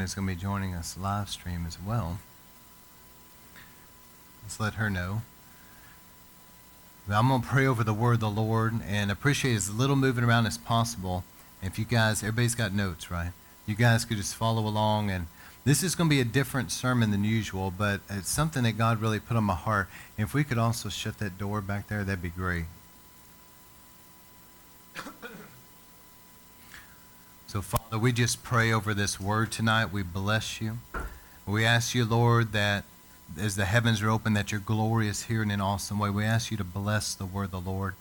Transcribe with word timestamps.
Megan 0.00 0.06
is 0.06 0.14
going 0.14 0.26
to 0.28 0.34
be 0.34 0.40
joining 0.40 0.74
us 0.74 0.96
live 0.98 1.28
stream 1.28 1.66
as 1.66 1.76
well. 1.78 2.20
Let's 4.42 4.58
let 4.58 4.74
her 4.74 4.88
know. 4.88 5.20
I'm 7.06 7.28
going 7.28 7.42
to 7.42 7.46
pray 7.46 7.66
over 7.66 7.84
the 7.84 7.92
word 7.92 8.14
of 8.14 8.20
the 8.20 8.30
Lord 8.30 8.80
and 8.88 9.10
appreciate 9.10 9.56
as 9.56 9.70
little 9.70 9.96
moving 9.96 10.24
around 10.24 10.46
as 10.46 10.56
possible. 10.56 11.22
If 11.62 11.78
you 11.78 11.84
guys, 11.84 12.22
everybody's 12.22 12.54
got 12.54 12.72
notes, 12.72 13.10
right? 13.10 13.32
You 13.66 13.74
guys 13.74 14.06
could 14.06 14.16
just 14.16 14.34
follow 14.34 14.66
along. 14.66 15.10
And 15.10 15.26
this 15.64 15.82
is 15.82 15.94
going 15.94 16.08
to 16.08 16.16
be 16.16 16.22
a 16.22 16.24
different 16.24 16.72
sermon 16.72 17.10
than 17.10 17.22
usual, 17.22 17.70
but 17.70 18.00
it's 18.08 18.30
something 18.30 18.62
that 18.62 18.78
God 18.78 19.02
really 19.02 19.20
put 19.20 19.36
on 19.36 19.44
my 19.44 19.54
heart. 19.54 19.86
If 20.16 20.32
we 20.32 20.44
could 20.44 20.56
also 20.56 20.88
shut 20.88 21.18
that 21.18 21.36
door 21.36 21.60
back 21.60 21.88
there, 21.88 22.04
that'd 22.04 22.22
be 22.22 22.30
great. 22.30 22.64
So, 27.50 27.62
Father, 27.62 27.98
we 27.98 28.12
just 28.12 28.44
pray 28.44 28.72
over 28.72 28.94
this 28.94 29.18
word 29.18 29.50
tonight. 29.50 29.86
We 29.86 30.04
bless 30.04 30.60
you. 30.60 30.78
We 31.46 31.64
ask 31.64 31.96
you, 31.96 32.04
Lord, 32.04 32.52
that 32.52 32.84
as 33.36 33.56
the 33.56 33.64
heavens 33.64 34.00
are 34.02 34.08
open, 34.08 34.34
that 34.34 34.52
your 34.52 34.60
glory 34.60 35.08
is 35.08 35.24
here 35.24 35.42
in 35.42 35.50
an 35.50 35.60
awesome 35.60 35.98
way. 35.98 36.10
We 36.10 36.22
ask 36.22 36.52
you 36.52 36.56
to 36.58 36.62
bless 36.62 37.12
the 37.12 37.26
word 37.26 37.46
of 37.46 37.50
the 37.50 37.60
Lord. 37.60 37.94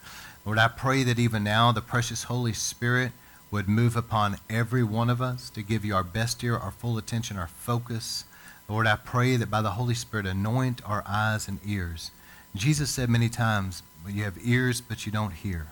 Lord, 0.46 0.60
I 0.60 0.68
pray 0.68 1.02
that 1.02 1.18
even 1.18 1.44
now 1.44 1.72
the 1.72 1.82
precious 1.82 2.26
Holy 2.26 2.54
Spirit 2.54 3.12
would 3.50 3.68
move 3.68 3.96
upon 3.96 4.38
every 4.52 4.84
one 4.84 5.10
of 5.10 5.20
us 5.20 5.50
to 5.50 5.64
give 5.64 5.84
you 5.84 5.96
our 5.96 6.04
best 6.04 6.44
ear, 6.44 6.56
our 6.56 6.70
full 6.70 7.00
attention, 7.00 7.36
our 7.36 7.48
focus. 7.48 8.26
Lord, 8.68 8.86
I 8.86 8.98
pray 8.98 9.36
that 9.36 9.50
by 9.50 9.64
the 9.64 9.72
Holy 9.72 9.96
Spirit, 9.96 10.28
anoint 10.28 10.80
our 10.86 11.04
eyes 11.08 11.48
and 11.48 11.60
ears. 11.66 12.12
Jesus 12.56 12.92
said 12.92 13.10
many 13.10 13.30
times, 13.30 13.82
You 14.08 14.26
have 14.26 14.38
ears, 14.44 14.80
but 14.80 15.08
you 15.08 15.12
don't 15.12 15.34
hear. 15.34 15.70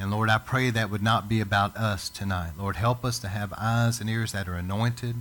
And 0.00 0.10
Lord, 0.10 0.30
I 0.30 0.38
pray 0.38 0.70
that 0.70 0.90
would 0.90 1.02
not 1.02 1.28
be 1.28 1.40
about 1.40 1.76
us 1.76 2.08
tonight. 2.08 2.52
Lord, 2.58 2.76
help 2.76 3.04
us 3.04 3.18
to 3.18 3.28
have 3.28 3.52
eyes 3.58 4.00
and 4.00 4.08
ears 4.08 4.32
that 4.32 4.48
are 4.48 4.54
anointed 4.54 5.16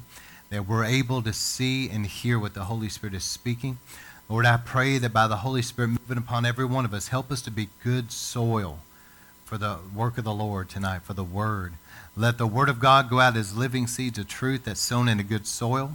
that 0.49 0.67
we're 0.67 0.85
able 0.85 1.21
to 1.21 1.33
see 1.33 1.89
and 1.89 2.05
hear 2.05 2.39
what 2.39 2.53
the 2.53 2.63
Holy 2.63 2.87
Spirit 2.87 3.13
is 3.13 3.25
speaking. 3.25 3.77
Lord, 4.29 4.45
I 4.45 4.57
pray 4.57 4.97
that 4.97 5.13
by 5.13 5.27
the 5.27 5.37
Holy 5.37 5.61
Spirit 5.61 5.89
moving 5.89 6.17
upon 6.17 6.45
every 6.45 6.65
one 6.65 6.85
of 6.85 6.93
us, 6.93 7.09
help 7.09 7.29
us 7.29 7.41
to 7.41 7.51
be 7.51 7.69
good 7.83 8.11
soil 8.11 8.79
for 9.43 9.57
the 9.57 9.79
work 9.93 10.17
of 10.17 10.23
the 10.23 10.33
Lord 10.33 10.69
tonight, 10.69 11.01
for 11.01 11.13
the 11.13 11.23
Word. 11.23 11.73
Let 12.15 12.37
the 12.37 12.47
Word 12.47 12.69
of 12.69 12.79
God 12.79 13.09
go 13.09 13.19
out 13.19 13.35
as 13.35 13.57
living 13.57 13.85
seeds 13.85 14.17
of 14.17 14.27
truth 14.27 14.65
that's 14.65 14.79
sown 14.79 15.09
in 15.09 15.19
a 15.19 15.23
good 15.23 15.45
soil, 15.45 15.93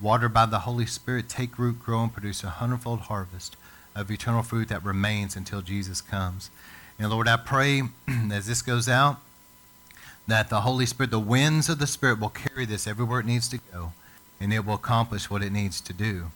watered 0.00 0.34
by 0.34 0.46
the 0.46 0.60
Holy 0.60 0.86
Spirit, 0.86 1.28
take 1.28 1.58
root, 1.58 1.82
grow, 1.82 2.02
and 2.02 2.12
produce 2.12 2.42
a 2.42 2.50
hundredfold 2.50 3.00
harvest 3.00 3.56
of 3.94 4.10
eternal 4.10 4.42
fruit 4.42 4.68
that 4.68 4.84
remains 4.84 5.36
until 5.36 5.62
Jesus 5.62 6.00
comes. 6.00 6.50
And 6.98 7.10
Lord, 7.10 7.28
I 7.28 7.36
pray 7.36 7.82
as 8.32 8.46
this 8.46 8.62
goes 8.62 8.88
out, 8.88 9.20
that 10.26 10.48
the 10.48 10.62
Holy 10.62 10.86
Spirit, 10.86 11.10
the 11.10 11.18
winds 11.18 11.68
of 11.68 11.78
the 11.78 11.86
Spirit, 11.86 12.18
will 12.18 12.30
carry 12.30 12.64
this 12.64 12.86
everywhere 12.86 13.20
it 13.20 13.26
needs 13.26 13.48
to 13.48 13.58
go, 13.72 13.92
and 14.40 14.52
it 14.52 14.64
will 14.64 14.74
accomplish 14.74 15.28
what 15.28 15.42
it 15.42 15.52
needs 15.52 15.80
to 15.82 15.92
do. 15.92 16.26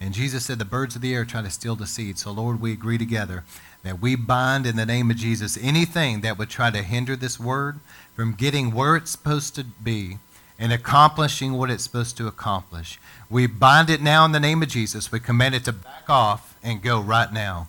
And 0.00 0.14
Jesus 0.14 0.44
said, 0.46 0.58
The 0.58 0.64
birds 0.64 0.96
of 0.96 1.02
the 1.02 1.14
air 1.14 1.24
try 1.24 1.42
to 1.42 1.50
steal 1.50 1.76
the 1.76 1.86
seed. 1.86 2.18
So, 2.18 2.30
Lord, 2.30 2.60
we 2.60 2.72
agree 2.72 2.98
together 2.98 3.44
that 3.82 4.00
we 4.00 4.16
bind 4.16 4.66
in 4.66 4.76
the 4.76 4.86
name 4.86 5.10
of 5.10 5.16
Jesus 5.16 5.58
anything 5.60 6.20
that 6.22 6.36
would 6.38 6.50
try 6.50 6.70
to 6.70 6.82
hinder 6.82 7.16
this 7.16 7.38
word 7.38 7.78
from 8.14 8.34
getting 8.34 8.72
where 8.72 8.96
it's 8.96 9.12
supposed 9.12 9.54
to 9.54 9.64
be 9.64 10.18
and 10.58 10.72
accomplishing 10.72 11.52
what 11.52 11.70
it's 11.70 11.84
supposed 11.84 12.16
to 12.16 12.26
accomplish. 12.26 12.98
We 13.30 13.46
bind 13.46 13.90
it 13.90 14.02
now 14.02 14.24
in 14.24 14.32
the 14.32 14.40
name 14.40 14.62
of 14.62 14.68
Jesus. 14.68 15.12
We 15.12 15.20
command 15.20 15.54
it 15.54 15.64
to 15.64 15.72
back 15.72 16.08
off 16.08 16.56
and 16.62 16.82
go 16.82 17.00
right 17.00 17.32
now. 17.32 17.68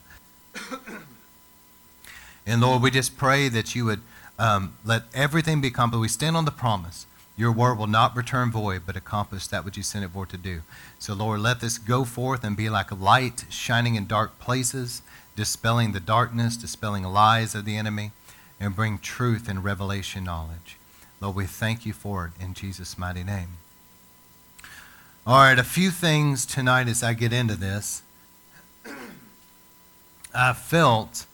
And 2.49 2.61
Lord, 2.61 2.81
we 2.81 2.89
just 2.89 3.15
pray 3.15 3.47
that 3.49 3.75
you 3.75 3.85
would 3.85 4.01
um, 4.39 4.73
let 4.83 5.03
everything 5.13 5.61
be 5.61 5.67
accomplished. 5.67 6.01
We 6.01 6.07
stand 6.07 6.35
on 6.35 6.45
the 6.45 6.51
promise. 6.51 7.05
Your 7.37 7.51
word 7.51 7.77
will 7.77 7.87
not 7.87 8.17
return 8.17 8.51
void, 8.51 8.81
but 8.87 8.97
accomplish 8.97 9.47
that 9.47 9.63
which 9.63 9.77
you 9.77 9.83
sent 9.83 10.03
it 10.03 10.09
for 10.09 10.25
to 10.25 10.35
do. 10.35 10.61
So, 10.97 11.13
Lord, 11.13 11.41
let 11.41 11.61
this 11.61 11.77
go 11.77 12.03
forth 12.05 12.43
and 12.43 12.57
be 12.57 12.67
like 12.67 12.89
a 12.89 12.95
light 12.95 13.45
shining 13.49 13.93
in 13.93 14.07
dark 14.07 14.39
places, 14.39 15.03
dispelling 15.35 15.91
the 15.91 15.99
darkness, 15.99 16.57
dispelling 16.57 17.03
lies 17.03 17.53
of 17.53 17.65
the 17.65 17.77
enemy, 17.77 18.11
and 18.59 18.75
bring 18.75 18.97
truth 18.97 19.47
and 19.47 19.63
revelation 19.63 20.23
knowledge. 20.23 20.77
Lord, 21.21 21.35
we 21.35 21.45
thank 21.45 21.85
you 21.85 21.93
for 21.93 22.25
it 22.25 22.43
in 22.43 22.55
Jesus' 22.55 22.97
mighty 22.97 23.23
name. 23.23 23.57
All 25.27 25.37
right, 25.37 25.59
a 25.59 25.63
few 25.63 25.91
things 25.91 26.47
tonight 26.47 26.87
as 26.87 27.03
I 27.03 27.13
get 27.13 27.31
into 27.31 27.55
this. 27.55 28.01
I 30.33 30.53
felt 30.53 31.25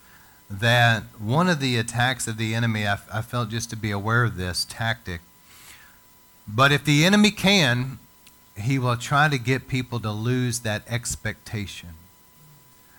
that 0.50 1.04
one 1.20 1.50
of 1.50 1.60
the 1.60 1.78
attacks 1.78 2.28
of 2.28 2.38
the 2.38 2.54
enemy, 2.54 2.88
I, 2.88 3.00
I 3.12 3.22
felt 3.22 3.50
just 3.50 3.70
to 3.72 3.76
be 3.76 3.92
aware 3.92 4.24
of 4.24 4.38
this 4.38 4.66
tactic. 4.70 5.22
But 6.48 6.72
if 6.72 6.86
the 6.86 7.06
enemy 7.06 7.32
can, 7.32 7.98
he 8.58 8.78
will 8.78 8.98
try 8.98 9.28
to 9.28 9.38
get 9.38 9.68
people 9.68 10.00
to 10.00 10.12
lose 10.12 10.60
that 10.60 10.84
expectation. 10.88 11.90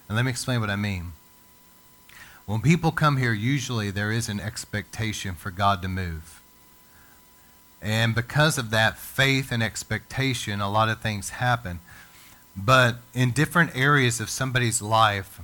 And 0.08 0.16
let 0.16 0.24
me 0.24 0.30
explain 0.30 0.60
what 0.60 0.70
I 0.70 0.76
mean. 0.76 1.12
When 2.46 2.60
people 2.60 2.92
come 2.92 3.16
here, 3.16 3.32
usually 3.32 3.90
there 3.90 4.12
is 4.12 4.28
an 4.28 4.38
expectation 4.38 5.34
for 5.34 5.50
God 5.50 5.82
to 5.82 5.88
move. 5.88 6.40
And 7.82 8.14
because 8.14 8.58
of 8.58 8.70
that 8.70 8.98
faith 8.98 9.50
and 9.52 9.62
expectation, 9.62 10.60
a 10.60 10.70
lot 10.70 10.88
of 10.88 11.00
things 11.00 11.30
happen. 11.30 11.80
But 12.56 12.96
in 13.14 13.32
different 13.32 13.76
areas 13.76 14.20
of 14.20 14.30
somebody's 14.30 14.80
life, 14.80 15.40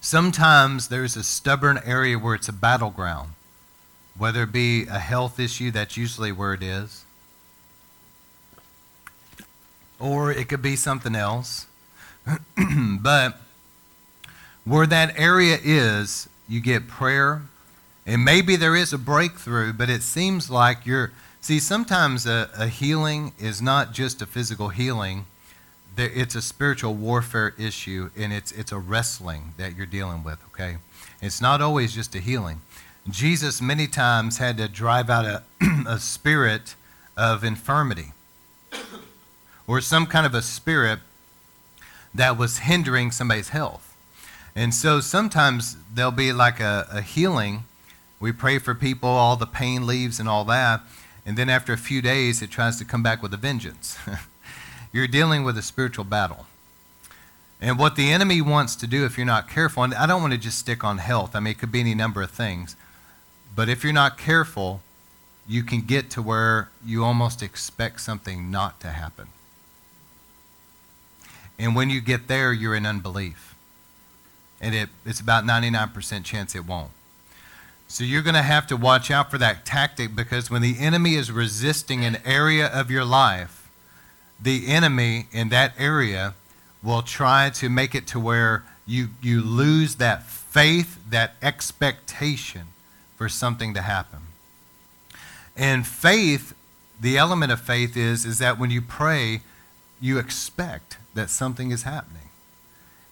Sometimes 0.00 0.88
there's 0.88 1.14
a 1.14 1.22
stubborn 1.22 1.78
area 1.84 2.18
where 2.18 2.34
it's 2.34 2.48
a 2.48 2.54
battleground, 2.54 3.30
whether 4.16 4.44
it 4.44 4.52
be 4.52 4.86
a 4.86 4.98
health 4.98 5.38
issue, 5.38 5.70
that's 5.70 5.96
usually 5.96 6.32
where 6.32 6.54
it 6.54 6.62
is, 6.62 7.04
or 9.98 10.32
it 10.32 10.48
could 10.48 10.62
be 10.62 10.74
something 10.74 11.14
else. 11.14 11.66
but 13.00 13.38
where 14.64 14.86
that 14.86 15.18
area 15.18 15.58
is, 15.62 16.28
you 16.48 16.60
get 16.60 16.88
prayer, 16.88 17.42
and 18.06 18.24
maybe 18.24 18.56
there 18.56 18.74
is 18.74 18.94
a 18.94 18.98
breakthrough, 18.98 19.72
but 19.72 19.90
it 19.90 20.02
seems 20.02 20.50
like 20.50 20.86
you're. 20.86 21.12
See, 21.42 21.58
sometimes 21.58 22.26
a, 22.26 22.50
a 22.56 22.66
healing 22.66 23.32
is 23.38 23.62
not 23.62 23.92
just 23.92 24.20
a 24.20 24.26
physical 24.26 24.68
healing 24.68 25.24
it's 25.96 26.34
a 26.34 26.42
spiritual 26.42 26.94
warfare 26.94 27.54
issue, 27.58 28.10
and 28.16 28.32
it's, 28.32 28.52
it's 28.52 28.72
a 28.72 28.78
wrestling 28.78 29.54
that 29.56 29.76
you're 29.76 29.86
dealing 29.86 30.22
with, 30.22 30.38
okay? 30.52 30.78
It's 31.20 31.40
not 31.40 31.60
always 31.60 31.92
just 31.92 32.14
a 32.14 32.20
healing. 32.20 32.60
Jesus 33.08 33.60
many 33.60 33.86
times 33.86 34.38
had 34.38 34.56
to 34.58 34.68
drive 34.68 35.10
out 35.10 35.24
a, 35.24 35.42
a 35.86 35.98
spirit 35.98 36.74
of 37.16 37.44
infirmity 37.44 38.12
or 39.66 39.80
some 39.80 40.06
kind 40.06 40.26
of 40.26 40.34
a 40.34 40.42
spirit 40.42 40.98
that 42.14 42.36
was 42.36 42.58
hindering 42.58 43.10
somebody's 43.10 43.50
health. 43.50 43.96
And 44.54 44.74
so 44.74 45.00
sometimes 45.00 45.76
there'll 45.92 46.10
be 46.10 46.32
like 46.32 46.60
a, 46.60 46.86
a 46.90 47.00
healing. 47.02 47.64
We 48.18 48.32
pray 48.32 48.58
for 48.58 48.74
people, 48.74 49.08
all 49.08 49.36
the 49.36 49.46
pain 49.46 49.86
leaves 49.86 50.18
and 50.18 50.28
all 50.28 50.44
that. 50.46 50.80
And 51.24 51.36
then 51.36 51.48
after 51.48 51.72
a 51.72 51.78
few 51.78 52.02
days, 52.02 52.42
it 52.42 52.50
tries 52.50 52.78
to 52.78 52.84
come 52.84 53.02
back 53.02 53.22
with 53.22 53.32
a 53.32 53.36
vengeance. 53.36 53.96
you're 54.92 55.06
dealing 55.06 55.44
with 55.44 55.56
a 55.56 55.62
spiritual 55.62 56.04
battle. 56.04 56.46
And 57.60 57.78
what 57.78 57.96
the 57.96 58.10
enemy 58.10 58.40
wants 58.40 58.74
to 58.76 58.86
do 58.86 59.04
if 59.04 59.16
you're 59.16 59.26
not 59.26 59.48
careful, 59.48 59.82
and 59.82 59.94
I 59.94 60.06
don't 60.06 60.22
want 60.22 60.32
to 60.32 60.38
just 60.38 60.58
stick 60.58 60.82
on 60.82 60.98
health, 60.98 61.36
I 61.36 61.40
mean, 61.40 61.52
it 61.52 61.58
could 61.58 61.70
be 61.70 61.80
any 61.80 61.94
number 61.94 62.22
of 62.22 62.30
things. 62.30 62.74
But 63.54 63.68
if 63.68 63.84
you're 63.84 63.92
not 63.92 64.16
careful, 64.16 64.80
you 65.46 65.62
can 65.62 65.82
get 65.82 66.10
to 66.10 66.22
where 66.22 66.70
you 66.84 67.04
almost 67.04 67.42
expect 67.42 68.00
something 68.00 68.50
not 68.50 68.80
to 68.80 68.88
happen. 68.88 69.26
And 71.58 71.76
when 71.76 71.90
you 71.90 72.00
get 72.00 72.28
there, 72.28 72.52
you're 72.52 72.74
in 72.74 72.86
unbelief. 72.86 73.54
And 74.60 74.74
it, 74.74 74.88
it's 75.04 75.20
about 75.20 75.44
99% 75.44 76.24
chance 76.24 76.54
it 76.54 76.64
won't. 76.64 76.90
So 77.88 78.04
you're 78.04 78.22
going 78.22 78.34
to 78.34 78.42
have 78.42 78.66
to 78.68 78.76
watch 78.76 79.10
out 79.10 79.30
for 79.30 79.38
that 79.38 79.66
tactic 79.66 80.14
because 80.14 80.50
when 80.50 80.62
the 80.62 80.78
enemy 80.78 81.16
is 81.16 81.32
resisting 81.32 82.04
an 82.04 82.18
area 82.24 82.68
of 82.68 82.90
your 82.90 83.04
life, 83.04 83.59
the 84.42 84.68
enemy 84.68 85.26
in 85.32 85.48
that 85.50 85.74
area 85.78 86.34
will 86.82 87.02
try 87.02 87.50
to 87.50 87.68
make 87.68 87.94
it 87.94 88.06
to 88.08 88.20
where 88.20 88.64
you, 88.86 89.08
you 89.20 89.42
lose 89.42 89.96
that 89.96 90.24
faith, 90.24 90.98
that 91.08 91.34
expectation 91.42 92.68
for 93.16 93.28
something 93.28 93.74
to 93.74 93.82
happen. 93.82 94.20
And 95.56 95.86
faith, 95.86 96.54
the 97.00 97.18
element 97.18 97.52
of 97.52 97.60
faith 97.60 97.96
is, 97.96 98.24
is 98.24 98.38
that 98.38 98.58
when 98.58 98.70
you 98.70 98.80
pray, 98.80 99.42
you 100.00 100.18
expect 100.18 100.96
that 101.14 101.28
something 101.28 101.70
is 101.70 101.82
happening. 101.82 102.30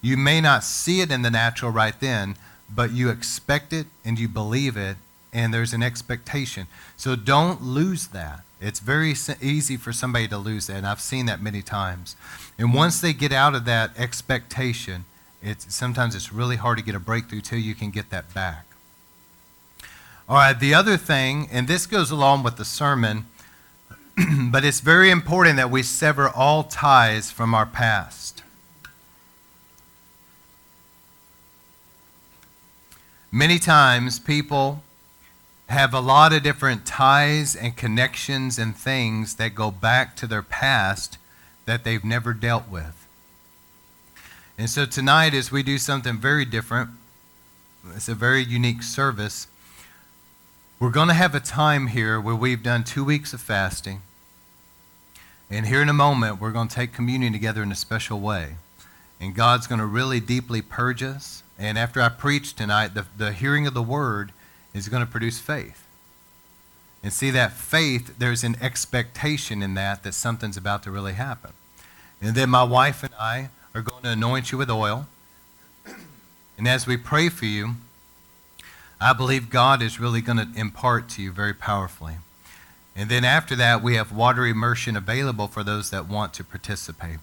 You 0.01 0.17
may 0.17 0.41
not 0.41 0.63
see 0.63 1.01
it 1.01 1.11
in 1.11 1.21
the 1.21 1.29
natural 1.29 1.71
right 1.71 1.97
then, 1.99 2.35
but 2.73 2.91
you 2.91 3.09
expect 3.09 3.73
it 3.73 3.87
and 4.03 4.17
you 4.17 4.27
believe 4.27 4.77
it, 4.77 4.97
and 5.31 5.53
there's 5.53 5.73
an 5.73 5.83
expectation. 5.83 6.67
So 6.97 7.15
don't 7.15 7.61
lose 7.61 8.07
that. 8.07 8.41
It's 8.61 8.81
very 8.81 9.13
easy 9.41 9.77
for 9.77 9.93
somebody 9.93 10.27
to 10.27 10.37
lose 10.37 10.67
that, 10.67 10.77
and 10.77 10.87
I've 10.87 10.99
seen 10.99 11.27
that 11.27 11.41
many 11.41 11.61
times. 11.61 12.17
And 12.57 12.73
once 12.73 12.99
they 12.99 13.13
get 13.13 13.31
out 13.31 13.55
of 13.55 13.63
that 13.65 13.91
expectation, 13.97 15.05
it's, 15.41 15.73
sometimes 15.73 16.13
it's 16.13 16.33
really 16.33 16.57
hard 16.57 16.77
to 16.77 16.83
get 16.83 16.93
a 16.93 16.99
breakthrough 16.99 17.39
till 17.39 17.59
you 17.59 17.73
can 17.73 17.89
get 17.89 18.09
that 18.09 18.33
back. 18.33 18.65
All 20.27 20.35
right, 20.35 20.59
the 20.59 20.73
other 20.73 20.97
thing, 20.97 21.47
and 21.51 21.67
this 21.67 21.85
goes 21.85 22.11
along 22.11 22.43
with 22.43 22.57
the 22.57 22.65
sermon, 22.65 23.25
but 24.51 24.65
it's 24.65 24.81
very 24.81 25.09
important 25.09 25.55
that 25.55 25.71
we 25.71 25.81
sever 25.81 26.29
all 26.29 26.63
ties 26.63 27.31
from 27.31 27.55
our 27.55 27.65
past. 27.65 28.43
Many 33.31 33.57
times 33.57 34.19
people 34.19 34.83
have 35.69 35.93
a 35.93 35.99
lot 35.99 36.33
of 36.33 36.41
different 36.41 36.83
ties 36.83 37.55
and 37.55 37.77
connections 37.77 38.57
and 38.57 38.75
things 38.75 39.35
that 39.35 39.53
go 39.53 39.69
back 39.69 40.15
to 40.15 40.25
their 40.25 40.41
past 40.41 41.19
that 41.65 41.83
they've 41.83 42.03
never 42.03 42.33
dealt 42.33 42.67
with. 42.67 43.07
And 44.57 44.67
so 44.67 44.85
tonight, 44.85 45.35
as 45.35 45.51
we 45.51 45.61
do 45.61 45.77
something 45.77 46.17
very 46.17 46.43
different, 46.43 46.89
it's 47.95 48.09
a 48.09 48.15
very 48.15 48.43
unique 48.43 48.81
service. 48.81 49.47
We're 50.79 50.89
going 50.89 51.07
to 51.07 51.13
have 51.13 51.35
a 51.35 51.39
time 51.39 51.87
here 51.87 52.19
where 52.19 52.35
we've 52.35 52.63
done 52.63 52.83
two 52.83 53.03
weeks 53.03 53.31
of 53.31 53.39
fasting. 53.39 54.01
And 55.51 55.67
here 55.67 55.83
in 55.83 55.89
a 55.89 55.93
moment, 55.93 56.41
we're 56.41 56.51
going 56.51 56.67
to 56.67 56.75
take 56.75 56.93
communion 56.93 57.31
together 57.31 57.61
in 57.61 57.71
a 57.71 57.75
special 57.75 58.19
way. 58.19 58.55
And 59.21 59.35
God's 59.35 59.67
going 59.67 59.79
to 59.79 59.85
really 59.85 60.19
deeply 60.19 60.63
purge 60.63 61.03
us. 61.03 61.43
And 61.59 61.77
after 61.77 62.01
I 62.01 62.09
preach 62.09 62.55
tonight, 62.55 62.95
the, 62.95 63.05
the 63.15 63.33
hearing 63.33 63.67
of 63.67 63.75
the 63.75 63.83
word 63.83 64.31
is 64.73 64.89
going 64.89 65.05
to 65.05 65.11
produce 65.11 65.39
faith. 65.39 65.85
And 67.01 67.13
see 67.13 67.31
that 67.31 67.53
faith, 67.53 68.17
there's 68.17 68.43
an 68.43 68.57
expectation 68.61 69.61
in 69.63 69.73
that 69.75 70.03
that 70.03 70.13
something's 70.13 70.57
about 70.57 70.83
to 70.83 70.91
really 70.91 71.13
happen. 71.13 71.51
And 72.21 72.35
then 72.35 72.49
my 72.49 72.63
wife 72.63 73.03
and 73.03 73.13
I 73.19 73.49
are 73.73 73.81
going 73.81 74.03
to 74.03 74.09
anoint 74.09 74.51
you 74.51 74.57
with 74.57 74.69
oil. 74.69 75.07
And 76.57 76.67
as 76.67 76.85
we 76.85 76.97
pray 76.97 77.29
for 77.29 77.45
you, 77.45 77.75
I 78.99 79.13
believe 79.13 79.49
God 79.49 79.81
is 79.81 79.99
really 79.99 80.19
going 80.19 80.37
to 80.37 80.59
impart 80.59 81.07
to 81.09 81.21
you 81.21 81.31
very 81.31 81.53
powerfully. 81.53 82.15
And 82.97 83.09
then 83.09 83.23
after 83.23 83.55
that, 83.55 83.81
we 83.81 83.95
have 83.95 84.11
water 84.11 84.45
immersion 84.45 84.97
available 84.97 85.47
for 85.47 85.63
those 85.63 85.89
that 85.91 86.09
want 86.09 86.33
to 86.33 86.43
participate. 86.43 87.19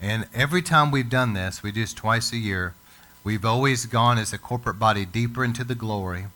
And 0.00 0.26
every 0.34 0.62
time 0.62 0.90
we've 0.90 1.08
done 1.08 1.34
this, 1.34 1.62
we 1.62 1.70
do 1.70 1.82
this 1.82 1.94
twice 1.94 2.32
a 2.32 2.38
year, 2.38 2.74
we've 3.22 3.44
always 3.44 3.86
gone 3.86 4.18
as 4.18 4.32
a 4.32 4.38
corporate 4.38 4.80
body 4.80 5.04
deeper 5.04 5.44
into 5.44 5.62
the 5.62 5.76
glory. 5.76 6.26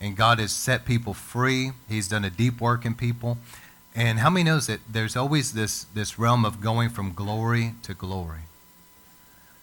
And 0.00 0.16
God 0.16 0.38
has 0.38 0.52
set 0.52 0.84
people 0.84 1.14
free. 1.14 1.72
He's 1.88 2.08
done 2.08 2.24
a 2.24 2.30
deep 2.30 2.60
work 2.60 2.84
in 2.84 2.94
people. 2.94 3.38
And 3.94 4.20
how 4.20 4.30
many 4.30 4.44
knows 4.44 4.66
that 4.68 4.80
there's 4.88 5.16
always 5.16 5.52
this, 5.52 5.84
this 5.84 6.18
realm 6.18 6.44
of 6.44 6.60
going 6.60 6.88
from 6.88 7.12
glory 7.12 7.74
to 7.82 7.94
glory? 7.94 8.42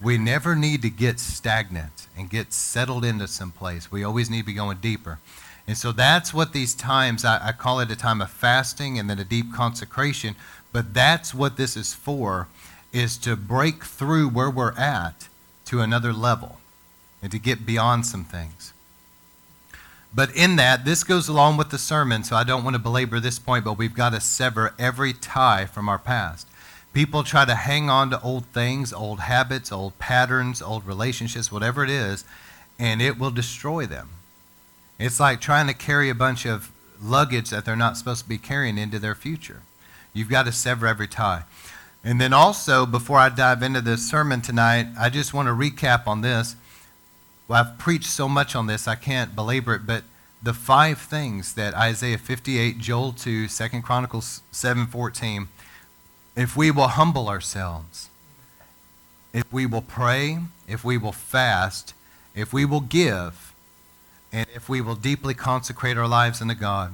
We 0.02 0.18
never 0.18 0.56
need 0.56 0.82
to 0.82 0.90
get 0.90 1.20
stagnant 1.22 2.08
and 2.18 2.30
get 2.30 2.52
settled 2.52 3.06
into 3.06 3.28
some 3.28 3.52
place. 3.52 3.92
We 3.92 4.04
always 4.04 4.30
need 4.30 4.42
to 4.42 4.46
be 4.46 4.54
going 4.54 4.78
deeper. 4.80 5.20
And 5.68 5.78
so 5.78 5.92
that's 5.92 6.34
what 6.34 6.54
these 6.54 6.76
times, 6.76 7.26
I, 7.26 7.48
I 7.48 7.52
call 7.54 7.80
it 7.80 7.90
a 7.90 7.96
time 7.96 8.22
of 8.22 8.30
fasting 8.30 9.00
and 9.00 9.10
then 9.10 9.20
a 9.20 9.24
deep 9.24 9.54
consecration, 9.54 10.36
but 10.72 10.94
that's 10.94 11.34
what 11.34 11.58
this 11.58 11.78
is 11.78 11.94
for, 11.94 12.48
is 12.92 13.18
to 13.20 13.36
break 13.36 13.84
through 13.84 14.30
where 14.30 14.50
we're 14.50 14.74
at 14.74 15.30
to 15.66 15.82
another 15.82 16.14
level 16.14 16.60
and 17.22 17.32
to 17.32 17.40
get 17.40 17.66
beyond 17.66 18.06
some 18.06 18.26
things. 18.26 18.74
But 20.16 20.34
in 20.34 20.56
that, 20.56 20.86
this 20.86 21.04
goes 21.04 21.28
along 21.28 21.58
with 21.58 21.72
the 21.72 21.78
sermon, 21.78 22.24
so 22.24 22.38
I 22.38 22.46
don't 22.46 22.64
want 22.64 22.76
to 22.76 22.82
belabor 22.82 23.20
this 23.20 23.38
point, 23.38 23.66
but 23.66 23.78
we've 23.78 23.94
got 23.94 24.14
to 24.14 24.22
sever 24.22 24.74
every 24.80 25.12
tie 25.12 25.66
from 25.66 25.90
our 25.90 26.00
past. 26.00 26.48
People 26.94 27.24
try 27.24 27.44
to 27.44 27.56
hang 27.56 27.90
on 27.90 28.10
to 28.12 28.22
old 28.22 28.46
things, 28.46 28.94
old 28.94 29.20
habits, 29.20 29.74
old 29.74 30.00
patterns, 30.00 30.62
old 30.62 30.88
relationships, 30.88 31.52
whatever 31.52 31.84
it 31.84 31.90
is, 31.90 32.24
and 32.80 33.02
it 33.02 33.20
will 33.20 33.32
destroy 33.32 33.86
them. 33.86 34.12
It's 34.98 35.20
like 35.20 35.42
trying 35.42 35.68
to 35.68 35.74
carry 35.74 36.10
a 36.10 36.16
bunch 36.16 36.46
of 36.46 36.72
luggage 37.02 37.50
that 37.50 37.66
they're 37.66 37.76
not 37.76 37.98
supposed 37.98 38.24
to 38.24 38.30
be 38.30 38.38
carrying 38.38 38.78
into 38.78 39.00
their 39.00 39.16
future. 39.16 39.64
You've 40.14 40.30
got 40.30 40.46
to 40.46 40.54
sever 40.54 40.88
every 40.88 41.10
tie. 41.10 41.44
And 42.06 42.22
then 42.22 42.32
also, 42.32 42.86
before 42.86 43.18
I 43.18 43.28
dive 43.28 43.62
into 43.62 43.82
this 43.82 44.10
sermon 44.10 44.40
tonight, 44.40 44.88
I 44.98 45.10
just 45.10 45.34
want 45.34 45.48
to 45.48 45.54
recap 45.54 46.08
on 46.08 46.22
this. 46.22 46.56
Well, 47.48 47.64
I've 47.64 47.78
preached 47.78 48.08
so 48.08 48.28
much 48.28 48.56
on 48.56 48.68
this, 48.68 48.88
I 48.88 48.96
can't 48.96 49.36
belabor 49.36 49.76
it, 49.76 49.86
but 49.86 50.04
the 50.42 50.54
five 50.54 51.00
things 51.00 51.54
that 51.54 51.74
Isaiah 51.76 52.18
58, 52.18 52.80
Joel 52.80 53.14
2, 53.14 53.48
2 53.48 53.82
Chronicles 53.82 54.42
7, 54.52 54.88
14, 54.88 55.48
if 56.36 56.58
we 56.58 56.72
will 56.72 56.88
humble 56.88 57.30
ourselves, 57.30 58.10
if 59.34 59.52
we 59.52 59.66
will 59.66 59.82
pray, 59.82 60.40
if 60.68 60.84
we 60.84 60.98
will 60.98 61.12
fast, 61.12 61.94
if 62.34 62.52
we 62.52 62.66
will 62.66 62.82
give, 62.82 63.54
and 64.32 64.48
if 64.54 64.68
we 64.68 64.82
will 64.82 64.96
deeply 64.96 65.34
consecrate 65.34 65.98
our 65.98 66.08
lives 66.08 66.42
unto 66.42 66.56
God, 66.56 66.94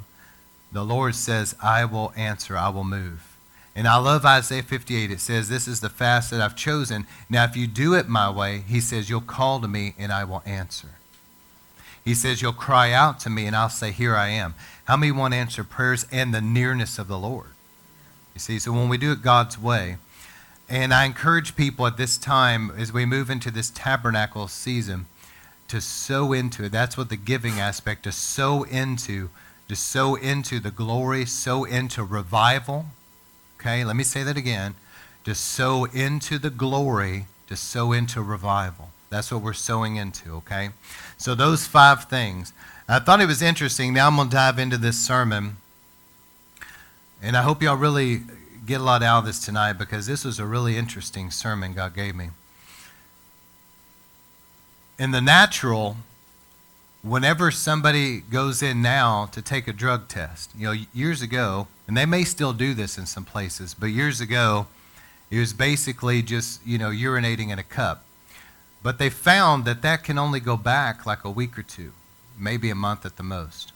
the 0.71 0.83
Lord 0.83 1.15
says, 1.15 1.55
I 1.61 1.85
will 1.85 2.13
answer, 2.15 2.57
I 2.57 2.69
will 2.69 2.83
move. 2.83 3.30
And 3.75 3.87
I 3.87 3.97
love 3.97 4.25
Isaiah 4.25 4.63
58. 4.63 5.11
It 5.11 5.19
says, 5.19 5.47
This 5.47 5.67
is 5.67 5.79
the 5.79 5.89
fast 5.89 6.31
that 6.31 6.41
I've 6.41 6.55
chosen. 6.55 7.07
Now, 7.29 7.45
if 7.45 7.55
you 7.55 7.67
do 7.67 7.93
it 7.93 8.09
my 8.09 8.29
way, 8.29 8.63
he 8.67 8.81
says, 8.81 9.09
You'll 9.09 9.21
call 9.21 9.61
to 9.61 9.67
me 9.67 9.95
and 9.97 10.11
I 10.11 10.23
will 10.23 10.43
answer. 10.45 10.89
He 12.03 12.13
says, 12.13 12.41
You'll 12.41 12.53
cry 12.53 12.91
out 12.91 13.19
to 13.21 13.29
me 13.29 13.45
and 13.45 13.55
I'll 13.55 13.69
say, 13.69 13.91
Here 13.91 14.15
I 14.15 14.29
am. 14.29 14.55
How 14.85 14.97
many 14.97 15.11
want 15.11 15.33
to 15.33 15.39
answer 15.39 15.63
prayers 15.63 16.05
and 16.11 16.33
the 16.33 16.41
nearness 16.41 16.99
of 16.99 17.07
the 17.07 17.17
Lord? 17.17 17.47
You 18.33 18.39
see, 18.39 18.59
so 18.59 18.71
when 18.71 18.89
we 18.89 18.97
do 18.97 19.11
it 19.11 19.21
God's 19.21 19.57
way, 19.57 19.97
and 20.67 20.93
I 20.93 21.05
encourage 21.05 21.55
people 21.55 21.85
at 21.85 21.97
this 21.97 22.17
time 22.17 22.71
as 22.77 22.93
we 22.93 23.05
move 23.05 23.29
into 23.29 23.51
this 23.51 23.69
tabernacle 23.69 24.47
season 24.47 25.05
to 25.67 25.81
sow 25.81 26.33
into 26.33 26.65
it. 26.65 26.71
That's 26.71 26.97
what 26.97 27.09
the 27.09 27.17
giving 27.17 27.59
aspect, 27.59 28.03
to 28.03 28.11
sow 28.11 28.63
into, 28.63 29.29
to 29.67 29.75
sow 29.75 30.15
into 30.15 30.59
the 30.59 30.71
glory, 30.71 31.25
sow 31.25 31.63
into 31.63 32.03
revival. 32.03 32.87
Okay, 33.61 33.85
let 33.85 33.95
me 33.95 34.03
say 34.03 34.23
that 34.23 34.37
again. 34.37 34.73
To 35.25 35.35
sow 35.35 35.85
into 35.85 36.39
the 36.39 36.49
glory, 36.49 37.27
to 37.47 37.55
sow 37.55 37.91
into 37.91 38.21
revival. 38.23 38.89
That's 39.11 39.31
what 39.31 39.43
we're 39.43 39.53
sowing 39.53 39.97
into, 39.97 40.31
okay? 40.37 40.69
So 41.17 41.35
those 41.35 41.67
five 41.67 42.05
things. 42.05 42.53
I 42.89 42.97
thought 42.97 43.21
it 43.21 43.27
was 43.27 43.43
interesting. 43.43 43.93
Now 43.93 44.07
I'm 44.07 44.15
going 44.15 44.29
to 44.29 44.35
dive 44.35 44.57
into 44.57 44.77
this 44.77 44.99
sermon 44.99 45.57
and 47.21 47.37
I 47.37 47.43
hope 47.43 47.61
y'all 47.61 47.75
really 47.75 48.21
get 48.65 48.81
a 48.81 48.83
lot 48.83 49.03
out 49.03 49.19
of 49.19 49.25
this 49.25 49.39
tonight 49.39 49.73
because 49.73 50.07
this 50.07 50.25
was 50.25 50.39
a 50.39 50.45
really 50.45 50.75
interesting 50.75 51.29
sermon 51.29 51.73
God 51.73 51.93
gave 51.93 52.15
me. 52.15 52.31
In 54.97 55.11
the 55.11 55.21
natural, 55.21 55.97
whenever 57.03 57.49
somebody 57.51 58.21
goes 58.21 58.61
in 58.61 58.81
now 58.81 59.25
to 59.27 59.41
take 59.41 59.67
a 59.67 59.73
drug 59.73 60.07
test, 60.07 60.51
you 60.57 60.67
know, 60.67 60.75
years 60.93 61.21
ago, 61.21 61.67
and 61.87 61.97
they 61.97 62.05
may 62.05 62.23
still 62.23 62.53
do 62.53 62.73
this 62.73 62.97
in 62.97 63.05
some 63.05 63.25
places, 63.25 63.73
but 63.73 63.87
years 63.87 64.21
ago, 64.21 64.67
it 65.29 65.39
was 65.39 65.53
basically 65.53 66.21
just, 66.21 66.65
you 66.65 66.77
know, 66.77 66.89
urinating 66.89 67.49
in 67.49 67.59
a 67.59 67.63
cup. 67.63 68.05
But 68.83 68.97
they 68.97 69.09
found 69.09 69.65
that 69.65 69.81
that 69.81 70.03
can 70.03 70.17
only 70.17 70.39
go 70.39 70.57
back 70.57 71.05
like 71.05 71.23
a 71.23 71.29
week 71.29 71.57
or 71.57 71.63
two, 71.63 71.93
maybe 72.37 72.69
a 72.69 72.75
month 72.75 73.05
at 73.05 73.17
the 73.17 73.23
most. 73.23 73.71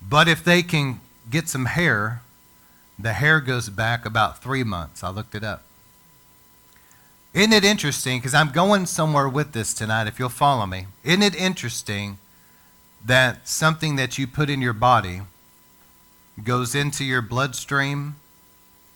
But 0.00 0.28
if 0.28 0.44
they 0.44 0.62
can 0.62 1.00
get 1.30 1.48
some 1.48 1.66
hair, 1.66 2.22
the 2.98 3.14
hair 3.14 3.40
goes 3.40 3.68
back 3.68 4.06
about 4.06 4.42
three 4.42 4.64
months. 4.64 5.02
I 5.02 5.10
looked 5.10 5.34
it 5.34 5.44
up. 5.44 5.62
Isn't 7.36 7.52
it 7.52 7.66
interesting? 7.66 8.18
Because 8.18 8.32
I'm 8.32 8.50
going 8.50 8.86
somewhere 8.86 9.28
with 9.28 9.52
this 9.52 9.74
tonight, 9.74 10.06
if 10.06 10.18
you'll 10.18 10.30
follow 10.30 10.64
me. 10.64 10.86
Isn't 11.04 11.22
it 11.22 11.34
interesting 11.34 12.16
that 13.04 13.46
something 13.46 13.96
that 13.96 14.16
you 14.16 14.26
put 14.26 14.48
in 14.48 14.62
your 14.62 14.72
body 14.72 15.20
goes 16.42 16.74
into 16.74 17.04
your 17.04 17.20
bloodstream 17.20 18.16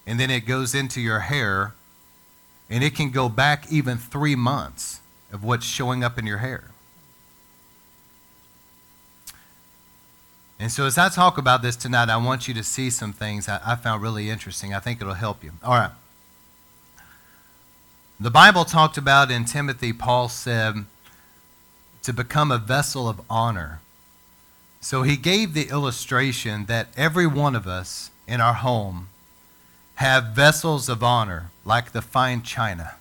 and 0.06 0.18
then 0.18 0.30
it 0.30 0.46
goes 0.46 0.74
into 0.74 1.02
your 1.02 1.20
hair 1.20 1.74
and 2.70 2.82
it 2.82 2.94
can 2.94 3.10
go 3.10 3.28
back 3.28 3.70
even 3.70 3.98
three 3.98 4.34
months 4.34 5.00
of 5.30 5.44
what's 5.44 5.66
showing 5.66 6.02
up 6.02 6.18
in 6.18 6.26
your 6.26 6.38
hair? 6.38 6.70
And 10.58 10.72
so, 10.72 10.86
as 10.86 10.96
I 10.96 11.10
talk 11.10 11.36
about 11.36 11.60
this 11.60 11.76
tonight, 11.76 12.08
I 12.08 12.16
want 12.16 12.48
you 12.48 12.54
to 12.54 12.64
see 12.64 12.88
some 12.88 13.12
things 13.12 13.50
I, 13.50 13.60
I 13.66 13.74
found 13.76 14.00
really 14.00 14.30
interesting. 14.30 14.72
I 14.72 14.78
think 14.78 15.02
it'll 15.02 15.12
help 15.12 15.44
you. 15.44 15.52
All 15.62 15.74
right. 15.74 15.90
The 18.22 18.30
Bible 18.30 18.66
talked 18.66 18.98
about 18.98 19.30
in 19.30 19.46
Timothy, 19.46 19.94
Paul 19.94 20.28
said, 20.28 20.84
to 22.02 22.12
become 22.12 22.50
a 22.50 22.58
vessel 22.58 23.08
of 23.08 23.22
honor. 23.30 23.80
So 24.82 25.04
he 25.04 25.16
gave 25.16 25.54
the 25.54 25.70
illustration 25.70 26.66
that 26.66 26.88
every 26.98 27.26
one 27.26 27.56
of 27.56 27.66
us 27.66 28.10
in 28.28 28.42
our 28.42 28.52
home 28.52 29.08
have 29.94 30.36
vessels 30.36 30.90
of 30.90 31.02
honor, 31.02 31.50
like 31.64 31.92
the 31.92 32.02
fine 32.02 32.42
china, 32.42 32.96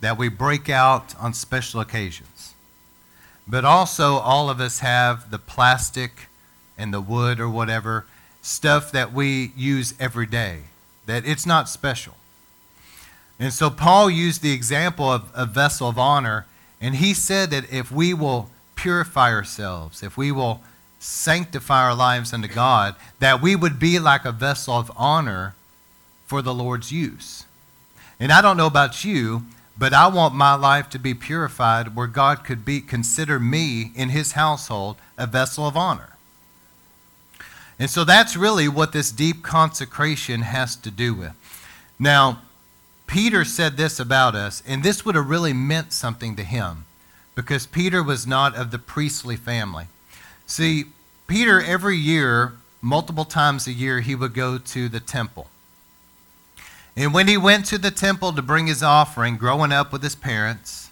that 0.00 0.16
we 0.16 0.30
break 0.30 0.70
out 0.70 1.14
on 1.16 1.34
special 1.34 1.78
occasions. 1.80 2.54
But 3.46 3.66
also, 3.66 4.14
all 4.14 4.48
of 4.48 4.62
us 4.62 4.78
have 4.78 5.30
the 5.30 5.38
plastic 5.38 6.28
and 6.78 6.92
the 6.94 7.02
wood 7.02 7.38
or 7.38 7.50
whatever, 7.50 8.06
stuff 8.40 8.90
that 8.92 9.12
we 9.12 9.52
use 9.54 9.92
every 10.00 10.26
day, 10.26 10.60
that 11.04 11.26
it's 11.26 11.44
not 11.44 11.68
special. 11.68 12.14
And 13.38 13.52
so 13.52 13.70
Paul 13.70 14.10
used 14.10 14.42
the 14.42 14.52
example 14.52 15.10
of 15.10 15.30
a 15.34 15.46
vessel 15.46 15.88
of 15.88 15.98
honor, 15.98 16.46
and 16.80 16.96
he 16.96 17.14
said 17.14 17.50
that 17.50 17.72
if 17.72 17.92
we 17.92 18.12
will 18.12 18.50
purify 18.74 19.32
ourselves, 19.32 20.02
if 20.02 20.16
we 20.16 20.32
will 20.32 20.62
sanctify 20.98 21.84
our 21.84 21.94
lives 21.94 22.32
unto 22.32 22.48
God, 22.48 22.96
that 23.20 23.40
we 23.40 23.54
would 23.54 23.78
be 23.78 23.98
like 23.98 24.24
a 24.24 24.32
vessel 24.32 24.74
of 24.74 24.90
honor 24.96 25.54
for 26.26 26.42
the 26.42 26.54
Lord's 26.54 26.90
use. 26.90 27.44
And 28.20 28.32
I 28.32 28.42
don't 28.42 28.56
know 28.56 28.66
about 28.66 29.04
you, 29.04 29.44
but 29.78 29.92
I 29.92 30.08
want 30.08 30.34
my 30.34 30.54
life 30.54 30.90
to 30.90 30.98
be 30.98 31.14
purified 31.14 31.94
where 31.94 32.08
God 32.08 32.44
could 32.44 32.64
be 32.64 32.80
consider 32.80 33.38
me 33.38 33.92
in 33.94 34.08
his 34.08 34.32
household 34.32 34.96
a 35.16 35.26
vessel 35.26 35.66
of 35.68 35.76
honor. 35.76 36.16
And 37.78 37.88
so 37.88 38.02
that's 38.02 38.36
really 38.36 38.68
what 38.68 38.92
this 38.92 39.12
deep 39.12 39.44
consecration 39.44 40.42
has 40.42 40.74
to 40.76 40.90
do 40.90 41.14
with. 41.14 41.32
Now, 41.96 42.42
Peter 43.08 43.42
said 43.42 43.76
this 43.76 43.98
about 43.98 44.36
us, 44.36 44.62
and 44.66 44.84
this 44.84 45.04
would 45.04 45.16
have 45.16 45.28
really 45.28 45.54
meant 45.54 45.92
something 45.92 46.36
to 46.36 46.44
him 46.44 46.84
because 47.34 47.66
Peter 47.66 48.02
was 48.02 48.26
not 48.26 48.54
of 48.54 48.70
the 48.70 48.78
priestly 48.78 49.34
family. 49.34 49.86
See, 50.46 50.84
Peter, 51.26 51.60
every 51.60 51.96
year, 51.96 52.52
multiple 52.82 53.24
times 53.24 53.66
a 53.66 53.72
year, 53.72 54.00
he 54.00 54.14
would 54.14 54.34
go 54.34 54.58
to 54.58 54.88
the 54.88 55.00
temple. 55.00 55.48
And 56.96 57.14
when 57.14 57.28
he 57.28 57.38
went 57.38 57.64
to 57.66 57.78
the 57.78 57.90
temple 57.90 58.32
to 58.32 58.42
bring 58.42 58.66
his 58.66 58.82
offering, 58.82 59.36
growing 59.36 59.72
up 59.72 59.90
with 59.90 60.02
his 60.02 60.14
parents, 60.14 60.90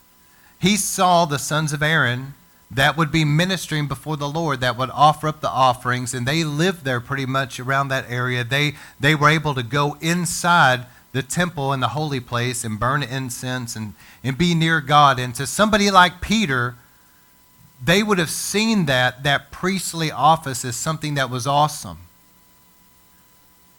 he 0.59 0.77
saw 0.77 1.27
the 1.27 1.39
sons 1.39 1.73
of 1.73 1.83
Aaron 1.83 2.35
that 2.71 2.97
would 2.97 3.13
be 3.13 3.25
ministering 3.25 3.89
before 3.89 4.17
the 4.17 4.29
Lord, 4.29 4.61
that 4.61 4.79
would 4.79 4.91
offer 4.91 5.29
up 5.29 5.41
the 5.41 5.51
offerings, 5.51 6.15
and 6.15 6.27
they 6.27 6.45
lived 6.45 6.85
there 6.85 7.01
pretty 7.01 7.27
much 7.27 7.61
around 7.61 7.89
that 7.89 8.07
area. 8.09 8.43
They, 8.43 8.75
they 8.99 9.15
were 9.15 9.29
able 9.29 9.55
to 9.55 9.63
go 9.63 9.97
inside 10.01 10.87
the 11.17 11.23
temple 11.23 11.73
and 11.73 11.83
the 11.83 11.89
holy 11.89 12.21
place 12.21 12.63
and 12.63 12.79
burn 12.79 13.03
incense 13.03 13.75
and, 13.75 13.95
and 14.23 14.37
be 14.37 14.55
near 14.55 14.83
God. 14.83 15.19
And 15.19 15.35
to 15.37 15.47
somebody 15.47 15.91
like 15.91 16.21
Peter, 16.21 16.75
they 17.83 18.03
would 18.03 18.19
have 18.19 18.29
seen 18.29 18.85
that, 18.85 19.23
that 19.23 19.51
priestly 19.51 20.11
office 20.11 20.63
as 20.63 20.77
something 20.77 21.15
that 21.15 21.31
was 21.31 21.47
awesome. 21.47 22.01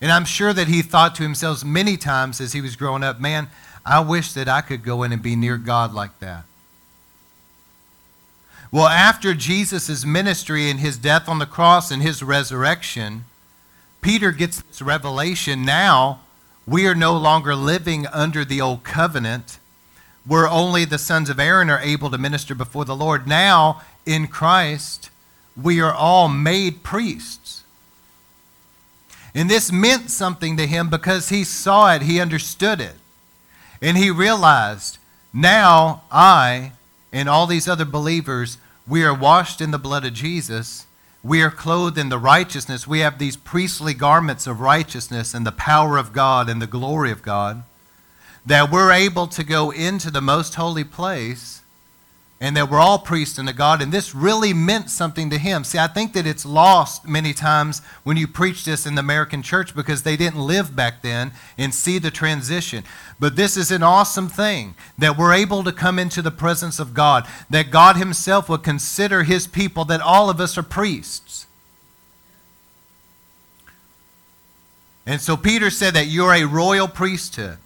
And 0.01 0.11
I'm 0.11 0.25
sure 0.25 0.51
that 0.51 0.67
he 0.67 0.81
thought 0.81 1.13
to 1.15 1.23
himself 1.23 1.63
many 1.63 1.95
times 1.95 2.41
as 2.41 2.53
he 2.53 2.61
was 2.61 2.75
growing 2.75 3.03
up, 3.03 3.21
man, 3.21 3.49
I 3.85 3.99
wish 3.99 4.33
that 4.33 4.49
I 4.49 4.61
could 4.61 4.83
go 4.83 5.03
in 5.03 5.11
and 5.11 5.21
be 5.21 5.35
near 5.35 5.57
God 5.57 5.93
like 5.93 6.17
that. 6.19 6.43
Well, 8.71 8.87
after 8.87 9.35
Jesus' 9.35 10.03
ministry 10.03 10.71
and 10.71 10.79
his 10.79 10.97
death 10.97 11.29
on 11.29 11.37
the 11.37 11.45
cross 11.45 11.91
and 11.91 12.01
his 12.01 12.23
resurrection, 12.23 13.25
Peter 14.01 14.31
gets 14.31 14.63
this 14.63 14.81
revelation 14.81 15.63
now 15.63 16.21
we 16.67 16.85
are 16.85 16.95
no 16.95 17.15
longer 17.15 17.55
living 17.55 18.05
under 18.07 18.43
the 18.43 18.59
old 18.59 18.83
covenant 18.83 19.57
where 20.25 20.49
only 20.49 20.83
the 20.83 20.97
sons 20.97 21.29
of 21.29 21.39
Aaron 21.39 21.69
are 21.69 21.79
able 21.79 22.09
to 22.11 22.17
minister 22.17 22.53
before 22.53 22.83
the 22.83 22.95
Lord. 22.95 23.25
Now, 23.25 23.81
in 24.05 24.27
Christ, 24.27 25.09
we 25.55 25.79
are 25.79 25.93
all 25.93 26.27
made 26.27 26.83
priests. 26.83 27.63
And 29.33 29.49
this 29.49 29.71
meant 29.71 30.09
something 30.09 30.57
to 30.57 30.67
him 30.67 30.89
because 30.89 31.29
he 31.29 31.45
saw 31.45 31.93
it, 31.93 32.01
he 32.01 32.19
understood 32.19 32.81
it. 32.81 32.95
And 33.81 33.95
he 33.95 34.11
realized, 34.11 34.97
now 35.31 36.01
I 36.11 36.73
and 37.13 37.29
all 37.29 37.47
these 37.47 37.67
other 37.69 37.85
believers, 37.85 38.57
we 38.85 39.03
are 39.03 39.13
washed 39.13 39.61
in 39.61 39.71
the 39.71 39.77
blood 39.77 40.03
of 40.03 40.13
Jesus. 40.13 40.86
We 41.27 41.41
are 41.41 41.51
clothed 41.51 41.97
in 41.97 42.07
the 42.07 42.17
righteousness. 42.17 42.87
We 42.87 42.99
have 42.99 43.19
these 43.19 43.35
priestly 43.35 43.93
garments 43.93 44.47
of 44.47 44.61
righteousness 44.61 45.33
and 45.33 45.45
the 45.45 45.51
power 45.51 45.97
of 45.97 46.13
God 46.13 46.47
and 46.47 46.61
the 46.61 46.67
glory 46.67 47.11
of 47.11 47.21
God. 47.21 47.63
That 48.45 48.71
we're 48.71 48.93
able 48.93 49.27
to 49.27 49.43
go 49.43 49.69
into 49.71 50.09
the 50.09 50.21
most 50.21 50.55
holy 50.55 50.85
place 50.85 51.63
and 52.39 52.55
that 52.55 52.69
we're 52.69 52.79
all 52.79 52.99
priests 52.99 53.39
unto 53.39 53.51
God, 53.51 53.81
and 53.81 53.91
this 53.91 54.13
really 54.13 54.53
meant 54.53 54.91
something 54.91 55.29
to 55.31 55.39
him. 55.39 55.63
See, 55.63 55.79
I 55.79 55.87
think 55.87 56.13
that 56.13 56.27
it's 56.27 56.45
lost 56.45 57.07
many 57.07 57.33
times 57.33 57.81
when 58.03 58.15
you 58.15 58.27
preach 58.27 58.63
this 58.63 58.85
in 58.85 58.93
the 58.93 58.99
American 58.99 59.41
church 59.41 59.73
because 59.73 60.03
they 60.03 60.15
didn't 60.15 60.39
live 60.39 60.75
back 60.75 61.01
then 61.01 61.31
and 61.57 61.73
see 61.73 61.97
the 61.97 62.11
transition. 62.11 62.83
But 63.19 63.35
this 63.35 63.57
is 63.57 63.71
an 63.71 63.81
awesome 63.81 64.29
thing 64.29 64.75
that 64.99 65.17
we're 65.17 65.33
able 65.33 65.63
to 65.63 65.71
come 65.71 65.97
into 65.97 66.21
the 66.21 66.29
presence 66.29 66.77
of 66.77 66.93
God, 66.93 67.27
that 67.49 67.71
God 67.71 67.95
Himself 67.95 68.49
would 68.49 68.61
consider 68.61 69.23
His 69.23 69.47
people, 69.47 69.83
that 69.85 70.01
all 70.01 70.29
of 70.29 70.39
us 70.39 70.59
are 70.59 70.63
priests. 70.63 71.47
And 75.07 75.21
so 75.21 75.37
Peter 75.37 75.71
said 75.71 75.95
that 75.95 76.07
you're 76.07 76.33
a 76.33 76.43
royal 76.43 76.87
priesthood. 76.87 77.57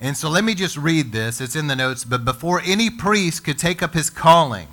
And 0.00 0.16
so 0.16 0.28
let 0.30 0.44
me 0.44 0.54
just 0.54 0.76
read 0.76 1.12
this. 1.12 1.40
It's 1.40 1.56
in 1.56 1.66
the 1.66 1.76
notes. 1.76 2.04
But 2.04 2.24
before 2.24 2.62
any 2.64 2.88
priest 2.88 3.44
could 3.44 3.58
take 3.58 3.82
up 3.82 3.94
his 3.94 4.10
calling, 4.10 4.68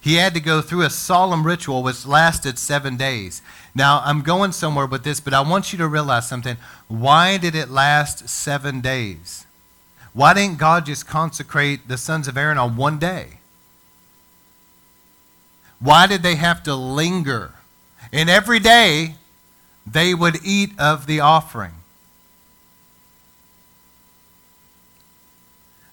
he 0.00 0.14
had 0.14 0.34
to 0.34 0.40
go 0.40 0.60
through 0.60 0.82
a 0.82 0.90
solemn 0.90 1.46
ritual 1.46 1.82
which 1.82 2.06
lasted 2.06 2.58
seven 2.58 2.96
days. 2.96 3.42
Now, 3.74 4.02
I'm 4.04 4.22
going 4.22 4.52
somewhere 4.52 4.86
with 4.86 5.04
this, 5.04 5.20
but 5.20 5.34
I 5.34 5.40
want 5.40 5.72
you 5.72 5.78
to 5.78 5.88
realize 5.88 6.28
something. 6.28 6.56
Why 6.86 7.36
did 7.38 7.54
it 7.54 7.70
last 7.70 8.28
seven 8.28 8.80
days? 8.80 9.46
Why 10.12 10.34
didn't 10.34 10.58
God 10.58 10.86
just 10.86 11.06
consecrate 11.06 11.88
the 11.88 11.96
sons 11.96 12.28
of 12.28 12.36
Aaron 12.36 12.58
on 12.58 12.76
one 12.76 12.98
day? 12.98 13.38
Why 15.80 16.06
did 16.06 16.22
they 16.22 16.34
have 16.34 16.62
to 16.64 16.74
linger? 16.74 17.52
And 18.12 18.28
every 18.28 18.58
day 18.58 19.14
they 19.86 20.14
would 20.14 20.38
eat 20.44 20.78
of 20.78 21.06
the 21.06 21.20
offering. 21.20 21.74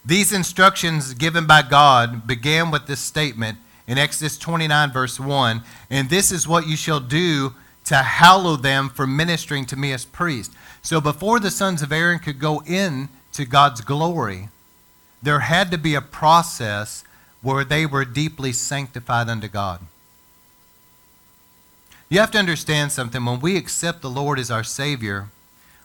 These 0.06 0.32
instructions 0.32 1.14
given 1.16 1.48
by 1.48 1.64
God 1.64 2.28
began 2.28 2.70
with 2.70 2.86
this 2.86 3.00
statement 3.00 3.58
in 3.88 3.98
Exodus 3.98 4.38
29, 4.38 4.92
verse 4.92 5.20
1 5.20 5.64
And 5.90 6.10
this 6.10 6.32
is 6.32 6.48
what 6.48 6.68
you 6.68 6.76
shall 6.76 7.00
do 7.00 7.54
to 7.86 7.96
hallow 7.96 8.56
them 8.56 8.90
for 8.90 9.08
ministering 9.08 9.66
to 9.66 9.76
me 9.76 9.92
as 9.92 10.06
priest. 10.06 10.52
So 10.82 11.02
before 11.02 11.40
the 11.40 11.52
sons 11.52 11.82
of 11.82 11.92
Aaron 11.92 12.20
could 12.20 12.40
go 12.40 12.62
in 12.66 13.10
to 13.34 13.46
God's 13.46 13.82
glory, 13.82 14.50
there 15.22 15.40
had 15.40 15.72
to 15.72 15.78
be 15.78 15.96
a 15.96 16.02
process 16.02 17.04
where 17.42 17.64
they 17.64 17.86
were 17.86 18.06
deeply 18.06 18.52
sanctified 18.52 19.30
unto 19.30 19.48
God. 19.48 19.82
You 22.10 22.20
have 22.20 22.32
to 22.32 22.40
understand 22.40 22.92
something. 22.92 23.26
When 23.26 23.40
we 23.40 23.58
accept 23.58 24.02
the 24.02 24.10
Lord 24.10 24.38
as 24.38 24.52
our 24.52 24.64
Savior, 24.64 25.30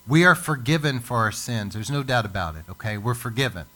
we 0.07 0.25
are 0.25 0.35
forgiven 0.35 1.01
for 1.01 1.19
our 1.19 1.33
sins. 1.33 1.75
There's 1.75 1.91
no 1.91 2.03
doubt 2.03 2.27
about 2.27 2.57
it, 2.57 2.65
okay? 2.69 2.99
We're 2.99 3.15
forgiven. 3.15 3.67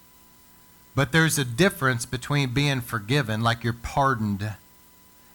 But 0.94 1.12
there's 1.12 1.38
a 1.38 1.44
difference 1.44 2.06
between 2.06 2.54
being 2.54 2.80
forgiven, 2.80 3.42
like 3.42 3.64
you're 3.64 3.72
pardoned, 3.72 4.54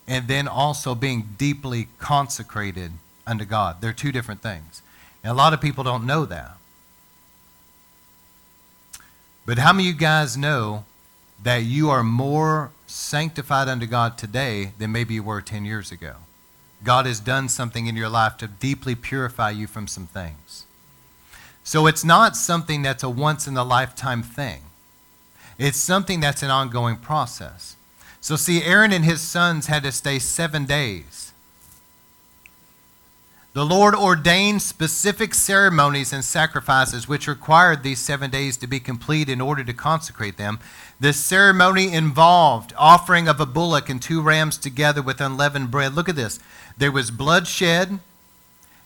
and 0.07 0.27
then 0.27 0.47
also 0.47 0.95
being 0.95 1.29
deeply 1.37 1.89
consecrated 1.99 2.93
unto 3.27 3.45
God. 3.45 3.81
They're 3.81 3.93
two 3.93 4.11
different 4.11 4.41
things. 4.41 4.81
And 5.23 5.31
a 5.31 5.35
lot 5.35 5.53
of 5.53 5.61
people 5.61 5.83
don't 5.83 6.05
know 6.05 6.25
that. 6.25 6.57
But 9.45 9.57
how 9.57 9.73
many 9.73 9.89
of 9.89 9.95
you 9.95 9.99
guys 9.99 10.37
know 10.37 10.85
that 11.43 11.63
you 11.63 11.89
are 11.89 12.03
more 12.03 12.71
sanctified 12.87 13.67
unto 13.67 13.85
God 13.85 14.17
today 14.17 14.73
than 14.77 14.91
maybe 14.91 15.15
you 15.15 15.23
were 15.23 15.41
10 15.41 15.65
years 15.65 15.91
ago? 15.91 16.15
God 16.83 17.05
has 17.05 17.19
done 17.19 17.49
something 17.49 17.87
in 17.87 17.95
your 17.95 18.09
life 18.09 18.37
to 18.37 18.47
deeply 18.47 18.95
purify 18.95 19.49
you 19.49 19.67
from 19.67 19.87
some 19.87 20.07
things. 20.07 20.65
So 21.63 21.87
it's 21.87 22.05
not 22.05 22.37
something 22.37 22.81
that's 22.81 23.03
a 23.03 23.09
once 23.09 23.47
in 23.47 23.57
a 23.57 23.63
lifetime 23.63 24.23
thing. 24.23 24.61
It's 25.59 25.77
something 25.77 26.21
that's 26.21 26.41
an 26.41 26.49
ongoing 26.49 26.95
process. 26.95 27.75
So, 28.21 28.35
see, 28.35 28.63
Aaron 28.63 28.93
and 28.93 29.05
his 29.05 29.21
sons 29.21 29.67
had 29.67 29.83
to 29.83 29.91
stay 29.91 30.17
seven 30.17 30.65
days. 30.65 31.33
The 33.53 33.65
Lord 33.65 33.95
ordained 33.95 34.61
specific 34.61 35.33
ceremonies 35.33 36.13
and 36.13 36.23
sacrifices 36.23 37.07
which 37.09 37.27
required 37.27 37.83
these 37.83 37.99
seven 37.99 38.29
days 38.29 38.55
to 38.57 38.67
be 38.67 38.79
complete 38.79 39.27
in 39.27 39.41
order 39.41 39.63
to 39.63 39.73
consecrate 39.73 40.37
them. 40.37 40.59
This 40.99 41.17
ceremony 41.17 41.91
involved 41.91 42.73
offering 42.77 43.27
of 43.27 43.41
a 43.41 43.45
bullock 43.45 43.89
and 43.89 44.01
two 44.01 44.21
rams 44.21 44.57
together 44.57 45.01
with 45.01 45.19
unleavened 45.19 45.71
bread. 45.71 45.93
Look 45.93 46.07
at 46.07 46.15
this. 46.15 46.39
There 46.77 46.91
was 46.91 47.11
blood 47.11 47.47
shed, 47.47 47.99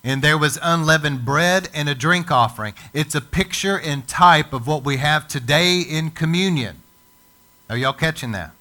and 0.03 0.21
there 0.21 0.37
was 0.37 0.59
unleavened 0.61 1.23
bread 1.23 1.69
and 1.73 1.87
a 1.87 1.95
drink 1.95 2.29
offering. 2.29 2.73
It's 2.93 3.15
a 3.15 3.21
picture 3.21 3.79
and 3.79 4.07
type 4.07 4.51
of 4.51 4.67
what 4.67 4.83
we 4.83 4.97
have 4.97 5.27
today 5.27 5.79
in 5.79 6.11
communion. 6.11 6.77
Are 7.69 7.77
y'all 7.77 7.93
catching 7.93 8.33
that? 8.33 8.51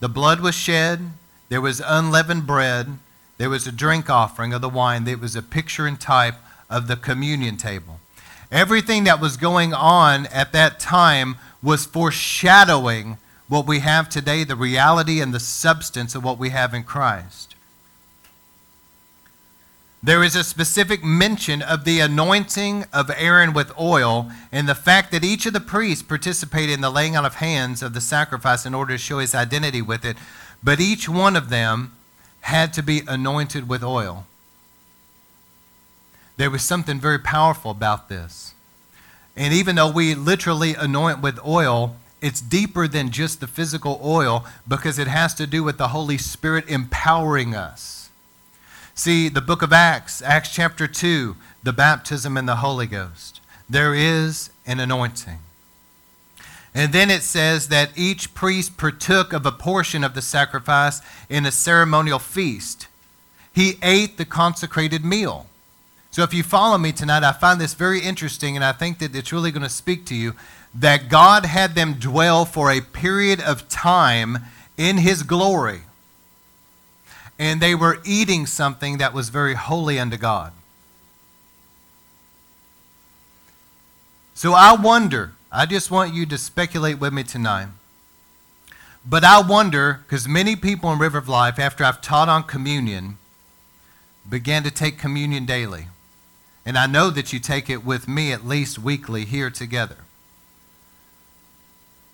The 0.00 0.08
blood 0.08 0.40
was 0.40 0.54
shed, 0.54 1.10
there 1.48 1.60
was 1.60 1.82
unleavened 1.84 2.46
bread, 2.46 2.98
there 3.38 3.48
was 3.48 3.66
a 3.66 3.72
drink 3.72 4.10
offering 4.10 4.52
of 4.52 4.60
the 4.60 4.68
wine. 4.68 5.06
It 5.06 5.20
was 5.20 5.36
a 5.36 5.42
picture 5.42 5.86
and 5.86 5.98
type 5.98 6.34
of 6.68 6.88
the 6.88 6.96
communion 6.96 7.56
table. 7.56 8.00
Everything 8.50 9.04
that 9.04 9.20
was 9.20 9.36
going 9.36 9.72
on 9.72 10.26
at 10.26 10.52
that 10.52 10.80
time 10.80 11.36
was 11.62 11.86
foreshadowing 11.86 13.16
what 13.46 13.66
we 13.66 13.78
have 13.78 14.08
today, 14.08 14.44
the 14.44 14.56
reality 14.56 15.20
and 15.20 15.32
the 15.32 15.40
substance 15.40 16.14
of 16.14 16.24
what 16.24 16.38
we 16.38 16.50
have 16.50 16.74
in 16.74 16.82
Christ. 16.82 17.54
There 20.00 20.22
is 20.22 20.36
a 20.36 20.44
specific 20.44 21.02
mention 21.02 21.60
of 21.60 21.84
the 21.84 21.98
anointing 21.98 22.84
of 22.92 23.10
Aaron 23.16 23.52
with 23.52 23.76
oil 23.78 24.30
and 24.52 24.68
the 24.68 24.76
fact 24.76 25.10
that 25.10 25.24
each 25.24 25.44
of 25.44 25.52
the 25.52 25.60
priests 25.60 26.04
participated 26.04 26.70
in 26.70 26.80
the 26.80 26.90
laying 26.90 27.16
on 27.16 27.24
of 27.24 27.36
hands 27.36 27.82
of 27.82 27.94
the 27.94 28.00
sacrifice 28.00 28.64
in 28.64 28.74
order 28.74 28.94
to 28.94 28.98
show 28.98 29.18
his 29.18 29.34
identity 29.34 29.82
with 29.82 30.04
it. 30.04 30.16
but 30.62 30.80
each 30.80 31.08
one 31.08 31.36
of 31.36 31.50
them 31.50 31.92
had 32.42 32.72
to 32.72 32.82
be 32.82 33.02
anointed 33.06 33.68
with 33.68 33.82
oil. 33.82 34.26
There 36.36 36.50
was 36.50 36.62
something 36.62 37.00
very 37.00 37.18
powerful 37.18 37.70
about 37.70 38.08
this. 38.08 38.54
And 39.36 39.52
even 39.52 39.76
though 39.76 39.90
we 39.90 40.14
literally 40.14 40.74
anoint 40.74 41.20
with 41.20 41.38
oil, 41.44 41.96
it's 42.20 42.40
deeper 42.40 42.88
than 42.88 43.10
just 43.10 43.40
the 43.40 43.46
physical 43.46 44.00
oil 44.02 44.44
because 44.66 44.98
it 44.98 45.08
has 45.08 45.34
to 45.34 45.46
do 45.46 45.62
with 45.62 45.78
the 45.78 45.88
Holy 45.88 46.18
Spirit 46.18 46.68
empowering 46.68 47.54
us. 47.54 47.97
See, 48.98 49.28
the 49.28 49.40
book 49.40 49.62
of 49.62 49.72
Acts, 49.72 50.22
Acts 50.22 50.52
chapter 50.52 50.88
2, 50.88 51.36
the 51.62 51.72
baptism 51.72 52.36
in 52.36 52.46
the 52.46 52.56
Holy 52.56 52.88
Ghost. 52.88 53.40
There 53.70 53.94
is 53.94 54.50
an 54.66 54.80
anointing. 54.80 55.38
And 56.74 56.92
then 56.92 57.08
it 57.08 57.22
says 57.22 57.68
that 57.68 57.92
each 57.94 58.34
priest 58.34 58.76
partook 58.76 59.32
of 59.32 59.46
a 59.46 59.52
portion 59.52 60.02
of 60.02 60.14
the 60.14 60.20
sacrifice 60.20 61.00
in 61.28 61.46
a 61.46 61.52
ceremonial 61.52 62.18
feast. 62.18 62.88
He 63.54 63.78
ate 63.84 64.18
the 64.18 64.24
consecrated 64.24 65.04
meal. 65.04 65.46
So 66.10 66.24
if 66.24 66.34
you 66.34 66.42
follow 66.42 66.76
me 66.76 66.90
tonight, 66.90 67.22
I 67.22 67.30
find 67.30 67.60
this 67.60 67.74
very 67.74 68.00
interesting, 68.00 68.56
and 68.56 68.64
I 68.64 68.72
think 68.72 68.98
that 68.98 69.14
it's 69.14 69.32
really 69.32 69.52
going 69.52 69.62
to 69.62 69.68
speak 69.68 70.06
to 70.06 70.16
you 70.16 70.34
that 70.74 71.08
God 71.08 71.46
had 71.46 71.76
them 71.76 71.94
dwell 72.00 72.44
for 72.44 72.72
a 72.72 72.80
period 72.80 73.40
of 73.40 73.68
time 73.68 74.38
in 74.76 74.96
His 74.96 75.22
glory. 75.22 75.82
And 77.38 77.60
they 77.60 77.74
were 77.74 77.98
eating 78.04 78.46
something 78.46 78.98
that 78.98 79.14
was 79.14 79.28
very 79.28 79.54
holy 79.54 79.98
unto 79.98 80.16
God. 80.16 80.52
So 84.34 84.54
I 84.54 84.74
wonder, 84.74 85.32
I 85.50 85.66
just 85.66 85.90
want 85.90 86.14
you 86.14 86.26
to 86.26 86.38
speculate 86.38 87.00
with 87.00 87.12
me 87.12 87.22
tonight. 87.22 87.68
But 89.04 89.24
I 89.24 89.40
wonder, 89.40 90.00
because 90.02 90.28
many 90.28 90.54
people 90.54 90.92
in 90.92 90.98
River 90.98 91.18
of 91.18 91.28
Life, 91.28 91.58
after 91.58 91.82
I've 91.82 92.00
taught 92.00 92.28
on 92.28 92.42
communion, 92.42 93.18
began 94.28 94.62
to 94.64 94.70
take 94.70 94.98
communion 94.98 95.46
daily. 95.46 95.88
And 96.66 96.76
I 96.76 96.86
know 96.86 97.08
that 97.10 97.32
you 97.32 97.38
take 97.38 97.70
it 97.70 97.84
with 97.84 98.06
me 98.06 98.30
at 98.30 98.46
least 98.46 98.78
weekly 98.78 99.24
here 99.24 99.48
together. 99.48 99.96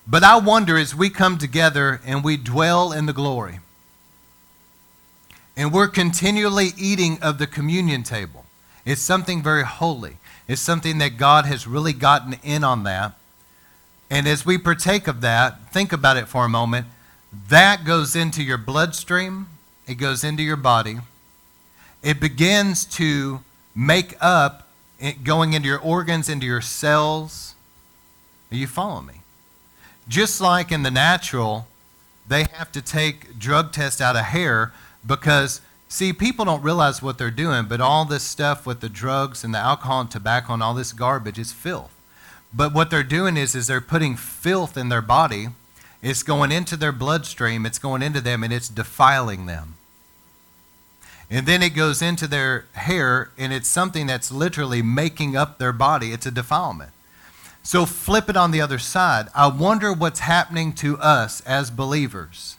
But 0.07 0.23
I 0.23 0.37
wonder 0.39 0.77
as 0.77 0.95
we 0.95 1.09
come 1.09 1.37
together 1.37 1.99
and 2.05 2.23
we 2.23 2.37
dwell 2.37 2.91
in 2.91 3.05
the 3.05 3.13
glory, 3.13 3.59
and 5.57 5.73
we're 5.73 5.87
continually 5.87 6.69
eating 6.77 7.21
of 7.21 7.37
the 7.37 7.47
communion 7.47 8.03
table. 8.03 8.45
It's 8.85 9.01
something 9.01 9.41
very 9.41 9.63
holy. 9.63 10.17
It's 10.47 10.61
something 10.61 10.97
that 10.99 11.17
God 11.17 11.45
has 11.45 11.65
really 11.65 11.93
gotten 11.93 12.35
in 12.43 12.63
on 12.63 12.83
that. 12.83 13.13
And 14.09 14.27
as 14.27 14.45
we 14.45 14.57
partake 14.57 15.07
of 15.07 15.21
that, 15.21 15.71
think 15.71 15.91
about 15.91 16.17
it 16.17 16.27
for 16.27 16.45
a 16.45 16.49
moment. 16.49 16.87
That 17.49 17.83
goes 17.83 18.15
into 18.15 18.43
your 18.43 18.57
bloodstream, 18.57 19.47
it 19.87 19.95
goes 19.95 20.23
into 20.23 20.43
your 20.43 20.55
body. 20.55 20.97
It 22.03 22.19
begins 22.19 22.85
to 22.85 23.41
make 23.75 24.15
up, 24.21 24.67
going 25.23 25.53
into 25.53 25.67
your 25.67 25.79
organs, 25.79 26.29
into 26.29 26.45
your 26.45 26.61
cells. 26.61 27.55
Are 28.51 28.55
you 28.55 28.67
following 28.67 29.07
me? 29.07 29.21
Just 30.07 30.39
like 30.39 30.71
in 30.71 30.83
the 30.83 30.91
natural, 30.91 31.67
they 32.27 32.45
have 32.53 32.71
to 32.73 32.81
take 32.81 33.39
drug 33.39 33.71
tests 33.71 33.99
out 33.99 34.15
of 34.15 34.25
hair 34.25 34.71
because, 35.05 35.61
see, 35.87 36.13
people 36.13 36.45
don't 36.45 36.63
realize 36.63 37.01
what 37.01 37.17
they're 37.17 37.31
doing, 37.31 37.65
but 37.65 37.81
all 37.81 38.05
this 38.05 38.23
stuff 38.23 38.65
with 38.65 38.79
the 38.79 38.89
drugs 38.89 39.43
and 39.43 39.53
the 39.53 39.59
alcohol 39.59 40.01
and 40.01 40.11
tobacco 40.11 40.53
and 40.53 40.63
all 40.63 40.73
this 40.73 40.93
garbage 40.93 41.39
is 41.39 41.51
filth. 41.51 41.91
But 42.53 42.73
what 42.73 42.89
they're 42.89 43.03
doing 43.03 43.37
is, 43.37 43.53
is 43.55 43.67
they're 43.67 43.81
putting 43.81 44.15
filth 44.15 44.77
in 44.77 44.89
their 44.89 45.01
body. 45.01 45.47
It's 46.01 46.23
going 46.23 46.51
into 46.51 46.77
their 46.77 46.91
bloodstream, 46.91 47.65
it's 47.65 47.79
going 47.79 48.01
into 48.01 48.21
them, 48.21 48.43
and 48.43 48.53
it's 48.53 48.69
defiling 48.69 49.45
them. 49.45 49.75
And 51.29 51.47
then 51.47 51.63
it 51.63 51.71
goes 51.71 52.01
into 52.01 52.27
their 52.27 52.65
hair, 52.73 53.31
and 53.37 53.51
it's 53.51 53.67
something 53.67 54.05
that's 54.05 54.31
literally 54.31 54.81
making 54.81 55.35
up 55.35 55.57
their 55.57 55.73
body. 55.73 56.11
It's 56.11 56.27
a 56.27 56.31
defilement. 56.31 56.91
So 57.63 57.87
flip 57.87 58.29
it 58.29 58.37
on 58.37 58.51
the 58.51 58.61
other 58.61 58.77
side. 58.77 59.27
I 59.33 59.47
wonder 59.47 59.91
what's 59.91 60.19
happening 60.19 60.71
to 60.73 60.99
us 60.99 61.41
as 61.41 61.71
believers 61.71 62.57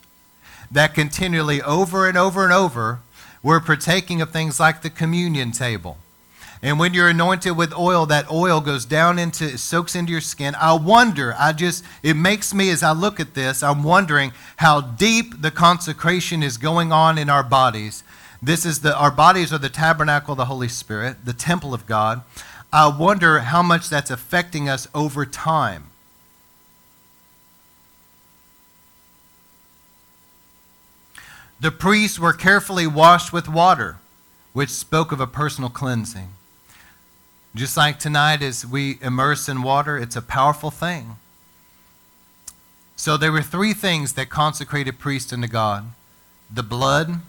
that 0.70 0.94
continually, 0.94 1.62
over 1.62 2.08
and 2.08 2.16
over 2.16 2.44
and 2.44 2.52
over, 2.52 3.00
we're 3.42 3.60
partaking 3.60 4.20
of 4.20 4.30
things 4.30 4.58
like 4.58 4.82
the 4.82 4.90
communion 4.90 5.52
table. 5.52 5.98
And 6.62 6.78
when 6.78 6.94
you're 6.94 7.08
anointed 7.08 7.56
with 7.56 7.72
oil, 7.74 8.06
that 8.06 8.30
oil 8.30 8.60
goes 8.60 8.84
down 8.84 9.18
into, 9.18 9.44
it 9.44 9.58
soaks 9.58 9.94
into 9.94 10.12
your 10.12 10.20
skin. 10.20 10.54
I 10.56 10.72
wonder, 10.72 11.34
I 11.38 11.52
just, 11.52 11.84
it 12.02 12.14
makes 12.14 12.54
me, 12.54 12.70
as 12.70 12.82
I 12.82 12.92
look 12.92 13.20
at 13.20 13.34
this, 13.34 13.62
I'm 13.62 13.82
wondering 13.82 14.32
how 14.56 14.80
deep 14.80 15.42
the 15.42 15.50
consecration 15.50 16.42
is 16.42 16.56
going 16.56 16.92
on 16.92 17.18
in 17.18 17.28
our 17.28 17.42
bodies. 17.42 18.02
This 18.42 18.64
is 18.64 18.80
the, 18.80 18.96
our 18.96 19.10
bodies 19.10 19.52
are 19.52 19.58
the 19.58 19.68
tabernacle 19.68 20.32
of 20.32 20.38
the 20.38 20.46
Holy 20.46 20.68
Spirit, 20.68 21.24
the 21.24 21.32
temple 21.32 21.74
of 21.74 21.86
God. 21.86 22.22
I 22.72 22.88
wonder 22.88 23.40
how 23.40 23.62
much 23.62 23.88
that's 23.88 24.10
affecting 24.10 24.68
us 24.68 24.88
over 24.94 25.24
time. 25.24 25.84
The 31.58 31.70
priests 31.70 32.18
were 32.18 32.32
carefully 32.32 32.86
washed 32.86 33.32
with 33.32 33.48
water, 33.48 33.96
which 34.52 34.70
spoke 34.70 35.10
of 35.10 35.20
a 35.20 35.26
personal 35.26 35.70
cleansing. 35.70 36.28
Just 37.54 37.76
like 37.76 37.98
tonight, 37.98 38.42
as 38.42 38.66
we 38.66 38.98
immerse 39.00 39.48
in 39.48 39.62
water, 39.62 39.96
it's 39.96 40.16
a 40.16 40.22
powerful 40.22 40.70
thing. 40.70 41.16
So 42.96 43.16
there 43.16 43.32
were 43.32 43.42
three 43.42 43.72
things 43.72 44.12
that 44.14 44.28
consecrated 44.28 44.98
priests 44.98 45.32
unto 45.32 45.48
God 45.48 45.92
the 46.48 46.62
blood, 46.62 47.20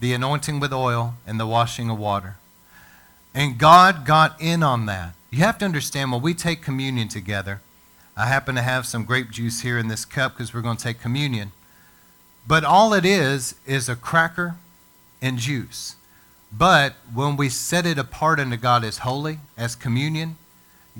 the 0.00 0.14
anointing 0.14 0.60
with 0.60 0.72
oil, 0.72 1.14
and 1.26 1.38
the 1.38 1.46
washing 1.46 1.90
of 1.90 1.98
water. 1.98 2.36
And 3.34 3.58
God 3.58 4.06
got 4.06 4.40
in 4.40 4.62
on 4.62 4.86
that. 4.86 5.14
You 5.30 5.40
have 5.40 5.58
to 5.58 5.66
understand 5.66 6.10
when 6.10 6.22
we 6.22 6.32
take 6.32 6.62
communion 6.62 7.08
together, 7.08 7.60
I 8.16 8.26
happen 8.26 8.54
to 8.54 8.62
have 8.62 8.86
some 8.86 9.04
grape 9.04 9.30
juice 9.30 9.60
here 9.60 9.78
in 9.78 9.88
this 9.88 10.06
cup 10.06 10.32
because 10.32 10.54
we're 10.54 10.62
going 10.62 10.78
to 10.78 10.82
take 10.82 11.00
communion. 11.00 11.52
But 12.46 12.64
all 12.64 12.92
it 12.94 13.04
is 13.04 13.54
is 13.66 13.88
a 13.88 13.96
cracker 13.96 14.56
and 15.20 15.38
juice. 15.38 15.96
But 16.52 16.94
when 17.12 17.36
we 17.36 17.48
set 17.48 17.86
it 17.86 17.98
apart 17.98 18.38
unto 18.38 18.56
God 18.56 18.84
as 18.84 18.98
holy, 18.98 19.40
as 19.56 19.74
communion, 19.74 20.36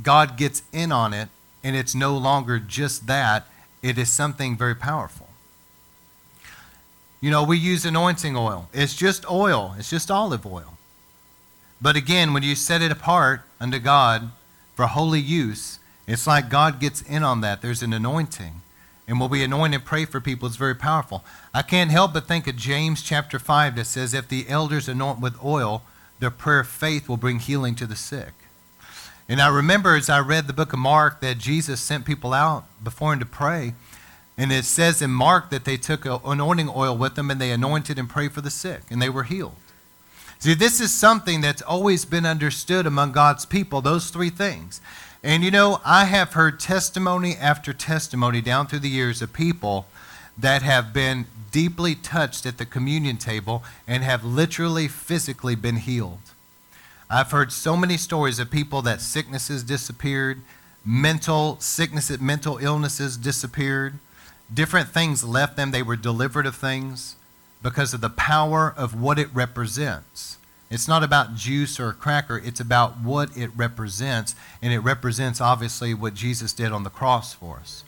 God 0.02 0.36
gets 0.36 0.62
in 0.72 0.92
on 0.92 1.14
it, 1.14 1.28
and 1.62 1.76
it's 1.76 1.94
no 1.94 2.16
longer 2.16 2.58
just 2.58 3.06
that, 3.06 3.46
it 3.82 3.98
is 3.98 4.12
something 4.12 4.56
very 4.56 4.74
powerful. 4.74 5.28
You 7.20 7.30
know, 7.30 7.42
we 7.42 7.56
use 7.56 7.84
anointing 7.84 8.36
oil. 8.36 8.68
It's 8.72 8.94
just 8.94 9.28
oil, 9.30 9.74
it's 9.78 9.90
just 9.90 10.10
olive 10.10 10.44
oil. 10.44 10.76
But 11.80 11.96
again, 11.96 12.32
when 12.32 12.42
you 12.42 12.54
set 12.54 12.82
it 12.82 12.92
apart 12.92 13.42
unto 13.60 13.78
God 13.78 14.30
for 14.74 14.86
holy 14.86 15.20
use, 15.20 15.78
it's 16.06 16.26
like 16.26 16.48
God 16.48 16.80
gets 16.80 17.02
in 17.02 17.22
on 17.22 17.40
that. 17.40 17.62
There's 17.62 17.82
an 17.82 17.92
anointing. 17.92 18.62
And 19.08 19.20
when 19.20 19.30
we 19.30 19.44
anoint 19.44 19.74
and 19.74 19.84
pray 19.84 20.04
for 20.04 20.20
people, 20.20 20.48
it's 20.48 20.56
very 20.56 20.74
powerful. 20.74 21.24
I 21.54 21.62
can't 21.62 21.90
help 21.90 22.12
but 22.12 22.26
think 22.26 22.46
of 22.48 22.56
James 22.56 23.02
chapter 23.02 23.38
5 23.38 23.76
that 23.76 23.84
says, 23.84 24.14
If 24.14 24.28
the 24.28 24.48
elders 24.48 24.88
anoint 24.88 25.20
with 25.20 25.42
oil, 25.44 25.82
their 26.18 26.30
prayer 26.30 26.60
of 26.60 26.68
faith 26.68 27.08
will 27.08 27.16
bring 27.16 27.38
healing 27.38 27.74
to 27.76 27.86
the 27.86 27.94
sick. 27.96 28.32
And 29.28 29.40
I 29.40 29.48
remember 29.48 29.96
as 29.96 30.08
I 30.08 30.20
read 30.20 30.46
the 30.46 30.52
book 30.52 30.72
of 30.72 30.78
Mark 30.78 31.20
that 31.20 31.38
Jesus 31.38 31.80
sent 31.80 32.04
people 32.04 32.32
out 32.32 32.64
before 32.82 33.12
him 33.12 33.18
to 33.20 33.26
pray. 33.26 33.74
And 34.38 34.52
it 34.52 34.64
says 34.64 35.00
in 35.00 35.10
Mark 35.10 35.50
that 35.50 35.64
they 35.64 35.76
took 35.76 36.04
anointing 36.04 36.70
oil 36.74 36.96
with 36.96 37.14
them 37.14 37.30
and 37.30 37.40
they 37.40 37.50
anointed 37.50 37.98
and 37.98 38.08
prayed 38.08 38.32
for 38.32 38.40
the 38.40 38.50
sick, 38.50 38.82
and 38.90 39.00
they 39.00 39.08
were 39.08 39.22
healed. 39.24 39.56
See, 40.38 40.52
this 40.54 40.80
is 40.80 40.92
something 40.92 41.40
that's 41.40 41.62
always 41.62 42.04
been 42.04 42.26
understood 42.26 42.86
among 42.86 43.12
God's 43.12 43.46
people, 43.46 43.80
those 43.80 44.10
three 44.10 44.28
things. 44.28 44.80
And 45.26 45.42
you 45.42 45.50
know, 45.50 45.80
I 45.84 46.04
have 46.04 46.34
heard 46.34 46.60
testimony 46.60 47.34
after 47.34 47.72
testimony 47.72 48.40
down 48.40 48.68
through 48.68 48.78
the 48.78 48.88
years 48.88 49.20
of 49.20 49.32
people 49.32 49.88
that 50.38 50.62
have 50.62 50.92
been 50.92 51.26
deeply 51.50 51.96
touched 51.96 52.46
at 52.46 52.58
the 52.58 52.64
communion 52.64 53.16
table 53.16 53.64
and 53.88 54.04
have 54.04 54.22
literally 54.22 54.86
physically 54.86 55.56
been 55.56 55.78
healed. 55.78 56.20
I've 57.10 57.32
heard 57.32 57.50
so 57.50 57.76
many 57.76 57.96
stories 57.96 58.38
of 58.38 58.52
people 58.52 58.82
that 58.82 59.00
sicknesses 59.00 59.64
disappeared, 59.64 60.42
mental 60.84 61.58
sicknesses, 61.58 62.20
mental 62.20 62.58
illnesses 62.58 63.16
disappeared, 63.16 63.94
different 64.54 64.90
things 64.90 65.24
left 65.24 65.56
them, 65.56 65.72
they 65.72 65.82
were 65.82 65.96
delivered 65.96 66.46
of 66.46 66.54
things 66.54 67.16
because 67.64 67.92
of 67.92 68.00
the 68.00 68.10
power 68.10 68.72
of 68.76 68.94
what 68.94 69.18
it 69.18 69.34
represents. 69.34 70.38
It's 70.70 70.88
not 70.88 71.04
about 71.04 71.36
juice 71.36 71.78
or 71.78 71.90
a 71.90 71.94
cracker, 71.94 72.40
it's 72.44 72.60
about 72.60 73.00
what 73.00 73.36
it 73.36 73.50
represents, 73.56 74.34
and 74.60 74.72
it 74.72 74.80
represents 74.80 75.40
obviously 75.40 75.94
what 75.94 76.14
Jesus 76.14 76.52
did 76.52 76.72
on 76.72 76.82
the 76.82 76.90
cross 76.90 77.32
for 77.32 77.58
us. 77.58 77.84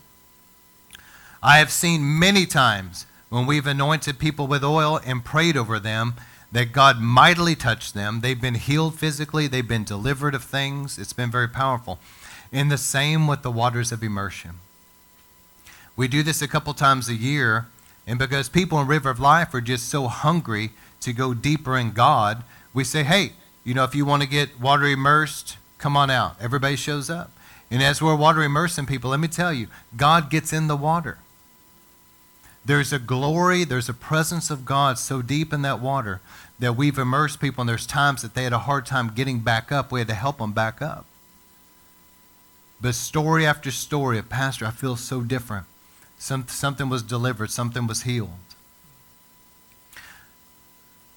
I 1.43 1.57
have 1.57 1.71
seen 1.71 2.19
many 2.19 2.45
times 2.45 3.05
when 3.29 3.45
we've 3.45 3.67
anointed 3.67 4.17
people 4.17 4.47
with 4.47 4.63
oil 4.63 4.99
and 5.05 5.25
prayed 5.25 5.57
over 5.57 5.79
them 5.79 6.15
that 6.51 6.71
God 6.71 6.99
mightily 6.99 7.55
touched 7.55 7.93
them. 7.93 8.21
They've 8.21 8.39
been 8.39 8.55
healed 8.55 8.97
physically, 8.97 9.47
they've 9.47 9.67
been 9.67 9.83
delivered 9.83 10.33
of 10.33 10.43
things. 10.43 10.97
It's 10.97 11.13
been 11.13 11.29
very 11.31 11.47
powerful. 11.47 11.99
And 12.51 12.71
the 12.71 12.77
same 12.77 13.27
with 13.27 13.43
the 13.43 13.51
waters 13.51 13.91
of 13.91 14.03
immersion. 14.03 14.55
We 15.95 16.07
do 16.07 16.23
this 16.23 16.41
a 16.41 16.47
couple 16.47 16.73
times 16.73 17.09
a 17.09 17.13
year 17.13 17.67
And 18.09 18.17
because 18.17 18.49
people 18.49 18.81
in 18.81 18.87
River 18.87 19.11
of 19.11 19.19
Life 19.19 19.53
are 19.53 19.61
just 19.61 19.87
so 19.87 20.07
hungry 20.07 20.71
to 21.01 21.13
go 21.13 21.35
deeper 21.35 21.77
in 21.77 21.91
God, 21.91 22.43
we 22.73 22.83
say, 22.83 23.03
hey, 23.03 23.33
you 23.63 23.73
know, 23.73 23.83
if 23.83 23.95
you 23.95 24.05
want 24.05 24.21
to 24.21 24.27
get 24.27 24.59
water 24.59 24.85
immersed, 24.85 25.57
come 25.77 25.97
on 25.97 26.09
out. 26.09 26.35
Everybody 26.39 26.75
shows 26.75 27.09
up. 27.09 27.31
And 27.71 27.83
as 27.83 28.01
we're 28.01 28.15
water 28.15 28.41
immersing 28.41 28.85
people, 28.85 29.11
let 29.11 29.19
me 29.19 29.27
tell 29.27 29.53
you, 29.53 29.67
God 29.95 30.29
gets 30.29 30.51
in 30.51 30.67
the 30.67 30.75
water. 30.75 31.19
There's 32.65 32.91
a 32.91 32.99
glory, 32.99 33.63
there's 33.63 33.89
a 33.89 33.93
presence 33.93 34.49
of 34.49 34.65
God 34.65 34.99
so 34.99 35.21
deep 35.21 35.53
in 35.53 35.61
that 35.63 35.79
water 35.79 36.19
that 36.59 36.75
we've 36.75 36.97
immersed 36.97 37.39
people, 37.39 37.61
and 37.61 37.69
there's 37.69 37.87
times 37.87 38.21
that 38.21 38.33
they 38.33 38.43
had 38.43 38.53
a 38.53 38.59
hard 38.59 38.85
time 38.85 39.13
getting 39.15 39.39
back 39.39 39.71
up. 39.71 39.91
We 39.91 39.99
had 39.99 40.07
to 40.09 40.13
help 40.13 40.39
them 40.39 40.51
back 40.51 40.81
up. 40.81 41.05
But 42.81 42.95
story 42.95 43.45
after 43.45 43.71
story 43.71 44.17
of 44.17 44.29
Pastor, 44.29 44.65
I 44.65 44.71
feel 44.71 44.95
so 44.95 45.21
different. 45.21 45.65
Some, 46.17 46.47
something 46.47 46.89
was 46.89 47.01
delivered, 47.01 47.49
something 47.49 47.87
was 47.87 48.03
healed. 48.03 48.29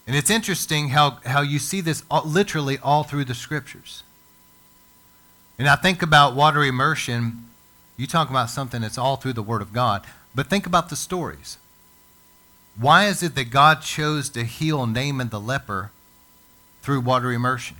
And 0.06 0.16
it's 0.16 0.30
interesting 0.30 0.88
how, 0.90 1.18
how 1.24 1.42
you 1.42 1.58
see 1.58 1.80
this 1.80 2.02
all, 2.10 2.24
literally 2.24 2.78
all 2.78 3.04
through 3.04 3.24
the 3.24 3.34
scriptures. 3.34 4.02
And 5.58 5.68
I 5.68 5.76
think 5.76 6.02
about 6.02 6.34
water 6.34 6.64
immersion, 6.64 7.46
you 7.96 8.06
talk 8.06 8.30
about 8.30 8.50
something 8.50 8.82
that's 8.82 8.98
all 8.98 9.16
through 9.16 9.34
the 9.34 9.42
Word 9.42 9.62
of 9.62 9.72
God, 9.72 10.04
but 10.34 10.48
think 10.48 10.66
about 10.66 10.88
the 10.88 10.96
stories. 10.96 11.58
Why 12.76 13.06
is 13.06 13.22
it 13.22 13.34
that 13.34 13.50
God 13.50 13.82
chose 13.82 14.28
to 14.30 14.44
heal 14.44 14.86
Naaman 14.86 15.28
the 15.28 15.38
leper 15.38 15.90
through 16.80 17.00
water 17.00 17.30
immersion? 17.30 17.76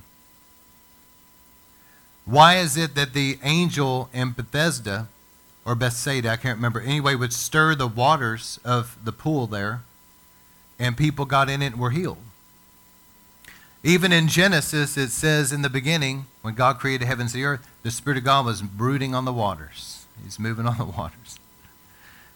Why 2.25 2.57
is 2.57 2.77
it 2.77 2.95
that 2.95 3.15
the 3.15 3.39
angel 3.43 4.09
in 4.13 4.33
Bethesda 4.33 5.09
or 5.65 5.75
Bethsaida, 5.75 6.31
I 6.31 6.37
can't 6.37 6.59
remember, 6.59 6.81
anyway, 6.81 7.15
would 7.15 7.33
stir 7.33 7.75
the 7.75 7.89
waters 7.89 8.61
of 8.65 8.97
the 9.03 9.13
pool 9.13 9.47
there 9.47 9.83
and 10.83 10.97
people 10.97 11.25
got 11.25 11.49
in 11.49 11.63
it 11.63 11.67
and 11.67 11.79
were 11.79 11.91
healed? 11.91 12.19
Even 13.85 14.13
in 14.13 14.27
Genesis, 14.27 14.97
it 14.97 15.11
says 15.11 15.53
in 15.53 15.63
the 15.63 15.71
beginning, 15.71 16.27
when 16.43 16.55
God 16.55 16.79
created 16.79 17.07
heavens 17.07 17.35
and 17.35 17.43
the 17.43 17.47
earth, 17.47 17.69
the 17.85 17.91
Spirit 17.91 18.19
of 18.19 18.25
God 18.25 18.47
was 18.47 18.63
brooding 18.63 19.15
on 19.15 19.25
the 19.25 19.33
waters. 19.33 20.07
He's 20.23 20.41
moving 20.41 20.67
on 20.67 20.79
the 20.79 20.85
waters. 20.99 21.39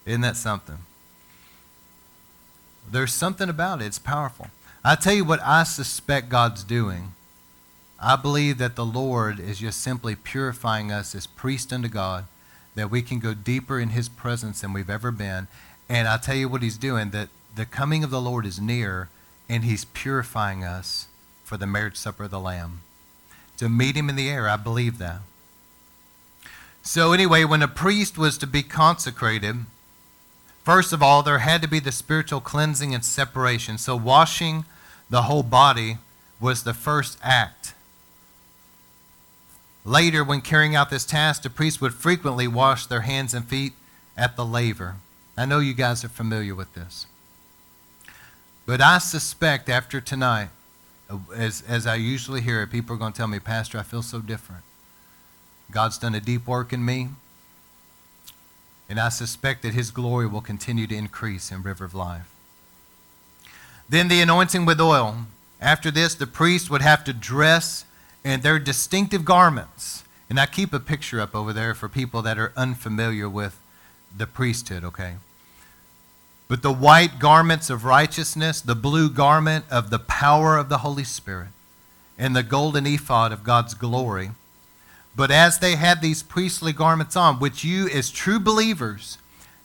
Isn't 0.05 0.21
that 0.21 0.37
something? 0.37 0.79
There's 2.91 3.13
something 3.13 3.49
about 3.49 3.83
it. 3.83 3.87
It's 3.87 3.99
powerful. 3.99 4.49
I 4.85 4.95
tell 4.95 5.15
you 5.15 5.25
what 5.25 5.41
I 5.43 5.65
suspect 5.65 6.29
God's 6.29 6.63
doing. 6.63 7.13
I 8.01 8.15
believe 8.15 8.59
that 8.59 8.77
the 8.77 8.85
Lord 8.85 9.41
is 9.41 9.59
just 9.59 9.81
simply 9.83 10.15
purifying 10.15 10.93
us 10.93 11.17
as 11.17 11.27
priests 11.27 11.73
unto 11.73 11.89
God, 11.89 12.27
that 12.77 12.91
we 12.91 13.03
can 13.03 13.19
go 13.19 13.35
deeper 13.35 13.81
in 13.81 13.89
His 13.89 14.09
presence 14.09 14.61
than 14.61 14.73
we've 14.73 14.91
ever 14.91 15.11
been. 15.11 15.49
And 15.89 16.07
I 16.07 16.17
tell 16.17 16.37
you 16.37 16.49
what 16.49 16.63
He's 16.63 16.79
doing, 16.79 17.11
that 17.11 17.29
the 17.57 17.67
coming 17.67 18.05
of 18.05 18.11
the 18.11 18.21
Lord 18.21 18.47
is 18.47 18.61
near, 18.61 19.09
and 19.49 19.65
He's 19.65 19.85
purifying 19.85 20.63
us 20.63 21.09
for 21.45 21.57
the 21.57 21.67
marriage 21.67 21.97
supper 21.97 22.25
of 22.25 22.31
the 22.31 22.41
Lamb. 22.41 22.81
To 23.57 23.69
meet 23.69 23.97
Him 23.97 24.09
in 24.09 24.17
the 24.17 24.29
air, 24.29 24.49
I 24.49 24.57
believe 24.57 24.99
that. 24.99 25.21
So, 26.83 27.13
anyway, 27.13 27.45
when 27.45 27.63
a 27.63 27.69
priest 27.69 28.17
was 28.17 28.39
to 28.39 28.47
be 28.47 28.63
consecrated, 28.63 29.67
First 30.67 30.93
of 30.93 31.01
all, 31.01 31.23
there 31.23 31.39
had 31.39 31.63
to 31.63 31.69
be 31.69 31.79
the 31.79 31.93
spiritual 31.93 32.41
cleansing 32.41 32.93
and 32.93 33.05
separation. 33.05 33.79
So, 33.79 33.95
washing 33.95 34.65
the 35.09 35.23
whole 35.23 35.45
body 35.45 35.99
was 36.41 36.65
the 36.65 36.75
first 36.75 37.19
act. 37.23 37.73
Later, 39.85 40.25
when 40.25 40.41
carrying 40.41 40.75
out 40.75 40.91
this 40.91 41.05
task, 41.05 41.43
the 41.43 41.51
priest 41.51 41.81
would 41.81 41.95
frequently 41.95 42.49
wash 42.49 42.87
their 42.87 43.03
hands 43.03 43.33
and 43.33 43.47
feet 43.47 43.75
at 44.17 44.35
the 44.35 44.45
laver. 44.45 44.97
I 45.37 45.47
know 45.47 45.61
you 45.61 45.73
guys 45.73 46.03
are 46.03 46.09
familiar 46.09 46.53
with 46.53 46.75
this. 46.75 47.07
But 48.67 48.81
I 48.81 48.99
suspect 48.99 49.69
after 49.69 50.01
tonight, 50.01 50.49
as, 51.35 51.63
as 51.69 51.87
I 51.87 51.95
usually 51.95 52.41
hear 52.41 52.63
it, 52.63 52.71
people 52.71 52.97
are 52.97 52.99
going 52.99 53.13
to 53.13 53.17
tell 53.17 53.29
me, 53.29 53.39
Pastor, 53.39 53.79
I 53.79 53.85
feel 53.85 54.03
so 54.03 54.21
different. 54.21 54.65
God's 55.71 55.99
done 55.99 56.17
a 56.17 56.21
deep 56.21 56.47
work 56.47 56.73
in 56.73 56.85
me. 56.85 57.09
And 58.89 59.01
I 59.01 59.09
suspect 59.09 59.63
that 59.63 59.75
his 59.75 59.91
glory 59.91 60.27
will 60.27 60.41
continue 60.41 60.87
to 60.89 60.97
increase 60.97 61.51
in 61.51 61.63
River 61.63 61.85
of 61.85 61.95
Life. 61.95 62.29
Then 63.89 64.09
the 64.09 64.21
anointing 64.21 64.65
with 64.65 64.81
oil. 64.81 65.27
After 65.61 65.91
this, 65.91 66.15
the 66.15 66.27
priest 66.27 66.69
would 66.71 66.83
have 66.83 67.05
to 67.05 67.13
dress 67.13 67.85
in 68.25 68.41
their 68.41 68.59
distinctive 68.59 69.25
garments. 69.25 70.05
And 70.29 70.41
I 70.41 70.47
keep 70.47 70.73
a 70.73 70.81
picture 70.81 71.21
up 71.21 71.35
over 71.35 71.53
there 71.53 71.73
for 71.73 71.89
people 71.89 72.21
that 72.23 72.37
are 72.37 72.53
unfamiliar 72.57 73.29
with 73.29 73.61
the 74.17 74.27
priesthood, 74.27 74.83
okay? 74.83 75.17
But 76.49 76.63
the 76.63 76.73
white 76.73 77.19
garments 77.19 77.71
of 77.71 77.85
righteousness, 77.85 78.61
the 78.61 78.77
blue 78.77 79.11
garment 79.11 79.65
of 79.71 79.91
the 79.91 79.99
power 79.99 80.57
of 80.57 80.69
the 80.69 80.79
Holy 80.79 81.05
Spirit, 81.05 81.49
and 82.19 82.35
the 82.35 82.43
golden 82.43 82.87
ephod 82.87 83.33
of 83.33 83.45
God's 83.45 83.75
glory 83.75 84.31
but 85.17 85.31
as 85.31 85.59
they 85.59 85.77
had 85.77 86.03
these 86.03 86.23
priestly 86.23 86.75
garments 86.75 87.17
on, 87.17 87.39
which 87.39 87.65
you, 87.65 87.89
as 87.89 88.11
true 88.11 88.39
believers, 88.39 89.17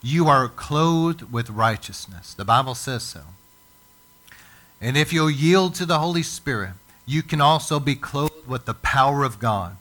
you 0.01 0.27
are 0.29 0.47
clothed 0.47 1.31
with 1.31 1.49
righteousness. 1.49 2.33
The 2.33 2.45
Bible 2.45 2.73
says 2.73 3.03
so. 3.03 3.21
And 4.79 4.95
if 4.97 5.11
you'll 5.11 5.29
yield 5.29 5.75
to 5.75 5.85
the 5.85 5.99
Holy 5.99 6.23
Spirit, 6.23 6.71
you 7.05 7.21
can 7.21 7.41
also 7.41 7.79
be 7.81 7.95
clothed 7.95 8.47
with 8.47 8.65
the 8.65 8.73
power 8.73 9.25
of 9.25 9.39
God, 9.39 9.75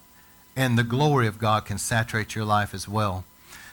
and 0.57 0.77
the 0.77 0.83
glory 0.83 1.29
of 1.29 1.39
God 1.39 1.65
can 1.65 1.79
saturate 1.79 2.35
your 2.35 2.45
life 2.45 2.75
as 2.75 2.89
well. 2.89 3.25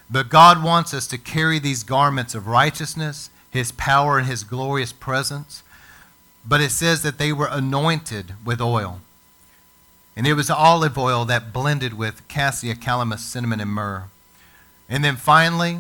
But 0.10 0.30
God 0.30 0.63
wants 0.63 0.93
us 0.93 1.08
to 1.08 1.17
carry 1.17 1.60
these 1.60 1.84
garments 1.84 2.34
of 2.34 2.48
righteousness, 2.48 3.30
His 3.52 3.72
power, 3.72 4.17
and 4.17 4.28
His 4.28 4.43
glorious 4.43 4.93
presence. 4.93 5.63
But 6.46 6.62
it 6.62 6.72
says 6.72 7.04
that 7.04 7.17
they 7.17 7.34
were 7.34 7.50
anointed 7.52 8.34
with 8.46 8.62
oil. 8.62 9.02
And 10.15 10.26
it 10.26 10.34
was 10.34 10.50
olive 10.50 10.98
oil 10.98 11.26
that 11.26 11.54
blended 11.54 11.93
with 11.93 12.28
cassia, 12.28 12.76
calamus, 12.76 13.20
cinnamon, 13.20 13.60
and 13.60 13.70
myrrh. 13.70 14.06
And 14.89 15.04
then 15.04 15.17
finally, 15.17 15.80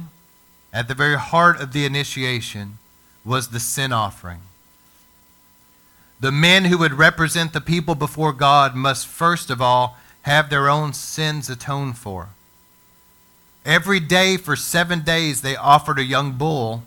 at 0.73 0.87
the 0.87 0.93
very 0.93 1.17
heart 1.17 1.59
of 1.61 1.71
the 1.71 1.85
initiation, 1.85 2.77
was 3.23 3.49
the 3.49 3.59
sin 3.59 3.91
offering. 3.91 4.39
The 6.19 6.31
men 6.31 6.65
who 6.65 6.77
would 6.77 6.93
represent 6.93 7.53
the 7.53 7.61
people 7.61 7.93
before 7.93 8.33
God 8.33 8.75
must 8.75 9.05
first 9.05 9.49
of 9.49 9.61
all 9.61 9.97
have 10.23 10.49
their 10.49 10.69
own 10.69 10.93
sins 10.93 11.49
atoned 11.49 11.97
for. 11.97 12.29
Every 13.67 13.99
day 13.99 14.37
for 14.37 14.55
seven 14.55 15.01
days 15.01 15.41
they 15.41 15.57
offered 15.57 15.99
a 15.99 16.03
young 16.03 16.31
bull. 16.31 16.83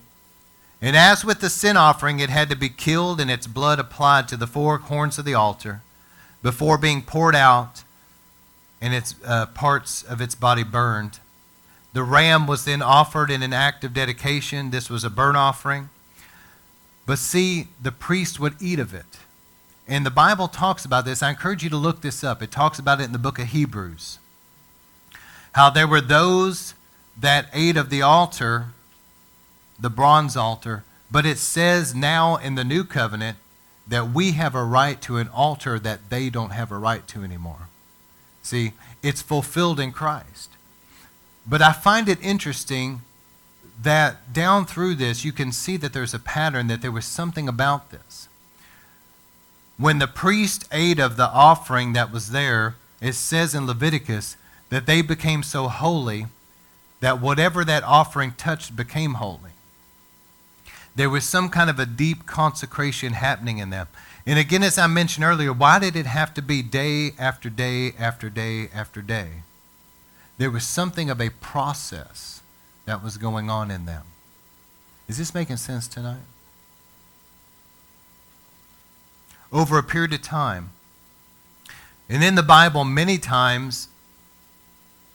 And 0.81 0.97
as 0.97 1.27
with 1.27 1.41
the 1.41 1.51
sin 1.51 1.77
offering, 1.77 2.21
it 2.21 2.31
had 2.31 2.49
to 2.49 2.57
be 2.57 2.71
killed 2.71 3.21
and 3.21 3.31
its 3.31 3.47
blood 3.47 3.79
applied 3.79 4.29
to 4.29 4.37
the 4.39 4.47
four 4.47 4.79
horns 4.79 5.19
of 5.19 5.27
the 5.27 5.35
altar 5.35 5.83
before 6.43 6.79
being 6.79 7.03
poured 7.03 7.37
out 7.37 7.85
and 8.81 8.95
its 8.95 9.15
uh, 9.27 9.45
parts 9.45 10.03
of 10.03 10.23
its 10.23 10.35
body 10.35 10.63
burned. 10.65 11.21
The 11.93 12.03
ram 12.03 12.47
was 12.47 12.65
then 12.65 12.81
offered 12.81 13.31
in 13.31 13.43
an 13.43 13.53
act 13.53 13.85
of 13.85 13.93
dedication. 13.93 14.71
This 14.71 14.89
was 14.89 15.05
a 15.05 15.11
burnt 15.11 15.37
offering. 15.37 15.91
But 17.05 17.19
see, 17.19 17.69
the 17.83 17.93
priest 17.93 18.41
would 18.41 18.55
eat 18.59 18.79
of 18.79 18.95
it. 18.95 19.19
And 19.87 20.07
the 20.07 20.11
Bible 20.11 20.49
talks 20.49 20.87
about 20.87 21.05
this. 21.05 21.23
I 21.23 21.29
encourage 21.29 21.63
you 21.63 21.69
to 21.69 21.77
look 21.77 22.01
this 22.01 22.25
up. 22.25 22.43
It 22.43 22.51
talks 22.51 22.79
about 22.79 23.03
it 23.03 23.05
in 23.05 23.13
the 23.13 23.19
book 23.19 23.39
of 23.39 23.49
Hebrews. 23.49 24.20
How 25.53 25.71
there 25.71 25.89
were 25.89 26.01
those 26.01 26.75
that 27.19 27.47
ate 27.53 27.77
of 27.77 27.91
the 27.91 28.03
altar, 28.03 28.67
the 29.79 29.91
bronze 29.91 30.37
altar, 30.37 30.85
but 31.11 31.27
it 31.27 31.39
says 31.39 31.95
now 31.95 32.37
in 32.37 32.55
the 32.55 32.65
new 32.65 32.85
covenant 32.85 33.37
that 33.87 34.11
we 34.11 34.33
have 34.33 34.55
a 34.55 34.65
right 34.65 35.01
to 35.03 35.17
an 35.17 35.29
altar 35.29 35.79
that 35.79 36.11
they 36.11 36.31
don't 36.31 36.51
have 36.51 36.71
a 36.71 36.79
right 36.79 37.07
to 37.09 37.25
anymore. 37.25 37.69
See, 38.43 38.73
it's 39.03 39.23
fulfilled 39.23 39.81
in 39.81 39.91
Christ. 39.91 40.51
But 41.47 41.61
I 41.61 41.73
find 41.73 42.09
it 42.09 42.23
interesting 42.23 43.03
that 43.83 44.33
down 44.33 44.67
through 44.67 44.95
this, 44.95 45.25
you 45.25 45.33
can 45.33 45.53
see 45.53 45.77
that 45.79 45.93
there's 45.93 46.15
a 46.15 46.19
pattern, 46.19 46.69
that 46.69 46.83
there 46.83 46.93
was 46.93 47.07
something 47.07 47.49
about 47.49 47.91
this. 47.91 48.29
When 49.79 49.99
the 49.99 50.07
priest 50.07 50.69
ate 50.71 51.01
of 51.01 51.17
the 51.17 51.29
offering 51.29 51.95
that 51.95 52.13
was 52.13 52.31
there, 52.31 52.77
it 53.01 53.15
says 53.15 53.55
in 53.55 53.67
Leviticus 53.67 54.37
that 54.71 54.87
they 54.87 55.03
became 55.03 55.43
so 55.43 55.69
holy 55.69 56.27
that 57.01 57.21
whatever 57.21 57.65
that 57.65 57.83
offering 57.83 58.33
touched 58.33 58.75
became 58.75 59.15
holy. 59.15 59.51
There 60.95 61.11
was 61.11 61.25
some 61.25 61.49
kind 61.49 61.71
of 61.71 61.79
a 61.79 61.87
deep 61.87 62.27
consecration 62.27 63.13
happening 63.13 63.59
in 63.59 63.71
them. 63.71 63.89
And 64.27 64.39
again, 64.39 64.63
as 64.63 64.79
I 64.79 64.87
mentioned 64.87 65.25
earlier, 65.25 65.53
why 65.53 65.79
did 65.79 65.97
it 65.97 66.07
have 66.07 66.35
to 66.35 66.43
be 66.43 66.63
day 66.63 67.13
after 67.19 67.49
day 67.49 67.93
after 67.99 68.29
day 68.29 68.69
after 68.75 69.03
day? 69.03 69.43
There 70.39 70.51
was 70.51 70.67
something 70.67 71.11
of 71.11 71.21
a 71.21 71.31
process 71.31 72.43
that 72.87 73.03
was 73.03 73.17
going 73.17 73.51
on 73.51 73.71
in 73.71 73.87
them. 73.87 74.05
Is 75.09 75.19
this 75.19 75.35
making 75.35 75.57
sense 75.57 75.89
tonight? 75.89 76.23
Over 79.53 79.79
a 79.79 79.83
period 79.83 80.13
of 80.13 80.23
time. 80.23 80.71
And 82.09 82.23
in 82.23 82.35
the 82.35 82.43
Bible, 82.43 82.85
many 82.85 83.19
times, 83.19 83.89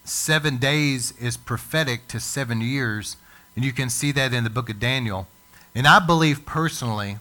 seven 0.05 0.57
days 0.57 1.13
is 1.19 1.35
prophetic 1.35 2.07
to 2.07 2.19
seven 2.19 2.61
years. 2.61 3.17
And 3.55 3.65
you 3.65 3.73
can 3.73 3.89
see 3.89 4.11
that 4.13 4.33
in 4.33 4.43
the 4.43 4.49
book 4.49 4.69
of 4.69 4.79
Daniel 4.79 5.27
And 5.73 5.85
I 5.87 5.99
believe 5.99 6.45
personally 6.45 7.17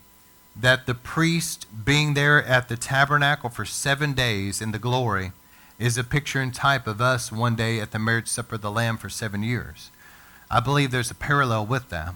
that 0.54 0.86
the 0.86 0.94
priest 0.94 1.66
being 1.84 2.14
there 2.14 2.44
at 2.44 2.68
the 2.68 2.76
tabernacle 2.76 3.50
for 3.50 3.64
seven 3.64 4.12
days 4.12 4.62
in 4.62 4.70
the 4.70 4.78
glory 4.78 5.32
is 5.78 5.98
a 5.98 6.04
picture 6.04 6.40
and 6.40 6.54
type 6.54 6.86
of 6.86 7.00
us 7.00 7.32
one 7.32 7.56
day 7.56 7.80
at 7.80 7.90
the 7.90 7.98
marriage 7.98 8.28
supper 8.28 8.54
of 8.54 8.60
the 8.60 8.70
Lamb 8.70 8.96
for 8.96 9.08
seven 9.08 9.42
years. 9.42 9.90
I 10.50 10.60
believe 10.60 10.92
there's 10.92 11.10
a 11.10 11.16
parallel 11.16 11.66
with 11.66 11.90
that. 11.90 12.14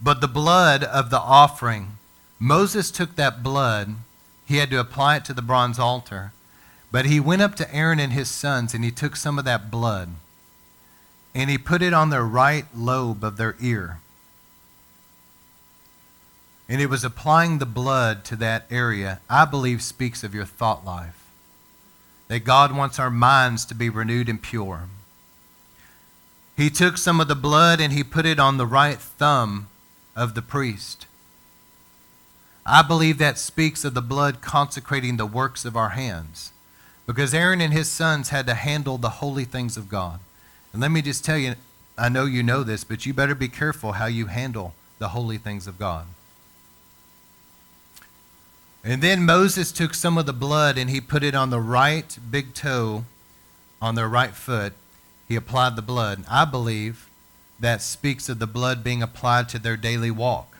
But 0.00 0.20
the 0.20 0.28
blood 0.28 0.82
of 0.84 1.10
the 1.10 1.18
offering, 1.18 1.98
Moses 2.38 2.90
took 2.90 3.16
that 3.16 3.42
blood, 3.42 3.96
he 4.48 4.56
had 4.56 4.70
to 4.70 4.80
apply 4.80 5.16
it 5.16 5.26
to 5.26 5.34
the 5.34 5.42
bronze 5.42 5.78
altar. 5.78 6.32
But 6.90 7.04
he 7.04 7.20
went 7.20 7.42
up 7.42 7.54
to 7.56 7.74
Aaron 7.74 8.00
and 8.00 8.14
his 8.14 8.30
sons 8.30 8.72
and 8.72 8.82
he 8.82 8.90
took 8.90 9.14
some 9.14 9.38
of 9.38 9.44
that 9.44 9.70
blood 9.70 10.08
and 11.34 11.50
he 11.50 11.58
put 11.58 11.82
it 11.82 11.92
on 11.92 12.08
their 12.08 12.24
right 12.24 12.64
lobe 12.74 13.22
of 13.22 13.36
their 13.36 13.56
ear. 13.60 13.98
And 16.66 16.80
it 16.80 16.88
was 16.88 17.04
applying 17.04 17.58
the 17.58 17.66
blood 17.66 18.24
to 18.24 18.36
that 18.36 18.64
area, 18.70 19.20
I 19.28 19.44
believe 19.44 19.82
speaks 19.82 20.24
of 20.24 20.34
your 20.34 20.46
thought 20.46 20.82
life. 20.82 21.26
That 22.28 22.40
God 22.40 22.74
wants 22.74 22.98
our 22.98 23.10
minds 23.10 23.66
to 23.66 23.74
be 23.74 23.90
renewed 23.90 24.30
and 24.30 24.40
pure. 24.40 24.84
He 26.56 26.70
took 26.70 26.96
some 26.96 27.20
of 27.20 27.28
the 27.28 27.34
blood 27.34 27.82
and 27.82 27.92
he 27.92 28.02
put 28.02 28.24
it 28.24 28.40
on 28.40 28.56
the 28.56 28.66
right 28.66 28.98
thumb 28.98 29.68
of 30.16 30.34
the 30.34 30.42
priest. 30.42 31.06
I 32.68 32.82
believe 32.82 33.16
that 33.18 33.38
speaks 33.38 33.82
of 33.84 33.94
the 33.94 34.02
blood 34.02 34.40
consecrating 34.42 35.16
the 35.16 35.26
works 35.26 35.64
of 35.64 35.76
our 35.76 35.90
hands. 35.90 36.52
Because 37.06 37.32
Aaron 37.32 37.62
and 37.62 37.72
his 37.72 37.90
sons 37.90 38.28
had 38.28 38.46
to 38.46 38.54
handle 38.54 38.98
the 38.98 39.08
holy 39.08 39.46
things 39.46 39.78
of 39.78 39.88
God. 39.88 40.20
And 40.72 40.82
let 40.82 40.90
me 40.90 41.00
just 41.00 41.24
tell 41.24 41.38
you, 41.38 41.54
I 41.96 42.10
know 42.10 42.26
you 42.26 42.42
know 42.42 42.62
this, 42.62 42.84
but 42.84 43.06
you 43.06 43.14
better 43.14 43.34
be 43.34 43.48
careful 43.48 43.92
how 43.92 44.04
you 44.06 44.26
handle 44.26 44.74
the 44.98 45.08
holy 45.08 45.38
things 45.38 45.66
of 45.66 45.78
God. 45.78 46.06
And 48.84 49.02
then 49.02 49.24
Moses 49.24 49.72
took 49.72 49.94
some 49.94 50.18
of 50.18 50.26
the 50.26 50.32
blood 50.34 50.76
and 50.76 50.90
he 50.90 51.00
put 51.00 51.24
it 51.24 51.34
on 51.34 51.48
the 51.48 51.60
right 51.60 52.18
big 52.30 52.52
toe 52.52 53.04
on 53.80 53.94
their 53.94 54.08
right 54.08 54.34
foot. 54.34 54.74
He 55.26 55.36
applied 55.36 55.74
the 55.74 55.82
blood. 55.82 56.24
I 56.28 56.44
believe 56.44 57.08
that 57.58 57.80
speaks 57.80 58.28
of 58.28 58.38
the 58.38 58.46
blood 58.46 58.84
being 58.84 59.02
applied 59.02 59.48
to 59.50 59.58
their 59.58 59.76
daily 59.76 60.10
walk. 60.10 60.57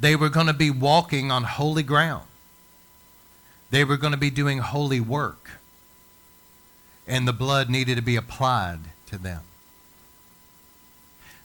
They 0.00 0.16
were 0.16 0.30
going 0.30 0.46
to 0.46 0.54
be 0.54 0.70
walking 0.70 1.30
on 1.30 1.44
holy 1.44 1.82
ground. 1.82 2.26
They 3.70 3.84
were 3.84 3.98
going 3.98 4.12
to 4.12 4.18
be 4.18 4.30
doing 4.30 4.58
holy 4.58 5.00
work 5.00 5.60
and 7.10 7.26
the 7.26 7.32
blood 7.32 7.68
needed 7.68 7.96
to 7.96 8.02
be 8.02 8.14
applied 8.14 8.78
to 9.06 9.18
them. 9.18 9.42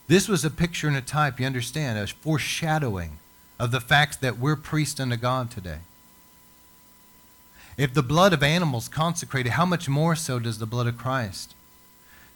This 0.08 0.30
was 0.30 0.46
a 0.46 0.52
picture 0.52 0.88
and 0.88 0.96
a 0.96 1.02
type, 1.02 1.40
you 1.40 1.46
understand, 1.48 1.98
a 1.98 2.06
foreshadowing 2.06 3.18
of 3.60 3.72
the 3.72 3.82
fact 3.82 4.22
that 4.22 4.38
we're 4.38 4.56
priests 4.56 5.00
unto 5.00 5.18
God 5.18 5.50
today. 5.50 5.80
If 7.78 7.96
the 7.96 8.04
blood 8.04 8.32
of 8.32 8.44
animals 8.44 8.88
consecrated, 8.88 9.54
how 9.54 9.66
much 9.66 9.90
more 9.90 10.16
so 10.16 10.38
does 10.38 10.60
the 10.60 10.68
blood 10.68 10.86
of 10.86 10.98
Christ? 10.98 11.56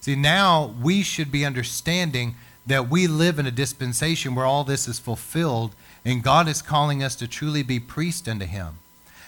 See, 0.01 0.15
now 0.15 0.73
we 0.81 1.03
should 1.03 1.31
be 1.31 1.45
understanding 1.45 2.35
that 2.65 2.89
we 2.89 3.05
live 3.05 3.37
in 3.37 3.45
a 3.45 3.51
dispensation 3.51 4.33
where 4.33 4.45
all 4.45 4.63
this 4.63 4.87
is 4.87 4.97
fulfilled, 4.97 5.75
and 6.05 6.23
God 6.23 6.47
is 6.47 6.61
calling 6.61 7.03
us 7.03 7.15
to 7.15 7.27
truly 7.27 7.63
be 7.63 7.79
priests 7.79 8.27
unto 8.27 8.45
Him 8.45 8.79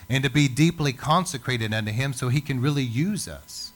and 0.09 0.23
to 0.23 0.29
be 0.29 0.47
deeply 0.47 0.93
consecrated 0.93 1.73
unto 1.73 1.91
Him 1.91 2.13
so 2.13 2.29
He 2.29 2.41
can 2.41 2.61
really 2.61 2.83
use 2.83 3.27
us. 3.27 3.71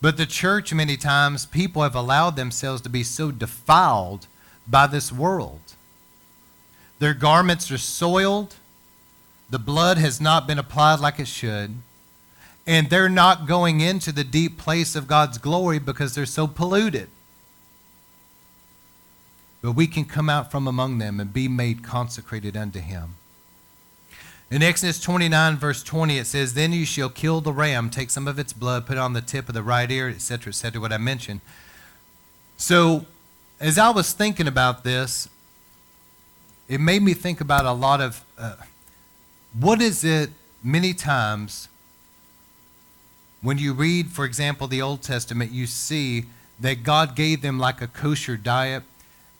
But 0.00 0.16
the 0.16 0.26
church, 0.26 0.72
many 0.72 0.96
times, 0.96 1.46
people 1.46 1.82
have 1.82 1.94
allowed 1.94 2.36
themselves 2.36 2.80
to 2.82 2.88
be 2.88 3.02
so 3.02 3.30
defiled 3.30 4.26
by 4.66 4.86
this 4.86 5.10
world. 5.10 5.60
Their 6.98 7.14
garments 7.14 7.70
are 7.70 7.78
soiled, 7.78 8.56
the 9.50 9.58
blood 9.58 9.98
has 9.98 10.20
not 10.20 10.46
been 10.46 10.58
applied 10.58 11.00
like 11.00 11.18
it 11.18 11.28
should, 11.28 11.74
and 12.66 12.90
they're 12.90 13.08
not 13.08 13.46
going 13.46 13.80
into 13.80 14.12
the 14.12 14.24
deep 14.24 14.58
place 14.58 14.94
of 14.94 15.06
God's 15.06 15.38
glory 15.38 15.78
because 15.78 16.14
they're 16.14 16.26
so 16.26 16.46
polluted. 16.46 17.08
But 19.62 19.72
we 19.72 19.86
can 19.86 20.04
come 20.04 20.28
out 20.28 20.50
from 20.50 20.66
among 20.66 20.98
them 20.98 21.18
and 21.18 21.32
be 21.32 21.48
made 21.48 21.82
consecrated 21.82 22.56
unto 22.56 22.80
Him. 22.80 23.16
In 24.50 24.62
Exodus 24.62 25.00
29, 25.00 25.56
verse 25.56 25.82
20, 25.82 26.18
it 26.18 26.26
says, 26.26 26.54
Then 26.54 26.72
you 26.72 26.86
shall 26.86 27.10
kill 27.10 27.40
the 27.40 27.52
ram, 27.52 27.90
take 27.90 28.08
some 28.08 28.26
of 28.26 28.38
its 28.38 28.52
blood, 28.52 28.86
put 28.86 28.96
it 28.96 29.00
on 29.00 29.12
the 29.12 29.20
tip 29.20 29.48
of 29.48 29.54
the 29.54 29.62
right 29.62 29.90
ear, 29.90 30.08
etc., 30.08 30.50
etc., 30.50 30.80
what 30.80 30.92
I 30.92 30.96
mentioned. 30.96 31.40
So, 32.56 33.04
as 33.60 33.76
I 33.78 33.90
was 33.90 34.12
thinking 34.12 34.46
about 34.46 34.84
this, 34.84 35.28
it 36.68 36.80
made 36.80 37.02
me 37.02 37.12
think 37.12 37.40
about 37.40 37.66
a 37.66 37.72
lot 37.72 38.00
of 38.00 38.24
uh, 38.38 38.56
what 39.58 39.82
is 39.82 40.04
it 40.04 40.30
many 40.62 40.94
times 40.94 41.68
when 43.40 43.58
you 43.58 43.72
read, 43.72 44.08
for 44.08 44.24
example, 44.24 44.66
the 44.66 44.82
Old 44.82 45.02
Testament, 45.02 45.52
you 45.52 45.66
see 45.66 46.24
that 46.58 46.82
God 46.82 47.14
gave 47.14 47.40
them 47.40 47.58
like 47.58 47.80
a 47.80 47.86
kosher 47.86 48.36
diet. 48.36 48.82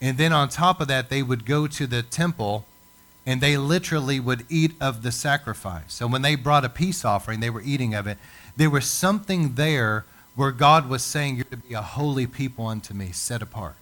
And 0.00 0.16
then 0.16 0.32
on 0.32 0.48
top 0.48 0.80
of 0.80 0.88
that, 0.88 1.08
they 1.08 1.22
would 1.22 1.44
go 1.44 1.66
to 1.66 1.86
the 1.86 2.02
temple 2.02 2.64
and 3.26 3.40
they 3.40 3.56
literally 3.56 4.20
would 4.20 4.46
eat 4.48 4.72
of 4.80 5.02
the 5.02 5.12
sacrifice. 5.12 5.92
So 5.92 6.06
when 6.06 6.22
they 6.22 6.34
brought 6.34 6.64
a 6.64 6.68
peace 6.70 7.04
offering, 7.04 7.40
they 7.40 7.50
were 7.50 7.60
eating 7.60 7.94
of 7.94 8.06
it. 8.06 8.16
There 8.56 8.70
was 8.70 8.86
something 8.86 9.54
there 9.54 10.04
where 10.34 10.50
God 10.50 10.88
was 10.88 11.02
saying, 11.02 11.36
You're 11.36 11.44
to 11.46 11.56
be 11.56 11.74
a 11.74 11.82
holy 11.82 12.26
people 12.26 12.66
unto 12.66 12.94
me, 12.94 13.10
set 13.12 13.42
apart. 13.42 13.74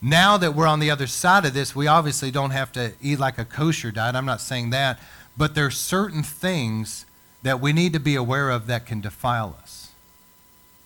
Now 0.00 0.36
that 0.36 0.54
we're 0.54 0.66
on 0.66 0.78
the 0.78 0.90
other 0.90 1.08
side 1.08 1.44
of 1.44 1.54
this, 1.54 1.74
we 1.74 1.88
obviously 1.88 2.30
don't 2.30 2.50
have 2.50 2.70
to 2.72 2.92
eat 3.02 3.18
like 3.18 3.36
a 3.38 3.44
kosher 3.44 3.90
diet. 3.90 4.14
I'm 4.14 4.26
not 4.26 4.40
saying 4.40 4.70
that. 4.70 5.00
But 5.36 5.54
there's 5.54 5.76
certain 5.76 6.22
things 6.22 7.04
that 7.42 7.60
we 7.60 7.72
need 7.72 7.92
to 7.94 8.00
be 8.00 8.14
aware 8.14 8.50
of 8.50 8.66
that 8.66 8.86
can 8.86 9.00
defile 9.00 9.56
us. 9.60 9.90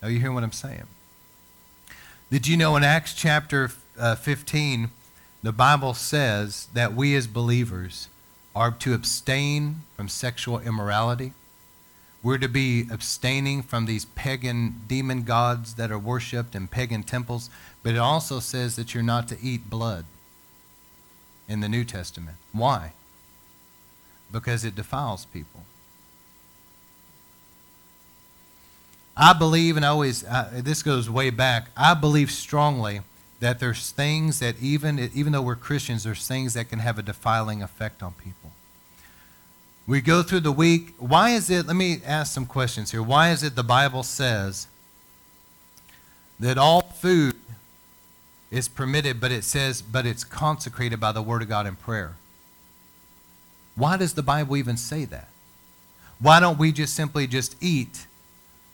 Now, 0.01 0.09
you 0.09 0.19
hear 0.19 0.33
what 0.33 0.45
I'm 0.45 0.53
saying? 0.53 0.87
Did 2.33 2.47
you 2.47 2.57
know 2.57 2.77
in 2.77 2.83
Acts 2.83 3.13
chapter 3.13 3.71
uh, 3.99 4.15
15, 4.15 4.89
the 5.43 5.53
Bible 5.53 5.93
says 5.93 6.67
that 6.73 6.95
we 6.95 7.15
as 7.15 7.27
believers 7.27 8.09
are 8.57 8.71
to 8.71 8.95
abstain 8.95 9.83
from 9.99 10.09
sexual 10.09 10.59
immorality. 10.59 11.35
We're 12.23 12.39
to 12.39 12.49
be 12.49 12.87
abstaining 12.91 13.63
from 13.63 13.85
these 13.85 14.07
pagan 14.07 14.81
demon 14.89 15.25
gods 15.25 15.75
that 15.75 15.91
are 15.91 15.99
worshiped 15.99 16.55
in 16.55 16.69
pagan 16.69 17.03
temples. 17.03 17.51
But 17.83 17.97
it 17.97 17.99
also 17.99 18.41
says 18.41 18.77
that 18.77 18.95
you're 18.95 19.03
not 19.03 19.29
to 19.29 19.37
eat 19.43 19.69
blood 19.69 20.07
in 21.47 21.61
the 21.61 21.69
New 21.69 21.85
Testament. 21.85 22.39
Why? 22.53 22.93
Because 24.33 24.65
it 24.65 24.75
defiles 24.75 25.27
people. 25.27 25.67
I 29.17 29.33
believe, 29.33 29.77
and 29.77 29.85
always, 29.85 30.23
this 30.53 30.83
goes 30.83 31.11
way 31.11 31.31
back, 31.31 31.69
I 31.77 31.95
believe 31.95 32.31
strongly 32.31 33.01
that 33.41 33.59
there's 33.59 33.91
things 33.91 34.39
that 34.39 34.55
even 34.63 35.11
even 35.15 35.33
though 35.33 35.43
we're 35.43 35.57
Christians, 35.57 36.05
there's 36.05 36.27
things 36.27 36.55
that 36.55 36.69
can 36.69 36.79
have 36.79 36.99
a 36.99 37.03
defiling 37.03 37.63
effect 37.63 38.03
on 38.03 38.13
people. 38.13 38.53
We 39.87 40.01
go 40.01 40.23
through 40.23 40.41
the 40.41 40.53
week. 40.53 40.95
Why 40.99 41.31
is 41.31 41.51
it? 41.51 41.67
Let 41.67 41.75
me 41.75 42.01
ask 42.07 42.33
some 42.33 42.47
questions 42.47 42.93
here. 42.93 43.03
Why 43.03 43.33
is 43.33 43.43
it 43.43 43.57
the 43.57 43.65
Bible 43.65 44.05
says 44.05 44.69
that 46.39 46.57
all 46.57 46.83
food 46.83 47.35
is 48.51 48.69
permitted, 48.69 49.21
but 49.21 49.33
it 49.33 49.43
says, 49.43 49.83
but 49.83 50.07
it's 50.07 50.23
consecrated 50.23 51.01
by 51.01 51.11
the 51.11 51.23
Word 51.23 51.43
of 51.43 51.49
God 51.49 51.67
in 51.67 51.75
prayer? 51.75 52.15
Why 53.75 53.97
does 53.97 54.15
the 54.15 54.23
Bible 54.23 54.57
even 54.57 54.77
say 54.77 55.05
that? 55.07 55.29
Why 56.21 56.39
don't 56.39 56.59
we 56.59 56.71
just 56.71 56.95
simply 56.95 57.27
just 57.27 57.57
eat? 57.61 58.07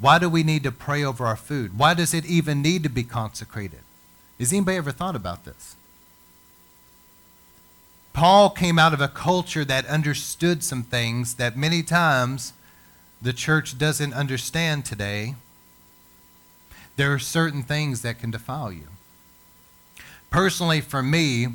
Why 0.00 0.18
do 0.18 0.28
we 0.28 0.42
need 0.42 0.62
to 0.62 0.72
pray 0.72 1.02
over 1.02 1.26
our 1.26 1.36
food? 1.36 1.76
Why 1.76 1.94
does 1.94 2.14
it 2.14 2.24
even 2.24 2.62
need 2.62 2.82
to 2.84 2.88
be 2.88 3.02
consecrated? 3.02 3.80
Has 4.38 4.52
anybody 4.52 4.76
ever 4.76 4.92
thought 4.92 5.16
about 5.16 5.44
this? 5.44 5.74
Paul 8.12 8.50
came 8.50 8.78
out 8.78 8.92
of 8.92 9.00
a 9.00 9.08
culture 9.08 9.64
that 9.64 9.86
understood 9.86 10.64
some 10.64 10.82
things 10.82 11.34
that 11.34 11.56
many 11.56 11.82
times 11.82 12.52
the 13.20 13.32
church 13.32 13.78
doesn't 13.78 14.12
understand 14.12 14.84
today. 14.84 15.34
There 16.96 17.12
are 17.12 17.18
certain 17.18 17.62
things 17.62 18.02
that 18.02 18.18
can 18.18 18.30
defile 18.30 18.72
you. 18.72 18.88
Personally, 20.30 20.80
for 20.80 21.02
me, 21.02 21.46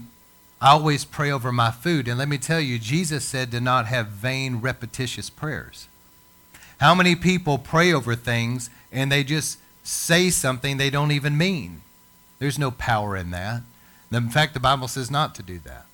I 0.62 0.72
always 0.72 1.04
pray 1.06 1.32
over 1.32 1.52
my 1.52 1.72
food. 1.72 2.08
And 2.08 2.18
let 2.18 2.30
me 2.30 2.38
tell 2.38 2.62
you, 2.62 2.80
Jesus 2.80 3.26
said 3.26 3.52
to 3.52 3.60
not 3.60 3.86
have 3.88 4.08
vain, 4.08 4.62
repetitious 4.62 5.30
prayers. 5.30 5.88
How 6.84 6.94
many 6.94 7.16
people 7.16 7.60
pray 7.60 7.94
over 7.94 8.14
things 8.14 8.70
and 8.92 9.10
they 9.10 9.24
just 9.24 9.58
say 9.84 10.30
something 10.30 10.76
they 10.76 10.90
don't 10.90 11.14
even 11.14 11.38
mean? 11.38 11.82
There's 12.40 12.60
no 12.60 12.72
power 12.72 13.16
in 13.16 13.32
that. 13.32 13.62
In 14.12 14.30
fact, 14.30 14.54
the 14.54 14.60
Bible 14.60 14.90
says 14.90 15.10
not 15.10 15.34
to 15.36 15.44
do 15.44 15.60
that. 15.60 15.86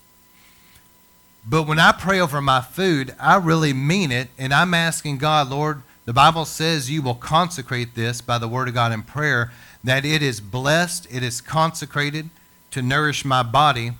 But 1.47 1.67
when 1.67 1.78
I 1.78 1.91
pray 1.91 2.19
over 2.19 2.41
my 2.41 2.62
food, 2.62 3.13
I 3.19 3.36
really 3.36 3.71
mean 3.71 4.12
it, 4.12 4.30
and 4.36 4.52
I'm 4.52 4.73
asking 4.73 5.19
God, 5.19 5.52
Lord, 5.52 5.84
The 6.06 6.13
Bible 6.13 6.45
says 6.45 6.89
you 6.89 7.04
will 7.04 7.13
consecrate 7.13 7.93
this 7.93 8.19
by 8.19 8.39
the 8.39 8.47
word 8.47 8.67
of 8.67 8.73
God 8.73 8.91
in 8.91 9.04
prayer, 9.04 9.52
that 9.84 10.06
it 10.06 10.23
is 10.23 10.41
blessed, 10.41 11.06
it 11.12 11.21
is 11.21 11.39
consecrated 11.39 12.32
to 12.71 12.82
nourish 12.82 13.23
my 13.23 13.43
body. 13.43 13.91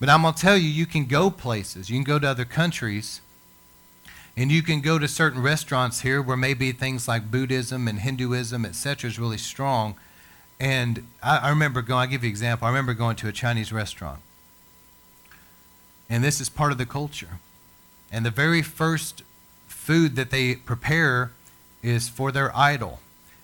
But 0.00 0.08
I'm 0.08 0.22
going 0.22 0.32
to 0.32 0.40
tell 0.40 0.56
you, 0.56 0.70
you 0.70 0.86
can 0.86 1.04
go 1.04 1.28
places, 1.28 1.90
you 1.90 1.96
can 1.98 2.04
go 2.04 2.18
to 2.18 2.26
other 2.26 2.46
countries, 2.46 3.20
and 4.38 4.52
you 4.52 4.62
can 4.62 4.80
go 4.80 5.00
to 5.00 5.08
certain 5.08 5.42
restaurants 5.42 6.02
here 6.02 6.22
where 6.22 6.36
maybe 6.36 6.70
things 6.70 7.08
like 7.08 7.28
Buddhism 7.28 7.88
and 7.88 7.98
Hinduism, 7.98 8.64
etc., 8.64 9.10
is 9.10 9.18
really 9.18 9.36
strong. 9.36 9.96
And 10.60 11.08
I, 11.20 11.38
I 11.38 11.48
remember 11.48 11.82
going, 11.82 12.02
I'll 12.02 12.06
give 12.06 12.22
you 12.22 12.28
an 12.28 12.34
example. 12.34 12.66
I 12.66 12.70
remember 12.70 12.94
going 12.94 13.16
to 13.16 13.26
a 13.26 13.32
Chinese 13.32 13.72
restaurant. 13.72 14.20
And 16.08 16.22
this 16.22 16.40
is 16.40 16.48
part 16.48 16.70
of 16.70 16.78
the 16.78 16.86
culture. 16.86 17.40
And 18.12 18.24
the 18.24 18.30
very 18.30 18.62
first 18.62 19.24
food 19.66 20.14
that 20.14 20.30
they 20.30 20.54
prepare 20.54 21.32
is 21.82 22.08
for 22.08 22.30
their 22.30 22.56
idol. 22.56 23.00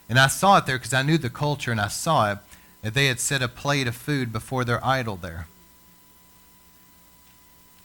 And 0.09 0.17
I 0.17 0.29
saw 0.29 0.59
it 0.59 0.67
there 0.67 0.79
because 0.79 0.95
I 0.95 1.03
knew 1.03 1.19
the 1.19 1.29
culture 1.29 1.73
and 1.73 1.81
I 1.81 1.89
saw 1.89 2.31
it 2.31 2.39
that 2.83 2.95
they 2.95 3.07
had 3.07 3.19
set 3.19 3.43
a 3.43 3.49
plate 3.49 3.89
of 3.89 3.97
food 3.97 4.33
before 4.33 4.65
their 4.65 4.85
idol 4.87 5.17
there. 5.17 5.49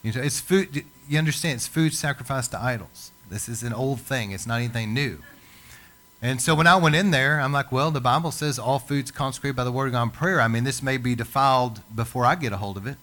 You 0.04 0.13
know, 0.13 0.22
it's 0.22 0.39
food. 0.39 0.86
You 1.10 1.17
understand? 1.17 1.56
It's 1.56 1.67
food 1.67 1.93
sacrificed 1.95 2.52
to 2.52 2.62
idols. 2.62 3.12
This 3.30 3.50
is 3.50 3.63
an 3.63 3.74
old 3.74 4.00
thing. 4.00 4.32
It's 4.32 4.45
not 4.45 4.58
anything 4.58 4.93
new. 4.93 5.19
And 6.22 6.39
so 6.39 6.54
when 6.54 6.67
I 6.67 6.76
went 6.76 6.95
in 6.95 7.10
there, 7.10 7.39
I'm 7.39 7.52
like, 7.52 7.72
well, 7.72 7.89
the 7.89 8.00
Bible 8.00 8.32
says 8.32 8.60
all 8.60 8.78
food's 8.78 9.10
consecrated 9.10 9.56
by 9.56 9.63
the 9.63 9.72
word 9.72 9.88
of 9.88 9.93
God 9.93 10.04
and 10.04 10.13
prayer. 10.13 10.39
I 10.39 10.48
mean, 10.48 10.65
this 10.65 10.84
may 10.84 10.98
be 10.98 11.15
defiled 11.15 11.82
before 11.95 12.26
I 12.26 12.36
get 12.36 12.54
a 12.54 12.58
hold 12.58 12.78
of 12.78 12.86
it. 12.86 12.98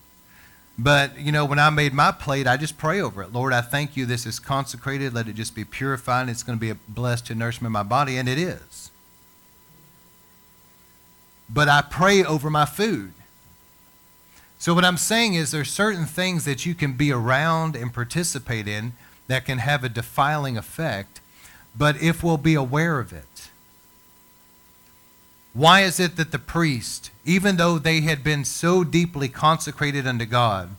But, 0.79 1.19
you 1.19 1.33
know, 1.33 1.45
when 1.45 1.59
I 1.59 1.71
made 1.71 1.95
my 1.95 2.13
plate, 2.13 2.47
I 2.47 2.57
just 2.57 2.79
pray 2.79 3.01
over 3.01 3.23
it. 3.23 3.33
Lord, 3.33 3.53
I 3.53 3.61
thank 3.61 3.97
you 3.97 4.07
this 4.07 4.25
is 4.25 4.39
consecrated. 4.39 5.13
Let 5.13 5.27
it 5.27 5.35
just 5.35 5.55
be 5.55 5.65
purified. 5.65 6.29
It's 6.29 6.45
going 6.45 6.59
to 6.59 6.61
be 6.61 6.71
a 6.71 6.77
blessed 6.89 7.27
to 7.27 7.35
nourishment 7.35 7.73
my 7.73 7.83
body, 7.83 8.19
and 8.19 8.29
it 8.29 8.39
is. 8.39 8.91
But 11.49 11.69
I 11.69 11.81
pray 11.83 12.23
over 12.23 12.51
my 12.51 12.67
food. 12.67 13.15
So 14.59 14.75
what 14.75 14.85
I'm 14.85 14.97
saying 14.97 15.35
is 15.35 15.51
there's 15.51 15.71
certain 15.71 16.07
things 16.07 16.45
that 16.45 16.65
you 16.65 16.75
can 16.75 16.95
be 16.95 17.13
around 17.13 17.77
and 17.77 17.93
participate 17.93 18.67
in 18.67 18.95
that 19.29 19.45
can 19.45 19.59
have 19.59 19.85
a 19.85 19.89
defiling 19.89 20.57
effect 20.57 21.21
but 21.79 22.01
if 22.01 22.23
we'll 22.23 22.39
be 22.39 22.55
aware 22.55 22.99
of 22.99 23.13
it. 23.13 23.51
Why 25.53 25.81
is 25.81 26.01
it 26.01 26.17
that 26.17 26.33
the 26.33 26.39
priest, 26.39 27.11
even 27.25 27.57
though 27.57 27.79
they 27.79 28.03
had 28.03 28.23
been 28.23 28.45
so 28.45 28.85
deeply 28.85 29.29
consecrated 29.29 30.07
unto 30.07 30.27
God, 30.27 30.71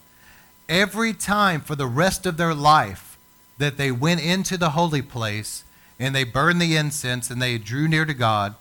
every 0.69 1.13
time 1.13 1.61
for 1.61 1.75
the 1.75 1.87
rest 1.87 2.25
of 2.25 2.37
their 2.37 2.53
life 2.53 3.17
that 3.57 3.77
they 3.77 3.91
went 3.91 4.21
into 4.21 4.57
the 4.57 4.71
holy 4.71 5.01
place 5.01 5.63
and 5.99 6.13
they 6.15 6.23
burned 6.23 6.61
the 6.61 6.75
incense 6.75 7.31
and 7.31 7.41
they 7.41 7.57
drew 7.57 7.87
near 7.87 8.05
to 8.05 8.13
God, 8.13 8.55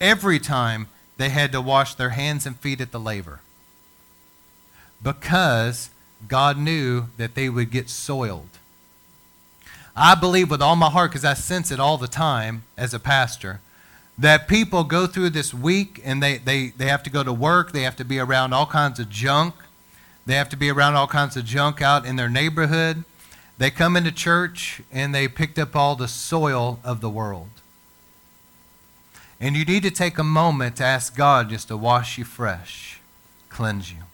every 0.00 0.38
time 0.38 0.88
they 1.18 1.28
had 1.28 1.52
to 1.52 1.60
wash 1.60 1.94
their 1.94 2.10
hands 2.10 2.46
and 2.46 2.56
feet 2.58 2.80
at 2.80 2.92
the 2.92 3.00
laver? 3.00 3.40
Because 5.02 5.90
God 6.26 6.58
knew 6.58 7.06
that 7.16 7.34
they 7.34 7.48
would 7.48 7.70
get 7.70 7.88
soiled 7.88 8.58
I 10.00 10.14
believe 10.14 10.48
with 10.48 10.62
all 10.62 10.76
my 10.76 10.90
heart, 10.90 11.10
because 11.10 11.24
I 11.24 11.34
sense 11.34 11.72
it 11.72 11.80
all 11.80 11.98
the 11.98 12.06
time 12.06 12.62
as 12.76 12.94
a 12.94 13.00
pastor, 13.00 13.60
that 14.16 14.46
people 14.46 14.84
go 14.84 15.08
through 15.08 15.30
this 15.30 15.52
week 15.52 16.00
and 16.04 16.22
they, 16.22 16.38
they, 16.38 16.68
they 16.68 16.86
have 16.86 17.02
to 17.02 17.10
go 17.10 17.24
to 17.24 17.32
work, 17.32 17.72
they 17.72 17.82
have 17.82 17.96
to 17.96 18.04
be 18.04 18.20
around 18.20 18.52
all 18.52 18.66
kinds 18.66 19.00
of 19.00 19.10
junk, 19.10 19.54
they 20.24 20.34
have 20.34 20.48
to 20.50 20.56
be 20.56 20.70
around 20.70 20.94
all 20.94 21.08
kinds 21.08 21.36
of 21.36 21.44
junk 21.44 21.82
out 21.82 22.06
in 22.06 22.14
their 22.14 22.28
neighborhood. 22.28 23.02
They 23.58 23.72
come 23.72 23.96
into 23.96 24.12
church 24.12 24.82
and 24.92 25.12
they 25.12 25.26
picked 25.26 25.58
up 25.58 25.74
all 25.74 25.96
the 25.96 26.06
soil 26.06 26.78
of 26.84 27.00
the 27.00 27.10
world. 27.10 27.48
And 29.40 29.56
you 29.56 29.64
need 29.64 29.82
to 29.82 29.90
take 29.90 30.16
a 30.16 30.24
moment 30.24 30.76
to 30.76 30.84
ask 30.84 31.16
God 31.16 31.50
just 31.50 31.68
to 31.68 31.76
wash 31.76 32.18
you 32.18 32.24
fresh, 32.24 33.00
cleanse 33.48 33.90
you. 33.90 34.07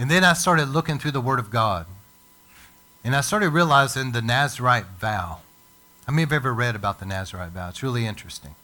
And 0.00 0.10
then 0.10 0.24
I 0.24 0.32
started 0.32 0.70
looking 0.70 0.98
through 0.98 1.10
the 1.10 1.20
Word 1.20 1.38
of 1.38 1.50
God. 1.50 1.84
And 3.04 3.14
I 3.14 3.20
started 3.20 3.50
realizing 3.50 4.12
the 4.12 4.22
Nazarite 4.22 4.86
vow. 4.98 5.40
How 6.06 6.12
many 6.14 6.22
have 6.22 6.32
ever 6.32 6.54
read 6.54 6.74
about 6.74 7.00
the 7.00 7.04
Nazarite 7.04 7.50
vow? 7.50 7.68
It's 7.68 7.82
really 7.82 8.06
interesting. 8.06 8.54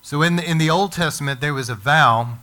So 0.00 0.22
in 0.22 0.36
the, 0.36 0.50
in 0.50 0.56
the 0.56 0.70
Old 0.70 0.92
Testament, 0.92 1.42
there 1.42 1.52
was 1.52 1.68
a 1.68 1.74
vow. 1.74 2.38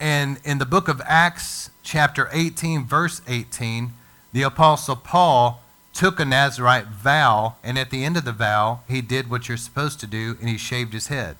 And 0.00 0.40
in 0.42 0.58
the 0.58 0.66
book 0.66 0.88
of 0.88 1.00
Acts, 1.04 1.70
chapter 1.84 2.28
18, 2.32 2.86
verse 2.86 3.22
18, 3.28 3.92
the 4.32 4.42
Apostle 4.42 4.96
Paul 4.96 5.62
took 5.92 6.18
a 6.18 6.24
Nazarite 6.24 6.88
vow. 6.88 7.54
And 7.62 7.78
at 7.78 7.90
the 7.90 8.04
end 8.04 8.16
of 8.16 8.24
the 8.24 8.32
vow, 8.32 8.80
he 8.88 9.00
did 9.00 9.30
what 9.30 9.48
you're 9.48 9.56
supposed 9.56 10.00
to 10.00 10.08
do, 10.08 10.36
and 10.40 10.48
he 10.48 10.58
shaved 10.58 10.92
his 10.92 11.06
head. 11.06 11.36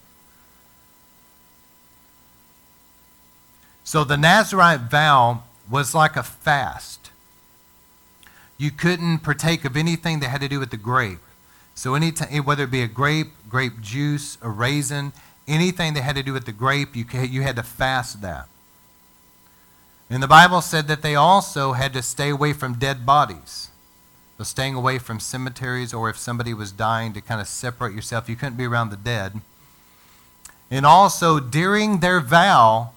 So 3.85 4.03
the 4.03 4.17
Nazarite 4.17 4.81
vow 4.91 5.43
was 5.71 5.95
like 5.95 6.17
a 6.17 6.23
fast. 6.23 7.11
You 8.57 8.71
couldn't 8.71 9.19
partake 9.19 9.65
of 9.65 9.77
anything 9.77 10.21
that 10.21 10.29
had 10.29 10.41
to 10.41 10.49
do 10.49 10.59
with 10.59 10.71
the 10.71 10.77
grape. 10.77 11.19
So 11.75 11.95
any 11.95 12.13
t- 12.13 12.25
eh, 12.31 12.39
whether 12.39 12.65
it 12.65 12.71
be 12.71 12.83
a 12.83 12.89
grape, 12.89 13.33
grape 13.49 13.81
juice, 13.81 14.39
a 14.41 14.49
raisin, 14.49 15.13
anything 15.47 15.95
that 15.95 16.03
had 16.03 16.17
to 16.17 16.23
do 16.23 16.33
with 16.33 16.47
the 16.47 16.53
grape, 16.53 16.97
you, 16.97 17.05
you 17.29 17.43
had 17.43 17.57
to 17.57 17.63
fast 17.63 18.23
that. 18.23 18.49
And 20.09 20.23
the 20.23 20.29
Bible 20.29 20.61
said 20.61 20.87
that 20.89 21.03
they 21.03 21.15
also 21.15 21.73
had 21.73 21.93
to 21.95 22.03
stay 22.03 22.31
away 22.31 22.53
from 22.53 22.75
dead 22.75 23.05
bodies. 23.05 23.71
So 24.39 24.45
staying 24.45 24.75
away 24.75 24.99
from 24.99 25.21
cemeteries, 25.21 25.95
or 25.95 26.09
if 26.09 26.17
somebody 26.17 26.55
was 26.55 26.73
dying, 26.73 27.13
to 27.15 27.21
kind 27.21 27.41
of 27.41 27.49
separate 27.49 27.95
yourself. 27.95 28.29
You 28.29 28.37
couldn't 28.37 28.57
be 28.57 28.67
around 28.67 28.91
the 28.91 28.97
dead. 28.97 29.41
And 30.71 30.85
also, 30.85 31.39
during 31.39 32.01
their 32.01 32.21
vow, 32.21 32.91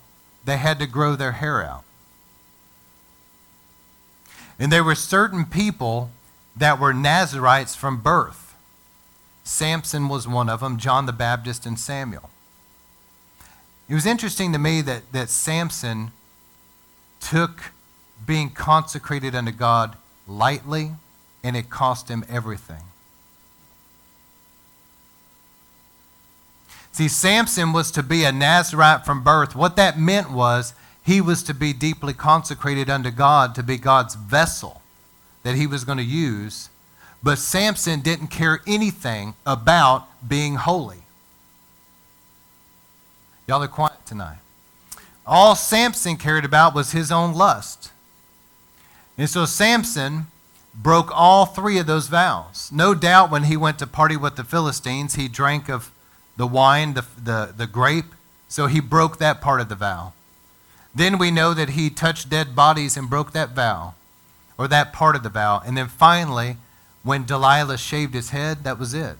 they 0.47 0.55
had 0.55 0.79
to 0.79 0.87
grow 0.87 1.17
their 1.17 1.33
hair 1.33 1.61
out. 1.61 1.83
And 4.57 4.71
there 4.71 4.83
were 4.83 4.95
certain 4.95 5.43
people 5.43 6.09
that 6.55 6.79
were 6.79 6.93
Nazarites 6.93 7.75
from 7.75 8.01
birth. 8.01 8.55
Samson 9.43 10.07
was 10.07 10.25
one 10.25 10.49
of 10.49 10.61
them, 10.61 10.77
John 10.77 11.05
the 11.05 11.11
Baptist, 11.11 11.65
and 11.65 11.77
Samuel. 11.77 12.29
It 13.89 13.93
was 13.93 14.05
interesting 14.05 14.53
to 14.53 14.57
me 14.57 14.81
that, 14.81 15.11
that 15.11 15.29
Samson 15.29 16.11
took 17.19 17.73
being 18.25 18.49
consecrated 18.49 19.35
unto 19.35 19.51
God 19.51 19.97
lightly, 20.27 20.91
and 21.43 21.57
it 21.57 21.69
cost 21.69 22.07
him 22.07 22.23
everything. 22.29 22.83
See, 26.97 27.07
Samson 27.07 27.73
was 27.73 27.91
to 27.91 28.01
be 28.01 28.23
a 28.23 28.31
Nazarite 28.31 29.05
from 29.05 29.21
birth. 29.21 29.55
What 29.55 29.75
that 29.75 29.99
meant 29.99 30.31
was 30.31 30.73
he 31.05 31.21
was 31.21 31.43
to 31.43 31.53
be 31.53 31.71
deeply 31.71 32.11
consecrated 32.11 32.89
unto 32.89 33.11
God, 33.11 33.53
to 33.53 33.61
be 33.61 33.77
God's 33.77 34.15
vessel 34.15 34.81
that 35.43 35.53
he 35.53 35.67
was 35.67 35.83
going 35.83 35.99
to 35.99 36.03
use. 36.03 36.69
But 37.21 37.37
Samson 37.37 37.99
didn't 37.99 38.29
care 38.29 38.61
anything 38.65 39.35
about 39.45 40.07
being 40.27 40.55
holy. 40.55 41.03
Y'all 43.45 43.61
are 43.61 43.67
quiet 43.67 44.03
tonight. 44.07 44.39
All 45.23 45.53
Samson 45.53 46.17
cared 46.17 46.45
about 46.45 46.73
was 46.73 46.93
his 46.93 47.11
own 47.11 47.35
lust. 47.35 47.91
And 49.19 49.29
so 49.29 49.45
Samson 49.45 50.25
broke 50.73 51.11
all 51.13 51.45
three 51.45 51.77
of 51.77 51.85
those 51.85 52.07
vows. 52.07 52.71
No 52.73 52.95
doubt 52.95 53.29
when 53.29 53.43
he 53.43 53.55
went 53.55 53.77
to 53.77 53.85
party 53.85 54.17
with 54.17 54.35
the 54.35 54.43
Philistines, 54.43 55.13
he 55.13 55.27
drank 55.27 55.69
of 55.69 55.91
the 56.37 56.47
wine, 56.47 56.93
the, 56.93 57.05
the, 57.21 57.53
the 57.55 57.67
grape. 57.67 58.13
So 58.47 58.67
he 58.67 58.79
broke 58.79 59.17
that 59.17 59.41
part 59.41 59.59
of 59.59 59.69
the 59.69 59.75
vow. 59.75 60.13
Then 60.95 61.17
we 61.17 61.29
know 61.31 61.53
that 61.53 61.69
he 61.69 61.89
touched 61.89 62.29
dead 62.29 62.55
bodies 62.55 62.95
and 62.95 63.09
broke 63.09 63.33
that 63.33 63.49
vow, 63.49 63.93
or 64.57 64.67
that 64.67 64.93
part 64.93 65.15
of 65.15 65.23
the 65.23 65.29
vow. 65.29 65.61
And 65.65 65.77
then 65.77 65.87
finally, 65.87 66.57
when 67.03 67.25
Delilah 67.25 67.77
shaved 67.77 68.13
his 68.13 68.29
head, 68.29 68.63
that 68.63 68.79
was 68.79 68.93
it. 68.93 69.17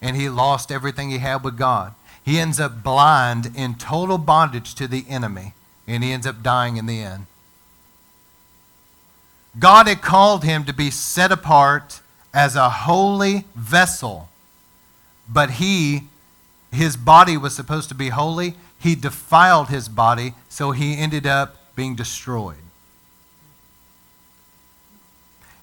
And 0.00 0.16
he 0.16 0.28
lost 0.28 0.72
everything 0.72 1.10
he 1.10 1.18
had 1.18 1.44
with 1.44 1.58
God. 1.58 1.94
He 2.24 2.38
ends 2.38 2.58
up 2.58 2.82
blind 2.82 3.52
in 3.54 3.74
total 3.74 4.18
bondage 4.18 4.74
to 4.76 4.86
the 4.86 5.04
enemy, 5.08 5.54
and 5.86 6.02
he 6.02 6.12
ends 6.12 6.26
up 6.26 6.42
dying 6.42 6.76
in 6.76 6.86
the 6.86 7.00
end. 7.00 7.26
God 9.58 9.88
had 9.88 10.02
called 10.02 10.44
him 10.44 10.64
to 10.64 10.72
be 10.72 10.90
set 10.90 11.32
apart 11.32 12.00
as 12.34 12.54
a 12.54 12.68
holy 12.68 13.44
vessel 13.54 14.28
but 15.28 15.52
he, 15.52 16.04
his 16.72 16.96
body 16.96 17.36
was 17.36 17.54
supposed 17.54 17.88
to 17.90 17.94
be 17.94 18.08
holy. 18.08 18.54
He 18.78 18.94
defiled 18.94 19.68
his 19.68 19.88
body, 19.88 20.34
so 20.48 20.70
he 20.70 20.96
ended 20.96 21.26
up 21.26 21.56
being 21.76 21.94
destroyed. 21.94 22.56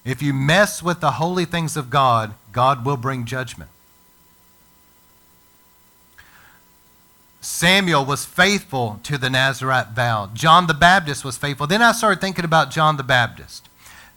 If 0.04 0.22
you 0.22 0.32
mess 0.32 0.82
with 0.82 1.00
the 1.00 1.12
holy 1.12 1.44
things 1.44 1.76
of 1.76 1.90
God, 1.90 2.34
God 2.52 2.84
will 2.84 2.96
bring 2.96 3.24
judgment. 3.24 3.70
Samuel 7.40 8.04
was 8.04 8.24
faithful 8.24 9.00
to 9.02 9.18
the 9.18 9.30
Nazarite 9.30 9.88
vow. 9.88 10.30
John 10.32 10.68
the 10.68 10.74
Baptist 10.74 11.24
was 11.24 11.36
faithful. 11.36 11.66
Then 11.66 11.82
I 11.82 11.92
started 11.92 12.20
thinking 12.20 12.44
about 12.44 12.70
John 12.70 12.96
the 12.96 13.02
Baptist. 13.02 13.68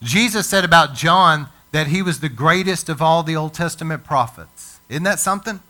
Jesus 0.02 0.48
said 0.48 0.64
about 0.64 0.94
John 0.94 1.50
that 1.72 1.88
he 1.88 2.02
was 2.02 2.20
the 2.20 2.30
greatest 2.30 2.88
of 2.88 3.02
all 3.02 3.24
the 3.24 3.36
Old 3.36 3.54
Testament 3.54 4.04
prophets. 4.04 4.69
Isn't 4.90 5.04
that 5.04 5.20
something? 5.20 5.62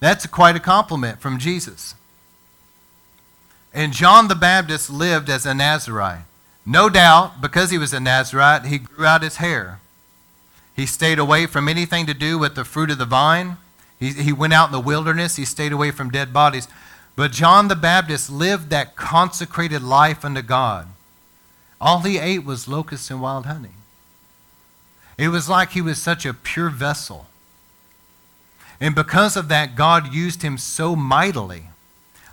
That's 0.00 0.26
quite 0.26 0.56
a 0.56 0.60
compliment 0.60 1.20
from 1.20 1.38
Jesus. 1.38 1.94
And 3.74 3.92
John 3.92 4.28
the 4.28 4.34
Baptist 4.34 4.90
lived 4.90 5.28
as 5.28 5.46
a 5.46 5.54
Nazarite. 5.54 6.24
No 6.64 6.88
doubt, 6.88 7.40
because 7.40 7.70
he 7.70 7.78
was 7.78 7.92
a 7.92 8.00
Nazarite, 8.00 8.66
he 8.66 8.78
grew 8.78 9.06
out 9.06 9.22
his 9.22 9.36
hair. 9.36 9.80
He 10.76 10.86
stayed 10.86 11.18
away 11.18 11.46
from 11.46 11.68
anything 11.68 12.06
to 12.06 12.14
do 12.14 12.38
with 12.38 12.54
the 12.54 12.64
fruit 12.64 12.90
of 12.90 12.98
the 12.98 13.04
vine. 13.04 13.56
He, 13.98 14.10
he 14.10 14.32
went 14.32 14.52
out 14.52 14.66
in 14.66 14.72
the 14.72 14.80
wilderness. 14.80 15.36
He 15.36 15.44
stayed 15.44 15.72
away 15.72 15.90
from 15.90 16.10
dead 16.10 16.32
bodies. 16.32 16.68
But 17.16 17.32
John 17.32 17.66
the 17.66 17.74
Baptist 17.74 18.30
lived 18.30 18.70
that 18.70 18.94
consecrated 18.94 19.82
life 19.82 20.24
unto 20.24 20.42
God. 20.42 20.86
All 21.80 22.00
he 22.00 22.18
ate 22.18 22.44
was 22.44 22.68
locusts 22.68 23.10
and 23.10 23.20
wild 23.20 23.46
honey. 23.46 23.70
It 25.16 25.28
was 25.28 25.48
like 25.48 25.70
he 25.70 25.80
was 25.80 26.00
such 26.00 26.24
a 26.24 26.34
pure 26.34 26.70
vessel. 26.70 27.26
And 28.80 28.94
because 28.94 29.36
of 29.36 29.48
that, 29.48 29.76
God 29.76 30.12
used 30.12 30.42
him 30.42 30.56
so 30.58 30.94
mightily. 30.94 31.64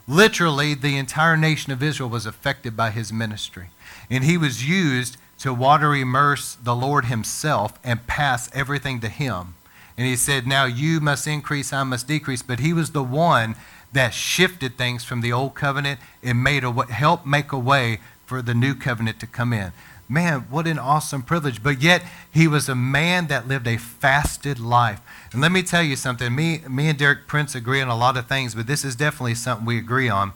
Literally, 0.08 0.76
the 0.76 0.98
entire 0.98 1.36
nation 1.36 1.72
of 1.72 1.82
Israel 1.82 2.10
was 2.10 2.26
affected 2.26 2.78
by 2.78 2.92
his 2.92 3.12
ministry. 3.12 3.70
And 4.10 4.24
he 4.24 4.38
was 4.38 4.68
used 4.68 5.18
to 5.40 5.54
water 5.54 5.96
immerse 5.96 6.56
the 6.56 6.76
Lord 6.76 7.06
himself 7.06 7.78
and 7.84 8.06
pass 8.08 8.50
everything 8.54 9.00
to 9.02 9.10
him. 9.10 9.56
And 9.98 10.06
he 10.06 10.16
said, 10.16 10.46
Now 10.46 10.66
you 10.66 11.00
must 11.00 11.26
increase, 11.28 11.74
I 11.74 11.84
must 11.84 12.08
decrease. 12.08 12.42
But 12.42 12.60
he 12.60 12.74
was 12.74 12.92
the 12.92 13.04
one 13.04 13.56
that 13.94 14.14
shifted 14.14 14.78
things 14.78 15.04
from 15.04 15.22
the 15.22 15.32
old 15.32 15.56
covenant 15.56 16.00
and 16.22 16.44
made 16.44 16.64
a, 16.64 16.72
helped 16.72 17.26
make 17.26 17.52
a 17.52 17.60
way 17.60 18.00
for 18.26 18.42
the 18.42 18.54
new 18.54 18.76
covenant 18.76 19.20
to 19.22 19.28
come 19.28 19.54
in. 19.54 19.72
Man, 20.08 20.42
what 20.52 20.68
an 20.68 20.78
awesome 20.78 21.24
privilege. 21.24 21.64
But 21.64 21.82
yet, 21.82 22.04
he 22.32 22.48
was 22.48 22.70
a 22.70 22.76
man 22.76 23.28
that 23.28 23.48
lived 23.48 23.68
a 23.68 23.78
fasted 23.78 24.60
life. 24.60 25.02
And 25.36 25.42
let 25.42 25.52
me 25.52 25.64
tell 25.64 25.84
you 25.84 25.98
something. 25.98 26.34
Me, 26.34 26.62
me 26.66 26.88
and 26.88 26.98
Derek 26.98 27.28
Prince 27.28 27.56
agree 27.56 27.82
on 27.82 27.90
a 27.90 27.98
lot 27.98 28.16
of 28.16 28.26
things, 28.26 28.56
but 28.56 28.68
this 28.68 28.86
is 28.86 28.96
definitely 28.96 29.36
something 29.36 29.66
we 29.66 29.78
agree 29.78 30.08
on. 30.08 30.32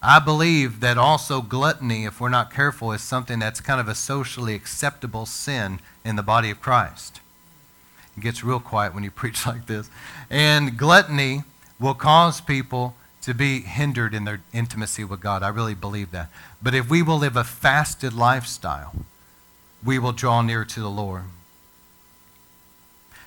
I 0.00 0.20
believe 0.20 0.78
that 0.78 0.96
also 0.96 1.42
gluttony, 1.42 2.04
if 2.04 2.20
we're 2.20 2.28
not 2.28 2.54
careful, 2.54 2.92
is 2.92 3.02
something 3.02 3.40
that's 3.40 3.60
kind 3.60 3.80
of 3.80 3.88
a 3.88 3.96
socially 3.96 4.54
acceptable 4.54 5.26
sin 5.26 5.80
in 6.04 6.14
the 6.14 6.22
body 6.22 6.48
of 6.48 6.60
Christ. 6.60 7.18
It 8.16 8.20
gets 8.20 8.44
real 8.44 8.60
quiet 8.60 8.94
when 8.94 9.02
you 9.02 9.10
preach 9.20 9.44
like 9.48 9.66
this. 9.66 9.90
And 10.30 10.78
gluttony 10.78 11.42
will 11.80 11.94
cause 11.94 12.40
people 12.40 12.94
to 13.22 13.34
be 13.34 13.62
hindered 13.62 14.14
in 14.14 14.22
their 14.22 14.42
intimacy 14.52 15.02
with 15.02 15.18
God. 15.18 15.42
I 15.42 15.48
really 15.48 15.74
believe 15.74 16.12
that. 16.12 16.28
But 16.62 16.76
if 16.76 16.88
we 16.88 17.02
will 17.02 17.18
live 17.18 17.34
a 17.34 17.42
fasted 17.42 18.12
lifestyle, 18.12 18.94
we 19.84 19.98
will 19.98 20.12
draw 20.12 20.40
near 20.40 20.64
to 20.66 20.78
the 20.78 20.88
Lord. 20.88 21.24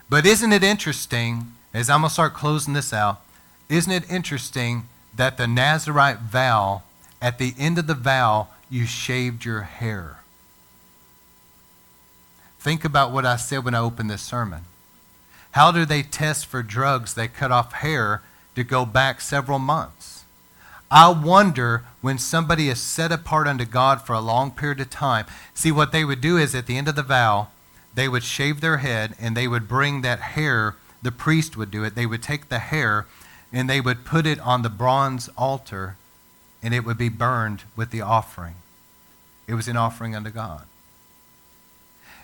But 0.10 0.26
isn't 0.26 0.54
it 0.54 0.64
interesting, 0.64 1.54
as 1.74 1.90
I'm 1.90 2.02
going 2.02 2.10
to 2.10 2.14
start 2.14 2.34
closing 2.34 2.74
this 2.74 2.94
out, 2.94 3.22
isn't 3.70 3.92
it 3.92 4.10
interesting 4.10 4.88
that 5.16 5.38
the 5.38 5.48
Nazarite 5.48 6.20
vow, 6.20 6.84
at 7.22 7.40
the 7.40 7.56
end 7.58 7.78
of 7.78 7.88
the 7.88 7.96
vow, 7.96 8.50
you 8.70 8.86
shaved 8.86 9.46
your 9.46 9.62
hair? 9.62 10.20
Think 12.60 12.86
about 12.86 13.12
what 13.12 13.26
I 13.26 13.36
said 13.36 13.64
when 13.64 13.76
I 13.76 13.80
opened 13.80 14.10
this 14.10 14.22
sermon. 14.22 14.62
How 15.52 15.72
do 15.72 15.86
they 15.86 16.04
test 16.04 16.46
for 16.46 16.62
drugs? 16.62 17.14
They 17.14 17.28
cut 17.28 17.52
off 17.52 17.74
hair 17.74 18.22
to 18.56 18.64
go 18.64 18.86
back 18.86 19.22
several 19.22 19.60
months. 19.60 20.24
I 20.92 21.10
wonder 21.10 21.84
when 22.02 22.18
somebody 22.18 22.70
is 22.70 22.80
set 22.80 23.12
apart 23.12 23.48
unto 23.48 23.66
God 23.66 24.02
for 24.02 24.14
a 24.14 24.20
long 24.20 24.52
period 24.52 24.80
of 24.80 24.90
time. 24.90 25.26
See, 25.54 25.72
what 25.72 25.92
they 25.92 26.06
would 26.06 26.22
do 26.22 26.38
is 26.38 26.54
at 26.54 26.68
the 26.68 26.78
end 26.78 26.88
of 26.88 26.96
the 26.96 27.04
vow, 27.04 27.48
they 27.96 28.08
would 28.08 28.24
shave 28.24 28.62
their 28.62 28.78
head 28.78 29.16
and 29.20 29.36
they 29.36 29.48
would 29.48 29.68
bring 29.68 30.02
that 30.02 30.20
hair, 30.20 30.76
the 31.02 31.12
priest 31.12 31.58
would 31.58 31.72
do 31.72 31.84
it. 31.84 31.96
They 31.96 32.06
would 32.06 32.22
take 32.22 32.50
the 32.50 32.60
hair 32.60 33.06
and 33.52 33.70
they 33.70 33.82
would 33.82 34.06
put 34.06 34.28
it 34.28 34.40
on 34.40 34.62
the 34.62 34.70
bronze 34.70 35.30
altar 35.38 35.96
and 36.62 36.74
it 36.74 36.84
would 36.84 36.98
be 36.98 37.10
burned 37.10 37.64
with 37.76 37.92
the 37.92 38.02
offering. 38.02 38.56
It 39.48 39.54
was 39.54 39.68
an 39.68 39.78
offering 39.78 40.16
unto 40.16 40.30
God. 40.30 40.64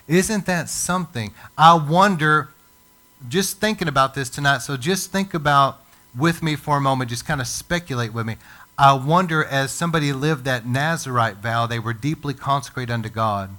Isn't 0.07 0.45
that 0.45 0.67
something? 0.67 1.31
I 1.57 1.75
wonder, 1.75 2.49
just 3.29 3.59
thinking 3.59 3.87
about 3.87 4.13
this 4.13 4.29
tonight, 4.29 4.59
so 4.59 4.75
just 4.75 5.11
think 5.11 5.33
about 5.33 5.79
with 6.17 6.43
me 6.43 6.55
for 6.55 6.77
a 6.77 6.81
moment, 6.81 7.09
just 7.09 7.25
kind 7.25 7.39
of 7.39 7.47
speculate 7.47 8.13
with 8.13 8.25
me. 8.25 8.35
I 8.77 8.93
wonder, 8.93 9.45
as 9.45 9.71
somebody 9.71 10.11
lived 10.11 10.43
that 10.45 10.65
Nazarite 10.65 11.37
vow, 11.37 11.67
they 11.67 11.79
were 11.79 11.93
deeply 11.93 12.33
consecrated 12.33 12.91
unto 12.91 13.09
God. 13.09 13.51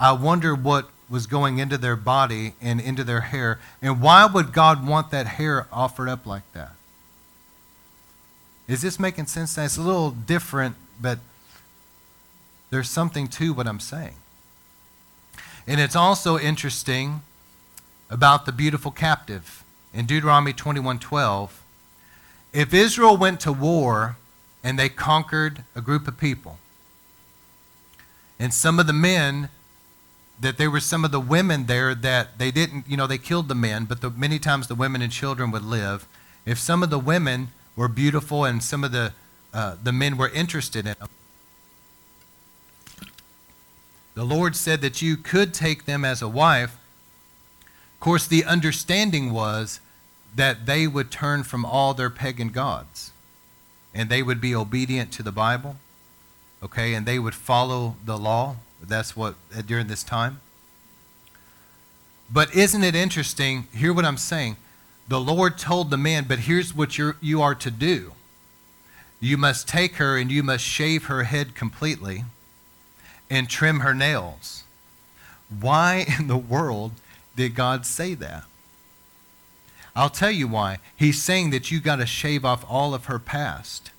I 0.00 0.12
wonder 0.12 0.54
what 0.54 0.90
was 1.08 1.26
going 1.26 1.58
into 1.58 1.78
their 1.78 1.96
body 1.96 2.54
and 2.60 2.80
into 2.80 3.04
their 3.04 3.22
hair. 3.22 3.58
And 3.80 4.00
why 4.00 4.26
would 4.26 4.52
God 4.52 4.86
want 4.86 5.10
that 5.10 5.26
hair 5.26 5.66
offered 5.72 6.08
up 6.08 6.26
like 6.26 6.50
that? 6.52 6.72
Is 8.66 8.82
this 8.82 9.00
making 9.00 9.26
sense? 9.26 9.56
It's 9.56 9.78
a 9.78 9.82
little 9.82 10.10
different, 10.10 10.76
but 11.00 11.18
there's 12.70 12.90
something 12.90 13.28
to 13.28 13.54
what 13.54 13.66
I'm 13.66 13.80
saying. 13.80 14.16
And 15.66 15.80
it's 15.80 15.96
also 15.96 16.38
interesting 16.38 17.22
about 18.10 18.46
the 18.46 18.52
beautiful 18.52 18.90
captive 18.90 19.64
in 19.92 20.06
Deuteronomy 20.06 20.52
21:12, 20.52 21.62
if 22.52 22.72
Israel 22.74 23.16
went 23.16 23.40
to 23.40 23.52
war 23.52 24.16
and 24.62 24.78
they 24.78 24.88
conquered 24.88 25.64
a 25.74 25.80
group 25.80 26.06
of 26.06 26.18
people, 26.18 26.58
and 28.38 28.52
some 28.52 28.78
of 28.78 28.86
the 28.86 28.92
men 28.92 29.48
that 30.40 30.56
there 30.56 30.70
were 30.70 30.80
some 30.80 31.04
of 31.04 31.10
the 31.10 31.20
women 31.20 31.66
there 31.66 31.94
that 31.94 32.38
they 32.38 32.50
didn't, 32.50 32.88
you 32.88 32.96
know, 32.96 33.06
they 33.06 33.18
killed 33.18 33.48
the 33.48 33.54
men, 33.54 33.84
but 33.84 34.00
the, 34.00 34.10
many 34.10 34.38
times 34.38 34.68
the 34.68 34.74
women 34.74 35.02
and 35.02 35.12
children 35.12 35.50
would 35.50 35.64
live. 35.64 36.06
If 36.46 36.58
some 36.58 36.82
of 36.82 36.90
the 36.90 36.98
women 36.98 37.48
were 37.76 37.88
beautiful 37.88 38.44
and 38.44 38.62
some 38.62 38.84
of 38.84 38.92
the 38.92 39.12
uh, 39.52 39.76
the 39.82 39.92
men 39.92 40.18
were 40.18 40.28
interested 40.28 40.86
in 40.86 40.94
them, 40.98 41.08
the 44.14 44.24
Lord 44.24 44.54
said 44.54 44.80
that 44.82 45.00
you 45.00 45.16
could 45.16 45.54
take 45.54 45.84
them 45.86 46.04
as 46.04 46.20
a 46.20 46.28
wife. 46.28 46.76
Of 47.94 48.00
course, 48.00 48.26
the 48.26 48.44
understanding 48.44 49.32
was 49.32 49.80
that 50.34 50.66
they 50.66 50.86
would 50.86 51.10
turn 51.10 51.44
from 51.44 51.64
all 51.64 51.94
their 51.94 52.10
pagan 52.10 52.50
gods 52.50 53.12
and 53.94 54.08
they 54.08 54.22
would 54.22 54.40
be 54.40 54.54
obedient 54.54 55.12
to 55.12 55.22
the 55.22 55.32
Bible, 55.32 55.76
okay, 56.62 56.94
and 56.94 57.06
they 57.06 57.18
would 57.18 57.34
follow 57.34 57.96
the 58.04 58.18
law. 58.18 58.56
That's 58.88 59.14
what 59.14 59.34
uh, 59.56 59.62
during 59.62 59.86
this 59.86 60.02
time. 60.02 60.40
But 62.30 62.54
isn't 62.54 62.82
it 62.82 62.94
interesting? 62.94 63.68
Hear 63.72 63.92
what 63.92 64.04
I'm 64.04 64.16
saying. 64.16 64.56
The 65.06 65.20
Lord 65.20 65.56
told 65.56 65.90
the 65.90 65.96
man, 65.96 66.24
but 66.28 66.40
here's 66.40 66.74
what 66.74 66.98
you're, 66.98 67.16
you 67.20 67.40
are 67.40 67.54
to 67.54 67.70
do. 67.70 68.12
You 69.20 69.36
must 69.36 69.68
take 69.68 69.96
her 69.96 70.16
and 70.16 70.30
you 70.30 70.42
must 70.42 70.64
shave 70.64 71.04
her 71.04 71.24
head 71.24 71.54
completely 71.54 72.24
and 73.30 73.48
trim 73.48 73.80
her 73.80 73.94
nails. 73.94 74.64
Why 75.48 76.06
in 76.18 76.28
the 76.28 76.36
world 76.36 76.92
did 77.36 77.54
God 77.54 77.86
say 77.86 78.14
that? 78.14 78.44
I'll 79.96 80.10
tell 80.10 80.30
you 80.30 80.46
why. 80.46 80.78
He's 80.94 81.22
saying 81.22 81.50
that 81.50 81.70
you 81.70 81.80
got 81.80 81.96
to 81.96 82.06
shave 82.06 82.44
off 82.44 82.64
all 82.68 82.94
of 82.94 83.06
her 83.06 83.18
past, 83.18 83.90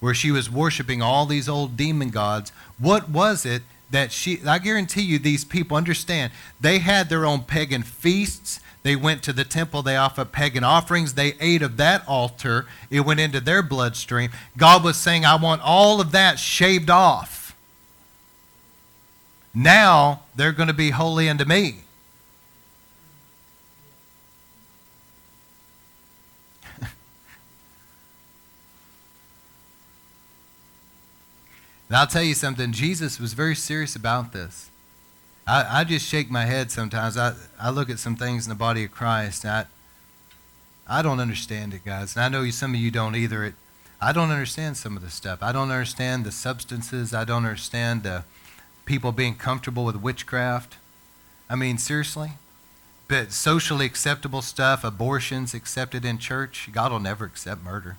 where 0.00 0.12
she 0.12 0.30
was 0.30 0.50
worshiping 0.50 1.00
all 1.00 1.24
these 1.24 1.48
old 1.48 1.76
demon 1.76 2.10
gods. 2.10 2.52
What 2.78 3.08
was 3.08 3.46
it 3.46 3.62
that 3.90 4.12
she, 4.12 4.40
I 4.46 4.58
guarantee 4.58 5.02
you, 5.02 5.18
these 5.18 5.44
people 5.44 5.76
understand, 5.76 6.32
they 6.60 6.78
had 6.78 7.08
their 7.08 7.24
own 7.24 7.42
pagan 7.42 7.82
feasts. 7.82 8.60
They 8.84 8.94
went 8.96 9.22
to 9.24 9.32
the 9.32 9.44
temple, 9.44 9.82
they 9.82 9.96
offered 9.96 10.32
pagan 10.32 10.64
offerings, 10.64 11.14
they 11.14 11.34
ate 11.40 11.62
of 11.62 11.76
that 11.78 12.06
altar, 12.06 12.66
it 12.90 13.00
went 13.00 13.20
into 13.20 13.40
their 13.40 13.62
bloodstream. 13.62 14.30
God 14.56 14.84
was 14.84 14.96
saying, 14.96 15.24
I 15.24 15.36
want 15.36 15.62
all 15.62 16.00
of 16.00 16.12
that 16.12 16.38
shaved 16.38 16.88
off. 16.88 17.56
Now 19.52 20.20
they're 20.36 20.52
going 20.52 20.68
to 20.68 20.74
be 20.74 20.90
holy 20.90 21.28
unto 21.28 21.44
me. 21.44 21.80
And 31.88 31.96
I'll 31.96 32.06
tell 32.06 32.22
you 32.22 32.34
something, 32.34 32.72
Jesus 32.72 33.18
was 33.18 33.32
very 33.32 33.56
serious 33.56 33.96
about 33.96 34.32
this. 34.32 34.70
I, 35.46 35.80
I 35.80 35.84
just 35.84 36.06
shake 36.06 36.30
my 36.30 36.44
head 36.44 36.70
sometimes. 36.70 37.16
I, 37.16 37.34
I 37.58 37.70
look 37.70 37.88
at 37.88 37.98
some 37.98 38.16
things 38.16 38.44
in 38.44 38.50
the 38.50 38.54
body 38.54 38.84
of 38.84 38.90
Christ, 38.90 39.44
and 39.44 39.52
I, 39.52 40.98
I 40.98 41.02
don't 41.02 41.20
understand 41.20 41.72
it, 41.72 41.84
guys. 41.84 42.14
And 42.14 42.24
I 42.24 42.28
know 42.28 42.48
some 42.50 42.74
of 42.74 42.80
you 42.80 42.90
don't 42.90 43.16
either. 43.16 43.44
It, 43.44 43.54
I 44.00 44.12
don't 44.12 44.30
understand 44.30 44.76
some 44.76 44.96
of 44.96 45.02
the 45.02 45.10
stuff. 45.10 45.38
I 45.42 45.50
don't 45.52 45.70
understand 45.70 46.24
the 46.24 46.32
substances. 46.32 47.14
I 47.14 47.24
don't 47.24 47.44
understand 47.44 48.02
the 48.02 48.24
people 48.84 49.10
being 49.10 49.34
comfortable 49.34 49.84
with 49.84 49.96
witchcraft. 49.96 50.76
I 51.48 51.56
mean, 51.56 51.78
seriously? 51.78 52.32
But 53.08 53.32
socially 53.32 53.86
acceptable 53.86 54.42
stuff, 54.42 54.84
abortions 54.84 55.54
accepted 55.54 56.04
in 56.04 56.18
church, 56.18 56.68
God 56.72 56.92
will 56.92 57.00
never 57.00 57.24
accept 57.24 57.62
murder. 57.64 57.96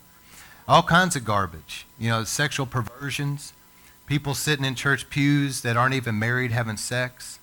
all 0.67 0.83
kinds 0.83 1.15
of 1.15 1.25
garbage. 1.25 1.87
You 1.97 2.09
know, 2.09 2.23
sexual 2.23 2.67
perversions, 2.67 3.53
people 4.09 4.33
sitting 4.33 4.65
in 4.65 4.73
church 4.73 5.07
pews 5.11 5.61
that 5.61 5.77
aren't 5.77 5.93
even 5.93 6.17
married 6.17 6.51
having 6.51 6.77
sex. 6.77 7.37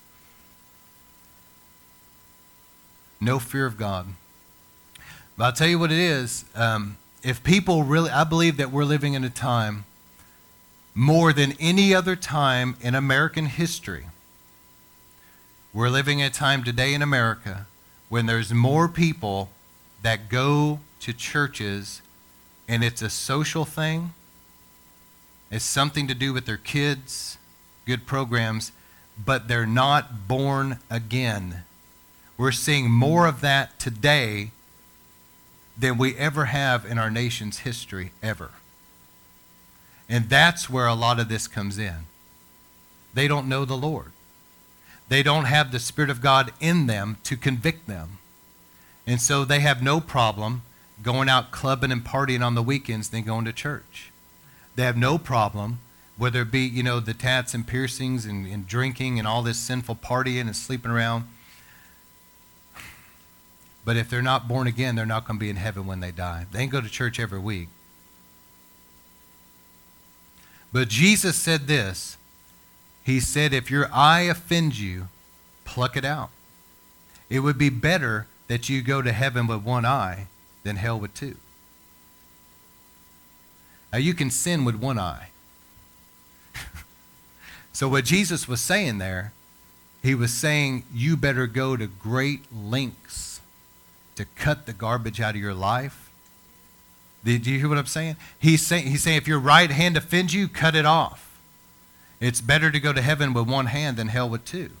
No 3.21 3.39
fear 3.39 3.65
of 3.65 3.77
God. 3.77 4.07
But 5.37 5.45
I'll 5.45 5.53
tell 5.53 5.69
you 5.69 5.79
what 5.79 5.93
it 5.93 5.97
is. 5.97 6.43
Um, 6.53 6.97
if 7.23 7.41
people 7.41 7.83
really, 7.83 8.09
I 8.09 8.25
believe 8.25 8.57
that 8.57 8.69
we're 8.69 8.83
living 8.83 9.13
in 9.13 9.23
a 9.23 9.29
time 9.29 9.85
more 10.93 11.31
than 11.31 11.53
any 11.57 11.95
other 11.95 12.17
time 12.17 12.75
in 12.81 12.95
American 12.95 13.45
history. 13.45 14.07
We're 15.73 15.89
living 15.89 16.19
in 16.19 16.25
a 16.25 16.29
time 16.29 16.65
today 16.65 16.93
in 16.93 17.01
America 17.01 17.65
when 18.09 18.25
there's 18.25 18.53
more 18.53 18.89
people 18.89 19.51
that 20.01 20.27
go 20.27 20.81
to 20.99 21.13
churches 21.13 22.01
and 22.67 22.83
it's 22.83 23.01
a 23.01 23.09
social 23.09 23.63
thing, 23.63 24.13
it's 25.49 25.65
something 25.65 26.07
to 26.07 26.13
do 26.13 26.33
with 26.33 26.45
their 26.45 26.57
kids, 26.57 27.37
good 27.85 28.05
programs, 28.05 28.71
but 29.23 29.47
they're 29.47 29.65
not 29.65 30.27
born 30.27 30.79
again. 30.89 31.63
We're 32.37 32.51
seeing 32.51 32.91
more 32.91 33.25
of 33.25 33.41
that 33.41 33.79
today 33.79 34.51
than 35.77 35.97
we 35.97 36.15
ever 36.17 36.45
have 36.45 36.85
in 36.85 36.97
our 36.97 37.09
nation's 37.09 37.59
history, 37.59 38.11
ever. 38.21 38.51
And 40.09 40.29
that's 40.29 40.69
where 40.69 40.87
a 40.87 40.93
lot 40.93 41.19
of 41.19 41.29
this 41.29 41.47
comes 41.47 41.77
in. 41.77 42.05
They 43.13 43.27
don't 43.27 43.49
know 43.49 43.65
the 43.65 43.77
Lord. 43.77 44.11
They 45.09 45.23
don't 45.23 45.45
have 45.45 45.71
the 45.71 45.79
Spirit 45.79 46.09
of 46.09 46.21
God 46.21 46.51
in 46.59 46.87
them 46.87 47.17
to 47.23 47.37
convict 47.37 47.87
them. 47.87 48.17
And 49.05 49.21
so 49.21 49.45
they 49.45 49.61
have 49.61 49.81
no 49.81 49.99
problem 49.99 50.63
going 51.01 51.29
out 51.29 51.51
clubbing 51.51 51.91
and 51.91 52.03
partying 52.03 52.45
on 52.45 52.55
the 52.55 52.63
weekends 52.63 53.09
than 53.09 53.23
going 53.23 53.45
to 53.45 53.53
church. 53.53 54.11
They 54.77 54.83
have 54.83 54.95
no 54.95 55.17
problem, 55.17 55.79
whether 56.17 56.43
it 56.43 56.51
be, 56.51 56.59
you 56.61 56.83
know, 56.83 56.99
the 56.99 57.15
tats 57.15 57.55
and 57.55 57.65
piercings 57.65 58.25
and, 58.25 58.45
and 58.45 58.67
drinking 58.67 59.17
and 59.17 59.27
all 59.27 59.41
this 59.41 59.57
sinful 59.57 59.95
partying 59.95 60.41
and 60.41 60.55
sleeping 60.55 60.91
around. 60.91 61.27
But 63.83 63.97
if 63.97 64.07
they're 64.07 64.21
not 64.21 64.47
born 64.47 64.67
again, 64.67 64.95
they're 64.95 65.05
not 65.07 65.25
going 65.25 65.39
to 65.39 65.43
be 65.43 65.49
in 65.49 65.55
heaven 65.55 65.87
when 65.87 65.99
they 65.99 66.11
die. 66.11 66.45
They 66.51 66.59
can 66.59 66.69
go 66.69 66.79
to 66.79 66.89
church 66.89 67.19
every 67.19 67.39
week. 67.39 67.69
But 70.71 70.89
Jesus 70.89 71.35
said 71.35 71.65
this 71.65 72.17
He 73.03 73.19
said, 73.19 73.53
If 73.53 73.71
your 73.71 73.89
eye 73.91 74.21
offends 74.21 74.79
you, 74.79 75.07
pluck 75.65 75.97
it 75.97 76.05
out. 76.05 76.29
It 77.31 77.39
would 77.39 77.57
be 77.57 77.69
better 77.69 78.27
that 78.47 78.69
you 78.69 78.83
go 78.83 79.01
to 79.01 79.11
heaven 79.11 79.47
with 79.47 79.63
one 79.63 79.85
eye 79.85 80.27
than 80.63 80.75
hell 80.75 80.99
with 80.99 81.15
two. 81.15 81.37
Now, 83.91 83.99
you 83.99 84.13
can 84.13 84.29
sin 84.29 84.65
with 84.65 84.75
one 84.75 84.99
eye. 84.99 85.29
so, 87.73 87.87
what 87.87 88.05
Jesus 88.05 88.47
was 88.47 88.61
saying 88.61 88.97
there, 88.97 89.33
he 90.03 90.13
was 90.15 90.33
saying, 90.33 90.83
You 90.93 91.17
better 91.17 91.47
go 91.47 91.77
to 91.77 91.87
great 91.87 92.41
lengths 92.53 93.41
to 94.15 94.25
cut 94.35 94.65
the 94.65 94.73
garbage 94.73 95.21
out 95.21 95.35
of 95.35 95.41
your 95.41 95.53
life 95.53 96.07
do 97.35 97.51
you 97.51 97.59
hear 97.59 97.67
what 97.67 97.77
I'm 97.77 97.85
saying? 97.85 98.15
He's 98.39 98.65
saying, 98.65 98.87
he's 98.87 99.03
saying 99.03 99.17
if 99.17 99.27
your 99.27 99.39
right 99.39 99.69
hand 99.69 99.97
offends 99.97 100.33
you, 100.33 100.47
cut 100.47 100.75
it 100.75 100.85
off. 100.85 101.39
It's 102.19 102.41
better 102.41 102.71
to 102.71 102.79
go 102.79 102.93
to 102.93 103.01
heaven 103.01 103.33
with 103.33 103.49
one 103.49 103.67
hand 103.67 103.97
than 103.97 104.07
hell 104.07 104.29
with 104.29 104.45
two. 104.45 104.71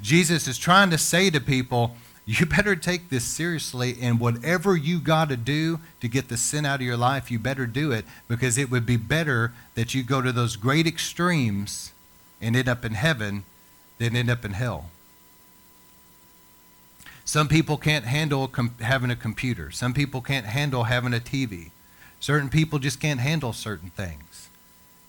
Jesus 0.00 0.46
is 0.46 0.58
trying 0.58 0.90
to 0.90 0.98
say 0.98 1.30
to 1.30 1.40
people, 1.40 1.96
you 2.26 2.46
better 2.46 2.74
take 2.74 3.10
this 3.10 3.24
seriously, 3.24 3.96
and 4.00 4.18
whatever 4.18 4.76
you 4.76 4.98
got 4.98 5.28
to 5.28 5.36
do 5.36 5.80
to 6.00 6.08
get 6.08 6.28
the 6.28 6.36
sin 6.36 6.64
out 6.64 6.80
of 6.80 6.86
your 6.86 6.96
life, 6.96 7.30
you 7.30 7.38
better 7.38 7.66
do 7.66 7.92
it 7.92 8.04
because 8.28 8.56
it 8.56 8.70
would 8.70 8.86
be 8.86 8.96
better 8.96 9.52
that 9.74 9.94
you 9.94 10.02
go 10.02 10.22
to 10.22 10.32
those 10.32 10.56
great 10.56 10.86
extremes 10.86 11.92
and 12.40 12.56
end 12.56 12.68
up 12.68 12.84
in 12.84 12.94
heaven 12.94 13.44
than 13.98 14.16
end 14.16 14.30
up 14.30 14.44
in 14.44 14.52
hell. 14.52 14.90
Some 17.24 17.48
people 17.48 17.76
can't 17.76 18.04
handle 18.04 18.48
com- 18.48 18.74
having 18.80 19.10
a 19.10 19.16
computer. 19.16 19.70
Some 19.70 19.94
people 19.94 20.20
can't 20.20 20.46
handle 20.46 20.84
having 20.84 21.14
a 21.14 21.20
TV. 21.20 21.70
Certain 22.20 22.48
people 22.48 22.78
just 22.78 23.00
can't 23.00 23.20
handle 23.20 23.52
certain 23.52 23.90
things. 23.90 24.48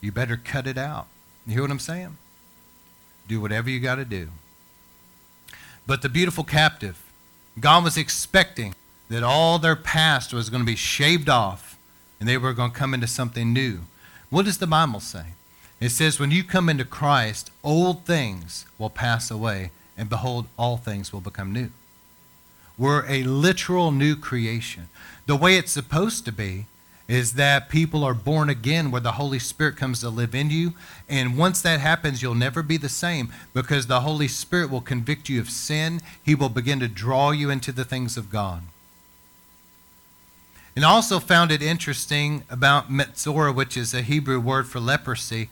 You 0.01 0.11
better 0.11 0.37
cut 0.37 0.67
it 0.67 0.77
out. 0.77 1.07
You 1.45 1.53
hear 1.53 1.61
what 1.61 1.71
I'm 1.71 1.79
saying? 1.79 2.17
Do 3.27 3.41
whatever 3.41 3.69
you 3.69 3.79
got 3.79 3.95
to 3.95 4.05
do. 4.05 4.29
But 5.87 6.01
the 6.01 6.09
beautiful 6.09 6.43
captive, 6.43 7.01
God 7.59 7.83
was 7.83 7.97
expecting 7.97 8.75
that 9.09 9.23
all 9.23 9.59
their 9.59 9.75
past 9.75 10.33
was 10.33 10.49
going 10.49 10.61
to 10.61 10.65
be 10.65 10.75
shaved 10.75 11.29
off 11.29 11.77
and 12.19 12.27
they 12.27 12.37
were 12.37 12.53
going 12.53 12.71
to 12.71 12.77
come 12.77 12.93
into 12.93 13.07
something 13.07 13.53
new. 13.53 13.81
What 14.29 14.45
does 14.45 14.57
the 14.57 14.67
Bible 14.67 14.99
say? 14.99 15.27
It 15.79 15.89
says, 15.89 16.19
when 16.19 16.31
you 16.31 16.43
come 16.43 16.69
into 16.69 16.85
Christ, 16.85 17.51
old 17.63 18.05
things 18.05 18.65
will 18.77 18.89
pass 18.89 19.29
away, 19.29 19.71
and 19.97 20.09
behold, 20.09 20.47
all 20.57 20.77
things 20.77 21.11
will 21.11 21.21
become 21.21 21.51
new. 21.51 21.69
We're 22.77 23.05
a 23.07 23.23
literal 23.23 23.91
new 23.91 24.15
creation. 24.15 24.89
The 25.25 25.35
way 25.35 25.57
it's 25.57 25.71
supposed 25.71 26.25
to 26.25 26.31
be 26.31 26.65
is 27.07 27.33
that 27.33 27.69
people 27.69 28.03
are 28.03 28.15
born 28.15 28.49
again 28.49 28.89
where 28.89 29.01
the 29.01 29.13
Holy 29.13 29.37
Spirit 29.37 29.77
comes 29.77 29.99
to 29.99 30.09
live 30.09 30.33
in 30.33 30.49
you. 30.49 30.73
And 31.07 31.37
once 31.37 31.61
that 31.61 31.79
happens, 31.79 32.21
you'll 32.21 32.33
never 32.33 32.63
be 32.63 32.77
the 32.77 32.89
same 32.89 33.31
because 33.53 33.85
the 33.85 34.01
Holy 34.01 34.27
Spirit 34.27 34.71
will 34.71 34.81
convict 34.81 35.29
you 35.29 35.39
of 35.39 35.49
sin. 35.49 36.01
He 36.23 36.33
will 36.33 36.49
begin 36.49 36.79
to 36.79 36.87
draw 36.87 37.31
you 37.31 37.49
into 37.51 37.71
the 37.71 37.85
things 37.85 38.17
of 38.17 38.31
God. 38.31 38.63
And 40.75 40.83
I 40.83 40.89
also 40.89 41.19
found 41.19 41.51
it 41.51 41.61
interesting 41.61 42.43
about 42.49 42.89
Metzora, 42.91 43.53
which 43.53 43.77
is 43.77 43.93
a 43.93 44.01
Hebrew 44.01 44.39
word 44.39 44.67
for 44.67 44.79
leprosy. 44.79 45.49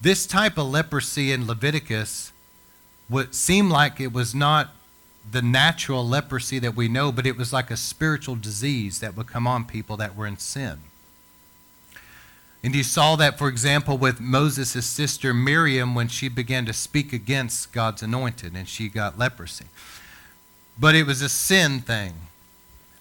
This 0.00 0.26
type 0.26 0.58
of 0.58 0.66
leprosy 0.66 1.30
in 1.30 1.46
Leviticus 1.46 2.32
would 3.08 3.34
seem 3.34 3.70
like 3.70 4.00
it 4.00 4.12
was 4.12 4.34
not 4.34 4.70
the 5.30 5.42
natural 5.42 6.06
leprosy 6.06 6.58
that 6.60 6.76
we 6.76 6.88
know, 6.88 7.10
but 7.10 7.26
it 7.26 7.36
was 7.36 7.52
like 7.52 7.70
a 7.70 7.76
spiritual 7.76 8.36
disease 8.36 9.00
that 9.00 9.16
would 9.16 9.26
come 9.26 9.46
on 9.46 9.64
people 9.64 9.96
that 9.96 10.16
were 10.16 10.26
in 10.26 10.38
sin. 10.38 10.78
And 12.62 12.74
you 12.74 12.82
saw 12.82 13.16
that, 13.16 13.38
for 13.38 13.48
example, 13.48 13.96
with 13.96 14.20
Moses' 14.20 14.86
sister 14.86 15.32
Miriam 15.32 15.94
when 15.94 16.08
she 16.08 16.28
began 16.28 16.66
to 16.66 16.72
speak 16.72 17.12
against 17.12 17.72
God's 17.72 18.02
anointed 18.02 18.54
and 18.54 18.68
she 18.68 18.88
got 18.88 19.18
leprosy. 19.18 19.66
But 20.78 20.94
it 20.94 21.06
was 21.06 21.22
a 21.22 21.28
sin 21.28 21.80
thing. 21.80 22.14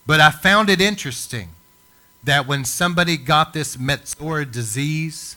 But 0.05 0.19
I 0.19 0.29
found 0.29 0.69
it 0.69 0.79
interesting 0.79 1.49
that 2.23 2.47
when 2.47 2.65
somebody 2.65 3.17
got 3.17 3.53
this 3.53 3.77
Metzora 3.77 4.49
disease, 4.51 5.35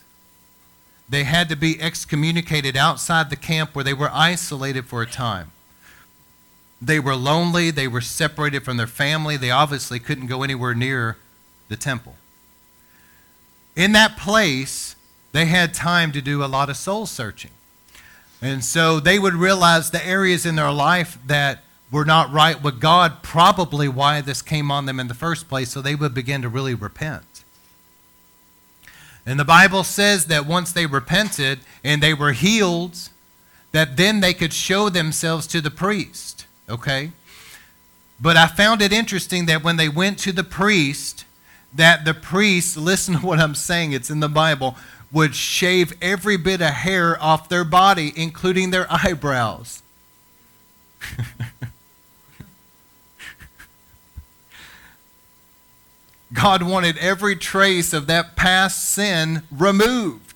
they 1.08 1.24
had 1.24 1.48
to 1.48 1.56
be 1.56 1.80
excommunicated 1.80 2.76
outside 2.76 3.30
the 3.30 3.36
camp 3.36 3.74
where 3.74 3.84
they 3.84 3.94
were 3.94 4.10
isolated 4.12 4.86
for 4.86 5.00
a 5.00 5.06
time. 5.06 5.52
They 6.80 7.00
were 7.00 7.16
lonely. 7.16 7.70
They 7.70 7.88
were 7.88 8.00
separated 8.00 8.64
from 8.64 8.76
their 8.76 8.86
family. 8.86 9.36
They 9.36 9.50
obviously 9.50 9.98
couldn't 9.98 10.26
go 10.26 10.42
anywhere 10.42 10.74
near 10.74 11.16
the 11.68 11.76
temple. 11.76 12.16
In 13.74 13.92
that 13.92 14.16
place, 14.16 14.96
they 15.32 15.46
had 15.46 15.74
time 15.74 16.12
to 16.12 16.20
do 16.20 16.42
a 16.42 16.46
lot 16.46 16.70
of 16.70 16.76
soul 16.76 17.06
searching. 17.06 17.50
And 18.40 18.64
so 18.64 19.00
they 19.00 19.18
would 19.18 19.34
realize 19.34 19.90
the 19.90 20.04
areas 20.04 20.46
in 20.46 20.56
their 20.56 20.72
life 20.72 21.18
that 21.26 21.64
were 21.90 22.04
not 22.04 22.32
right 22.32 22.62
with 22.62 22.80
God, 22.80 23.22
probably 23.22 23.88
why 23.88 24.20
this 24.20 24.42
came 24.42 24.70
on 24.70 24.86
them 24.86 25.00
in 25.00 25.08
the 25.08 25.14
first 25.14 25.48
place, 25.48 25.70
so 25.70 25.80
they 25.80 25.94
would 25.94 26.14
begin 26.14 26.42
to 26.42 26.48
really 26.48 26.74
repent. 26.74 27.24
And 29.24 29.38
the 29.38 29.44
Bible 29.44 29.84
says 29.84 30.26
that 30.26 30.46
once 30.46 30.72
they 30.72 30.86
repented 30.86 31.60
and 31.82 32.02
they 32.02 32.14
were 32.14 32.32
healed, 32.32 33.08
that 33.72 33.96
then 33.96 34.20
they 34.20 34.32
could 34.32 34.52
show 34.52 34.88
themselves 34.88 35.46
to 35.48 35.60
the 35.60 35.70
priest. 35.70 36.37
Okay? 36.68 37.12
But 38.20 38.36
I 38.36 38.46
found 38.46 38.82
it 38.82 38.92
interesting 38.92 39.46
that 39.46 39.62
when 39.62 39.76
they 39.76 39.88
went 39.88 40.18
to 40.20 40.32
the 40.32 40.44
priest, 40.44 41.24
that 41.74 42.04
the 42.04 42.14
priest, 42.14 42.76
listen 42.80 43.14
to 43.14 43.26
what 43.26 43.38
I'm 43.38 43.54
saying, 43.54 43.92
it's 43.92 44.10
in 44.10 44.20
the 44.20 44.28
Bible, 44.28 44.76
would 45.10 45.34
shave 45.34 45.94
every 46.02 46.36
bit 46.36 46.60
of 46.60 46.68
hair 46.68 47.20
off 47.22 47.48
their 47.48 47.64
body, 47.64 48.12
including 48.14 48.70
their 48.70 48.86
eyebrows. 48.90 49.82
God 56.34 56.62
wanted 56.62 56.98
every 56.98 57.36
trace 57.36 57.94
of 57.94 58.06
that 58.08 58.36
past 58.36 58.90
sin 58.90 59.44
removed. 59.50 60.27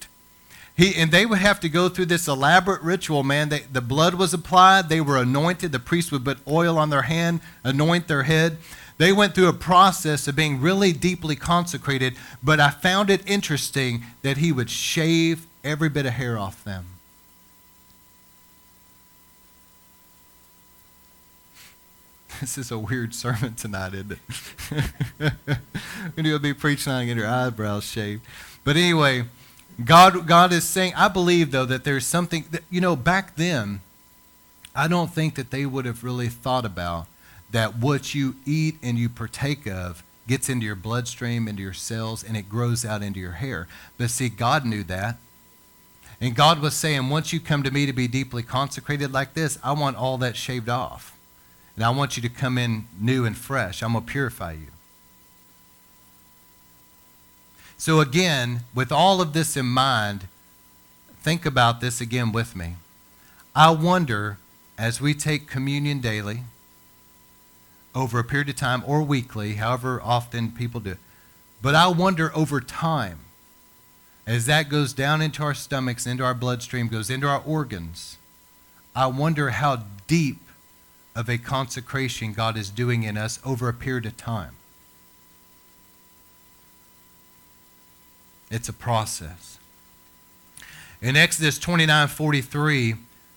He, 0.83 0.97
and 0.97 1.13
they 1.13 1.25
would 1.27 1.39
have 1.39 1.61
to 1.61 1.69
go 1.69 1.89
through 1.89 2.07
this 2.07 2.27
elaborate 2.27 2.83
ritual, 2.83 3.23
man. 3.23 3.51
They, 3.51 3.61
the 3.61 3.81
blood 3.81 4.17
was 4.17 4.35
applied, 4.35 4.89
they 4.89 5.01
were 5.01 5.17
anointed. 5.17 5.71
The 5.71 5.79
priest 5.79 6.11
would 6.11 6.25
put 6.25 6.39
oil 6.49 6.77
on 6.77 6.91
their 6.91 7.03
hand, 7.03 7.41
anoint 7.63 8.09
their 8.09 8.25
head. 8.25 8.59
They 8.99 9.13
went 9.13 9.37
through 9.37 9.47
a 9.47 9.53
process 9.53 10.27
of 10.27 10.35
being 10.35 10.61
really 10.61 10.93
deeply 10.93 11.37
consecrated, 11.37 12.17
but 12.43 12.59
I 12.59 12.71
found 12.71 13.11
it 13.11 13.23
interesting 13.31 14.03
that 14.23 14.39
he 14.39 14.51
would 14.51 14.71
shave 14.71 15.47
every 15.63 15.89
bit 15.89 16.05
of 16.05 16.15
hair 16.15 16.37
off 16.37 16.65
them. 16.65 16.87
this 22.41 22.59
is 22.59 22.73
a 22.73 22.79
weird 22.81 23.15
sermon 23.15 23.55
tonight, 23.55 23.95
isn't 23.95 24.19
it? 24.19 24.19
and 26.17 26.27
you'll 26.27 26.41
be 26.41 26.53
preaching 26.53 26.93
on 26.93 27.03
and 27.03 27.09
get 27.09 27.17
your 27.19 27.29
eyebrows 27.29 27.85
shaved. 27.85 28.23
But 28.65 28.77
anyway, 28.77 29.27
God, 29.85 30.27
God 30.27 30.53
is 30.53 30.65
saying, 30.65 30.95
I 30.97 31.09
believe, 31.09 31.51
though, 31.51 31.65
that 31.65 31.85
there's 31.85 32.07
something, 32.07 32.45
that, 32.51 32.63
you 32.71 32.81
know, 32.81 32.97
back 32.97 33.37
then, 33.37 33.81
I 34.75 34.89
don't 34.89 35.13
think 35.13 35.35
that 35.37 35.51
they 35.51 35.67
would 35.67 35.85
have 35.85 36.05
really 36.05 36.29
thought 36.29 36.65
about 36.65 37.07
that 37.51 37.77
what 37.77 38.15
you 38.15 38.37
eat 38.47 38.77
and 38.83 38.99
you 38.99 39.09
partake 39.09 39.67
of 39.67 40.03
gets 40.27 40.49
into 40.49 40.65
your 40.65 40.75
bloodstream, 40.75 41.49
into 41.49 41.63
your 41.63 41.73
cells, 41.73 42.25
and 42.25 42.37
it 42.37 42.49
grows 42.49 42.85
out 42.85 43.03
into 43.03 43.21
your 43.21 43.33
hair. 43.33 43.69
But 43.99 44.11
see, 44.11 44.29
God 44.29 44.65
knew 44.65 44.83
that. 44.85 45.17
And 46.21 46.37
God 46.37 46.61
was 46.61 46.75
saying, 46.75 47.09
once 47.09 47.33
you 47.33 47.41
come 47.41 47.63
to 47.65 47.71
me 47.71 47.85
to 47.85 47.93
be 47.93 48.07
deeply 48.07 48.43
consecrated 48.43 49.13
like 49.13 49.35
this, 49.35 49.59
I 49.63 49.73
want 49.73 49.97
all 49.97 50.19
that 50.19 50.37
shaved 50.37 50.69
off. 50.69 51.17
And 51.75 51.85
I 51.85 51.91
want 51.91 52.17
you 52.17 52.23
to 52.23 52.29
come 52.29 52.59
in 52.59 52.87
new 53.01 53.25
and 53.25 53.37
fresh. 53.37 53.83
I'm 53.83 53.93
going 53.93 54.05
to 54.05 54.11
purify 54.11 54.53
you. 54.53 54.69
So, 57.83 57.99
again, 57.99 58.61
with 58.73 58.93
all 58.93 59.21
of 59.21 59.33
this 59.33 59.57
in 59.57 59.67
mind, 59.67 60.29
think 61.21 61.45
about 61.45 61.81
this 61.81 62.01
again 62.01 62.31
with 62.31 62.55
me. 62.55 62.77
I 63.57 63.73
wonder, 63.73 64.39
as 64.79 65.01
we 65.01 65.15
take 65.15 65.49
communion 65.49 65.99
daily, 65.99 66.45
over 67.93 68.21
a 68.21 68.25
period 68.25 68.49
of 68.51 68.55
time 68.55 68.85
or 68.87 69.03
weekly, 69.03 69.55
however 69.55 70.01
often 70.01 70.53
people 70.53 70.79
do 70.79 70.97
but 71.61 71.75
I 71.75 71.89
wonder 71.89 72.31
over 72.37 72.61
time, 72.61 73.19
as 74.29 74.47
that 74.47 74.69
goes 74.69 74.93
down 74.93 75.21
into 75.21 75.43
our 75.43 75.53
stomachs, 75.53 76.07
into 76.07 76.23
our 76.23 76.35
bloodstream, 76.35 76.87
goes 76.87 77.11
into 77.11 77.27
our 77.27 77.43
organs, 77.45 78.17
I 78.95 79.07
wonder 79.07 79.51
how 79.51 79.87
deep 80.07 80.39
of 81.17 81.29
a 81.29 81.37
consecration 81.37 82.33
God 82.33 82.57
is 82.57 82.71
doing 82.71 83.03
in 83.03 83.19
us 83.19 83.41
over 83.45 83.69
a 83.69 83.75
period 83.75 84.07
of 84.07 84.17
time. 84.17 84.55
It's 88.53 88.69
a 88.69 88.73
process. 88.75 89.59
In 91.01 91.17
Exodus 91.17 91.59
29 91.59 92.07
43, 92.07 92.95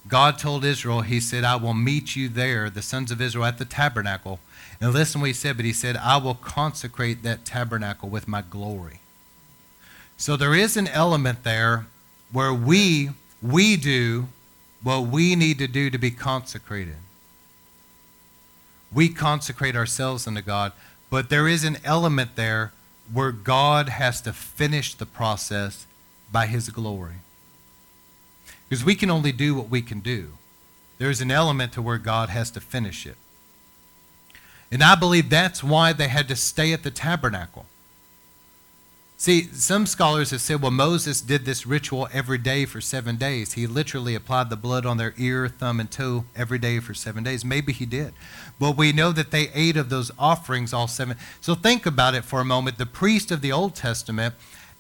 God 0.10 0.38
told 0.38 0.66
Israel, 0.66 1.02
He 1.02 1.22
said, 1.22 1.46
I 1.46 1.56
will 1.56 1.74
meet 1.74 2.18
you 2.18 2.28
there, 2.28 2.70
the 2.70 2.82
sons 2.82 3.12
of 3.12 3.22
Israel, 3.22 3.46
at 3.46 3.58
the 3.58 3.64
tabernacle. 3.64 4.40
And 4.82 4.94
listen 4.94 5.22
what 5.22 5.28
He 5.28 5.34
said, 5.34 5.56
but 5.56 5.66
He 5.66 5.72
said, 5.72 5.96
I 5.96 6.18
will 6.18 6.36
consecrate 6.36 7.24
that 7.24 7.46
tabernacle 7.46 8.10
with 8.10 8.28
my 8.28 8.42
glory. 8.42 9.00
So 10.18 10.36
there 10.36 10.54
is 10.54 10.76
an 10.76 10.90
element 10.90 11.44
there 11.46 11.88
where 12.34 12.54
we 12.54 13.12
we 13.42 13.78
do 13.78 14.28
what 14.84 15.08
we 15.08 15.36
need 15.36 15.60
to 15.60 15.68
do 15.68 15.90
to 15.90 15.98
be 15.98 16.12
consecrated. 16.12 16.98
We 18.92 19.08
consecrate 19.10 19.78
ourselves 19.78 20.28
unto 20.28 20.42
God, 20.42 20.74
but 21.10 21.30
there 21.30 21.48
is 21.48 21.64
an 21.64 21.78
element 21.86 22.36
there 22.36 22.74
where 23.12 23.32
God 23.32 23.90
has 23.90 24.22
to 24.22 24.34
finish 24.34 24.94
the 24.94 25.06
process 25.06 25.86
by 26.32 26.48
his 26.48 26.70
glory. 26.70 27.16
Because 28.68 28.84
we 28.84 28.96
can 28.96 29.12
only 29.12 29.32
do 29.32 29.56
what 29.56 29.70
we 29.70 29.82
can 29.82 30.00
do. 30.00 30.34
There's 30.98 31.22
an 31.22 31.32
element 31.32 31.74
to 31.74 31.82
where 31.82 31.98
God 31.98 32.30
has 32.30 32.50
to 32.52 32.62
finish 32.62 33.06
it. 33.06 33.18
And 34.72 34.84
I 34.84 34.96
believe 34.96 35.30
that's 35.30 35.64
why 35.64 35.94
they 35.94 36.08
had 36.08 36.28
to 36.30 36.36
stay 36.36 36.74
at 36.74 36.84
the 36.84 36.92
tabernacle. 36.92 37.66
See, 39.18 39.44
some 39.44 39.86
scholars 39.86 40.32
have 40.32 40.42
said, 40.42 40.62
well, 40.62 40.72
Moses 40.72 41.22
did 41.22 41.46
this 41.46 41.66
ritual 41.66 42.10
every 42.12 42.38
day 42.38 42.66
for 42.66 42.82
seven 42.82 43.16
days. 43.16 43.54
He 43.54 43.66
literally 43.66 44.14
applied 44.14 44.50
the 44.50 44.58
blood 44.58 44.86
on 44.86 44.98
their 44.98 45.14
ear, 45.18 45.48
thumb, 45.48 45.80
and 45.80 45.90
toe 45.90 46.26
every 46.36 46.60
day 46.60 46.80
for 46.82 46.94
seven 46.94 47.24
days. 47.24 47.46
Maybe 47.46 47.72
he 47.72 47.86
did. 47.86 48.14
But 48.60 48.76
we 48.76 48.92
know 48.92 49.14
that 49.14 49.32
they 49.32 49.50
ate 49.54 49.78
of 49.78 49.90
those 49.90 50.12
offerings 50.20 50.74
all 50.74 50.88
seven. 50.88 51.16
So 51.40 51.56
think 51.56 51.86
about 51.86 52.14
it 52.14 52.26
for 52.26 52.42
a 52.42 52.46
moment. 52.46 52.78
The 52.78 52.86
priest 52.86 53.32
of 53.32 53.40
the 53.40 53.54
Old 53.54 53.74
Testament, 53.74 54.36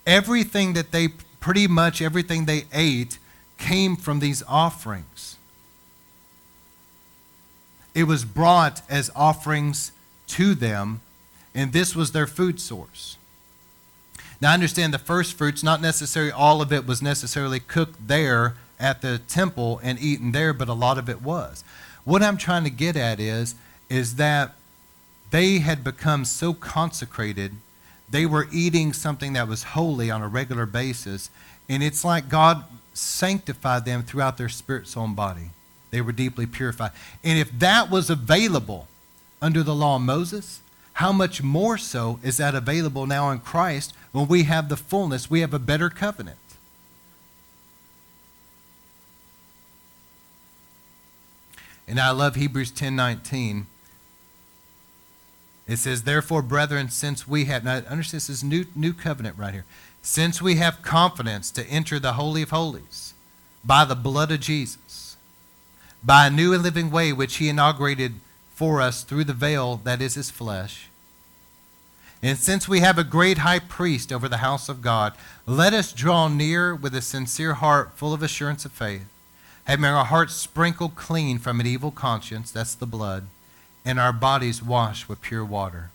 everything 0.05 0.73
that 0.73 0.91
they, 0.91 1.07
pretty 1.39 1.67
much 1.67 2.01
everything 2.01 2.43
they 2.43 2.65
ate, 2.73 3.19
came 3.57 3.95
from 3.95 4.19
these 4.19 4.43
offerings. 4.49 5.37
It 7.93 8.03
was 8.03 8.25
brought 8.25 8.81
as 8.89 9.09
offerings 9.15 9.93
to 10.27 10.55
them, 10.55 10.99
and 11.53 11.71
this 11.71 11.95
was 11.95 12.11
their 12.11 12.27
food 12.27 12.59
source. 12.59 13.17
Now, 14.45 14.51
I 14.51 14.53
understand 14.53 14.93
the 14.93 14.99
first 14.99 15.33
fruits, 15.33 15.63
not 15.63 15.81
necessarily 15.81 16.31
all 16.31 16.61
of 16.61 16.71
it 16.71 16.85
was 16.85 17.01
necessarily 17.01 17.59
cooked 17.59 18.07
there 18.07 18.55
at 18.79 19.01
the 19.01 19.17
temple 19.17 19.79
and 19.81 19.99
eaten 19.99 20.33
there, 20.33 20.53
but 20.53 20.69
a 20.69 20.73
lot 20.73 20.99
of 20.99 21.09
it 21.09 21.23
was. 21.23 21.63
What 22.03 22.21
I'm 22.21 22.37
trying 22.37 22.63
to 22.63 22.69
get 22.69 22.95
at 22.95 23.19
is, 23.19 23.55
is 23.89 24.17
that 24.17 24.53
they 25.31 25.57
had 25.57 25.83
become 25.83 26.25
so 26.25 26.53
consecrated, 26.53 27.53
they 28.07 28.27
were 28.27 28.47
eating 28.51 28.93
something 28.93 29.33
that 29.33 29.47
was 29.47 29.63
holy 29.63 30.11
on 30.11 30.21
a 30.21 30.27
regular 30.27 30.67
basis, 30.67 31.31
and 31.67 31.81
it's 31.81 32.05
like 32.05 32.29
God 32.29 32.65
sanctified 32.93 33.83
them 33.85 34.03
throughout 34.03 34.37
their 34.37 34.47
spirit, 34.47 34.87
soul, 34.87 35.05
and 35.05 35.15
body. 35.15 35.49
They 35.89 36.01
were 36.01 36.11
deeply 36.11 36.45
purified. 36.45 36.91
And 37.23 37.39
if 37.39 37.51
that 37.57 37.89
was 37.89 38.11
available 38.11 38.89
under 39.41 39.63
the 39.63 39.73
law 39.73 39.95
of 39.95 40.03
Moses, 40.03 40.61
how 40.93 41.11
much 41.11 41.41
more 41.41 41.79
so 41.79 42.19
is 42.21 42.37
that 42.37 42.53
available 42.53 43.07
now 43.07 43.31
in 43.31 43.39
Christ 43.39 43.91
when 44.15 44.29
we 44.29 44.43
have 44.43 44.69
the 44.69 44.77
fullness? 44.77 45.29
We 45.29 45.41
have 45.41 45.53
a 45.53 45.59
better 45.59 45.89
covenant. 45.89 46.37
And 51.85 51.99
I 51.99 52.11
love 52.11 52.35
Hebrews 52.35 52.71
10:19. 52.71 53.67
It 55.67 55.77
says, 55.77 56.03
"Therefore, 56.03 56.41
brethren, 56.41 56.89
since 56.89 57.27
we 57.27 57.45
have 57.45 57.65
now 57.65 57.79
understand 57.89 58.21
this 58.21 58.29
is 58.29 58.41
new 58.41 58.65
new 58.73 58.93
covenant 58.93 59.37
right 59.37 59.53
here. 59.53 59.65
Since 60.01 60.41
we 60.41 60.55
have 60.55 60.81
confidence 60.81 61.51
to 61.51 61.67
enter 61.67 61.99
the 61.99 62.13
holy 62.13 62.43
of 62.43 62.51
holies 62.51 63.13
by 63.65 63.83
the 63.83 63.95
blood 63.95 64.31
of 64.31 64.39
Jesus, 64.39 65.17
by 66.01 66.27
a 66.27 66.29
new 66.29 66.53
and 66.53 66.63
living 66.63 66.89
way 66.89 67.11
which 67.11 67.35
he 67.35 67.49
inaugurated 67.49 68.21
for 68.53 68.79
us 68.79 69.03
through 69.03 69.25
the 69.25 69.33
veil 69.33 69.75
that 69.83 70.01
is 70.01 70.13
his 70.13 70.31
flesh. 70.31 70.87
And 72.21 72.37
since 72.37 72.67
we 72.67 72.79
have 72.79 72.97
a 72.97 73.03
great 73.03 73.39
high 73.39 73.59
priest 73.59 74.11
over 74.11 74.27
the 74.27 74.37
house 74.37 74.69
of 74.69 74.81
God, 74.81 75.13
let 75.45 75.73
us 75.73 75.93
draw 75.93 76.27
near 76.27 76.73
with 76.73 76.95
a 76.95 77.01
sincere 77.01 77.55
heart 77.55 77.93
full 77.95 78.13
of 78.13 78.23
assurance 78.23 78.65
of 78.65 78.71
faith, 78.71 79.05
having 79.65 79.85
our 79.85 80.05
hearts 80.05 80.33
sprinkled 80.33 80.95
clean 80.95 81.37
from 81.37 81.59
an 81.59 81.67
evil 81.67 81.91
conscience, 81.91 82.51
that's 82.51 82.73
the 82.73 82.87
blood, 82.87 83.27
and 83.83 83.99
our 83.99 84.13
bodies 84.13 84.63
washed 84.63 85.07
with 85.07 85.21
pure 85.21 85.45
water. 85.45 85.91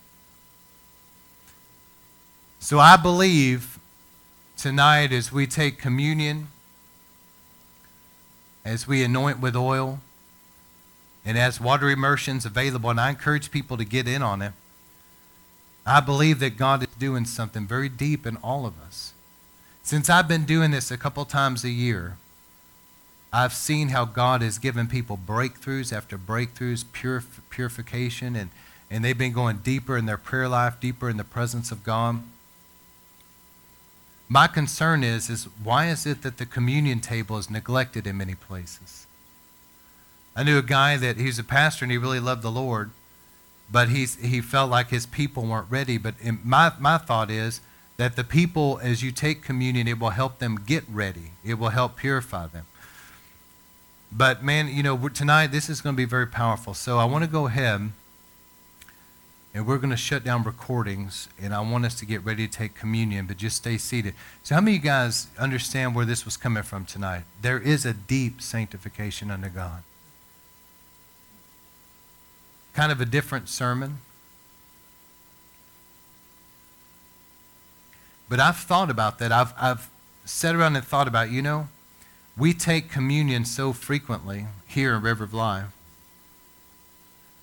So 2.61 2.79
I 2.79 2.97
believe 2.97 3.79
tonight 4.57 5.13
as 5.13 5.33
we 5.33 5.47
take 5.47 5.79
communion, 5.79 6.49
as 8.65 8.87
we 8.87 9.03
anoint 9.03 9.41
with 9.41 9.57
oil, 9.57 10.01
and 11.25 11.39
as 11.39 11.61
water 11.61 11.89
immersion's 11.89 12.45
available, 12.45 12.91
and 12.91 13.01
I 13.01 13.11
encourage 13.11 13.51
people 13.51 13.77
to 13.79 13.85
get 13.85 14.07
in 14.07 14.23
on 14.23 14.43
it, 14.43 14.53
I 15.87 16.01
believe 16.01 16.39
that 16.41 16.57
God 16.57 16.83
is 16.83 16.95
doing 16.99 17.25
something 17.25 17.67
very 17.67 17.89
deep 17.89 18.27
in 18.27 18.37
all 18.37 18.67
of 18.67 18.79
us. 18.81 19.13
Since 19.83 20.11
I've 20.11 20.29
been 20.29 20.45
doing 20.45 20.71
this 20.71 20.91
a 20.91 20.99
couple 20.99 21.25
times 21.25 21.65
a 21.65 21.71
year, 21.71 22.17
I've 23.33 23.55
seen 23.55 23.89
how 23.89 24.05
God 24.05 24.43
has 24.43 24.59
given 24.59 24.89
people 24.89 25.19
breakthroughs 25.19 25.93
after 25.93 26.19
breakthroughs, 26.19 26.85
purif- 26.85 27.41
purification, 27.49 28.37
and, 28.37 28.51
and 28.91 29.05
they've 29.05 29.17
been 29.17 29.33
going 29.33 29.59
deeper 29.59 29.97
in 29.97 30.07
their 30.07 30.19
prayer 30.19 30.49
life, 30.49 30.81
deeper 30.81 31.09
in 31.09 31.17
the 31.17 31.25
presence 31.25 31.71
of 31.71 31.85
God. 31.85 32.23
My 34.29 34.47
concern 34.47 35.03
is, 35.03 35.29
is 35.29 35.45
why 35.63 35.89
is 35.89 36.07
it 36.07 36.23
that 36.23 36.39
the 36.39 36.47
communion 36.47 37.01
table 37.01 37.39
is 37.39 37.51
neglected 37.51 38.07
in 38.07 38.17
many 38.17 38.35
places? 38.35 39.07
I 40.37 40.45
knew 40.45 40.59
a 40.59 40.63
guy 40.63 40.97
that 40.97 41.17
he's 41.17 41.39
a 41.39 41.45
pastor 41.45 41.85
and 41.85 41.91
he 41.91 41.99
really 41.99 42.21
loved 42.21 42.43
the 42.43 42.51
Lord, 42.51 42.91
but 43.71 43.89
he's, 43.89 44.17
he 44.17 44.41
felt 44.41 44.71
like 44.71 44.89
his 44.89 45.07
people 45.07 45.45
weren't 45.45 45.71
ready. 45.71 45.99
But 45.99 46.15
my, 46.45 46.73
my 46.79 46.99
thought 46.99 47.31
is 47.31 47.61
that 47.97 48.17
the 48.17 48.25
people, 48.25 48.81
as 48.83 49.03
you 49.03 49.13
take 49.13 49.43
communion, 49.43 49.87
it 49.87 49.99
will 49.99 50.11
help 50.11 50.39
them 50.39 50.57
get 50.57 50.85
ready, 50.89 51.33
it 51.45 51.55
will 51.55 51.69
help 51.69 51.97
purify 51.97 52.47
them. 52.47 52.67
But 54.13 54.43
man, 54.43 54.69
you 54.69 54.83
know, 54.83 55.09
tonight 55.09 55.49
this 55.49 55.69
is 55.69 55.81
going 55.81 55.95
to 55.95 55.97
be 55.97 56.05
very 56.05 56.27
powerful. 56.27 56.75
So 56.75 56.99
I 56.99 57.05
want 57.05 57.25
to 57.25 57.31
go 57.31 57.47
ahead 57.47 57.93
and 59.55 59.67
we're 59.67 59.79
going 59.79 59.91
to 59.91 59.97
shut 59.97 60.25
down 60.25 60.43
recordings 60.43 61.29
and 61.41 61.55
I 61.55 61.61
want 61.61 61.85
us 61.85 61.95
to 61.97 62.07
get 62.07 62.25
ready 62.25 62.49
to 62.49 62.53
take 62.53 62.75
communion, 62.75 63.27
but 63.27 63.37
just 63.37 63.57
stay 63.57 63.79
seated. 63.79 64.15
So, 64.43 64.57
how 64.57 64.61
many 64.61 64.77
of 64.77 64.85
you 64.85 64.91
guys 64.91 65.29
understand 65.39 65.95
where 65.95 66.05
this 66.05 66.25
was 66.25 66.37
coming 66.37 66.63
from 66.63 66.85
tonight? 66.85 67.23
There 67.41 67.59
is 67.59 67.87
a 67.87 67.93
deep 67.93 68.41
sanctification 68.41 69.31
under 69.31 69.49
God 69.49 69.83
kind 72.75 72.93
of 72.93 73.01
a 73.01 73.05
different 73.05 73.49
sermon. 73.49 73.99
But 78.29 78.39
I've 78.39 78.57
thought 78.57 78.91
about 78.91 79.19
that. 79.19 79.33
I've, 79.33 79.53
I've 79.61 79.91
sat 80.25 80.55
around 80.55 80.77
and 80.77 80.85
thought 80.85 81.09
about, 81.09 81.31
you 81.31 81.43
know, 81.43 81.69
we 82.37 82.55
take 82.55 82.89
communion 82.89 83.45
so 83.45 83.73
frequently 83.73 84.47
here 84.67 84.95
in 84.95 85.03
River 85.03 85.25
of 85.25 85.35
Life. 85.35 85.67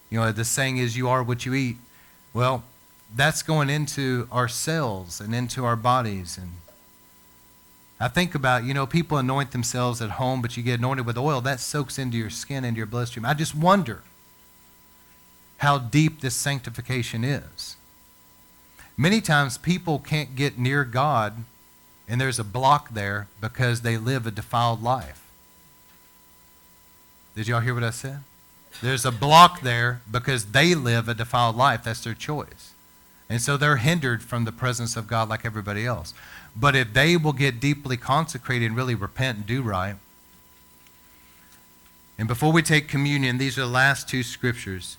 You 0.10 0.20
know, 0.20 0.32
the 0.32 0.46
saying 0.46 0.78
is, 0.78 0.96
you 0.96 1.10
are 1.10 1.22
what 1.22 1.46
you 1.46 1.54
eat. 1.54 1.76
Well, 2.34 2.64
that's 3.14 3.44
going 3.44 3.70
into 3.70 4.28
our 4.32 4.48
cells 4.48 5.20
and 5.20 5.36
into 5.36 5.66
our 5.66 5.76
bodies. 5.76 6.38
And 6.38 6.54
I 8.00 8.08
think 8.08 8.34
about, 8.34 8.64
you 8.64 8.74
know, 8.74 8.88
people 8.88 9.18
anoint 9.18 9.52
themselves 9.52 10.02
at 10.02 10.12
home, 10.12 10.42
but 10.42 10.56
you 10.56 10.64
get 10.64 10.80
anointed 10.80 11.06
with 11.06 11.18
oil, 11.18 11.42
that 11.42 11.60
soaks 11.60 12.00
into 12.00 12.18
your 12.18 12.30
skin, 12.30 12.64
into 12.64 12.78
your 12.78 12.86
bloodstream. 12.86 13.26
I 13.26 13.34
just 13.34 13.54
wonder 13.54 14.04
how 15.58 15.78
deep 15.78 16.22
this 16.22 16.36
sanctification 16.36 17.24
is. 17.24 17.76
Many 18.96 19.22
times 19.22 19.58
people 19.58 20.00
can't 20.00 20.36
get 20.36 20.58
near 20.58 20.84
God, 20.84 21.44
and 22.08 22.20
there's 22.20 22.40
a 22.40 22.44
block 22.44 22.94
there 22.94 23.28
because 23.42 23.82
they 23.82 23.98
live 23.98 24.26
a 24.26 24.32
defiled 24.32 24.82
life. 24.82 25.24
Did 27.36 27.48
y'all 27.48 27.62
hear 27.62 27.74
what 27.74 27.84
I 27.84 27.92
said? 27.92 28.20
There's 28.82 29.06
a 29.06 29.12
block 29.12 29.62
there 29.62 30.02
because 30.10 30.48
they 30.48 30.76
live 30.76 31.08
a 31.08 31.14
defiled 31.14 31.56
life. 31.56 31.84
That's 31.84 32.04
their 32.04 32.14
choice. 32.14 32.74
And 33.30 33.42
so 33.42 33.58
they're 33.58 33.78
hindered 33.78 34.24
from 34.24 34.46
the 34.46 34.52
presence 34.52 34.96
of 34.96 35.08
God 35.08 35.30
like 35.30 35.46
everybody 35.46 35.86
else. 35.86 36.14
But 36.56 36.76
if 36.76 36.94
they 36.94 37.18
will 37.18 37.34
get 37.34 37.60
deeply 37.60 37.98
consecrated 37.98 38.66
and 38.66 38.76
really 38.76 38.96
repent 38.96 39.38
and 39.38 39.46
do 39.46 39.62
right, 39.62 39.96
and 42.18 42.28
before 42.28 42.52
we 42.52 42.64
take 42.64 42.88
communion, 42.88 43.38
these 43.38 43.58
are 43.58 43.62
the 43.62 43.68
last 43.68 44.10
two 44.10 44.24
scriptures. 44.24 44.98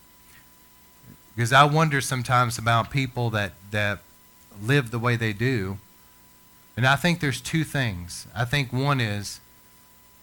Because 1.39 1.53
I 1.53 1.63
wonder 1.63 2.01
sometimes 2.01 2.59
about 2.59 2.91
people 2.91 3.31
that, 3.31 3.53
that 3.71 4.01
live 4.61 4.91
the 4.91 4.99
way 4.99 5.15
they 5.15 5.33
do. 5.33 5.79
And 6.77 6.85
I 6.85 6.97
think 6.97 7.21
there's 7.21 7.41
two 7.41 7.63
things. 7.63 8.27
I 8.35 8.45
think 8.45 8.73
one 8.73 9.01
is 9.01 9.39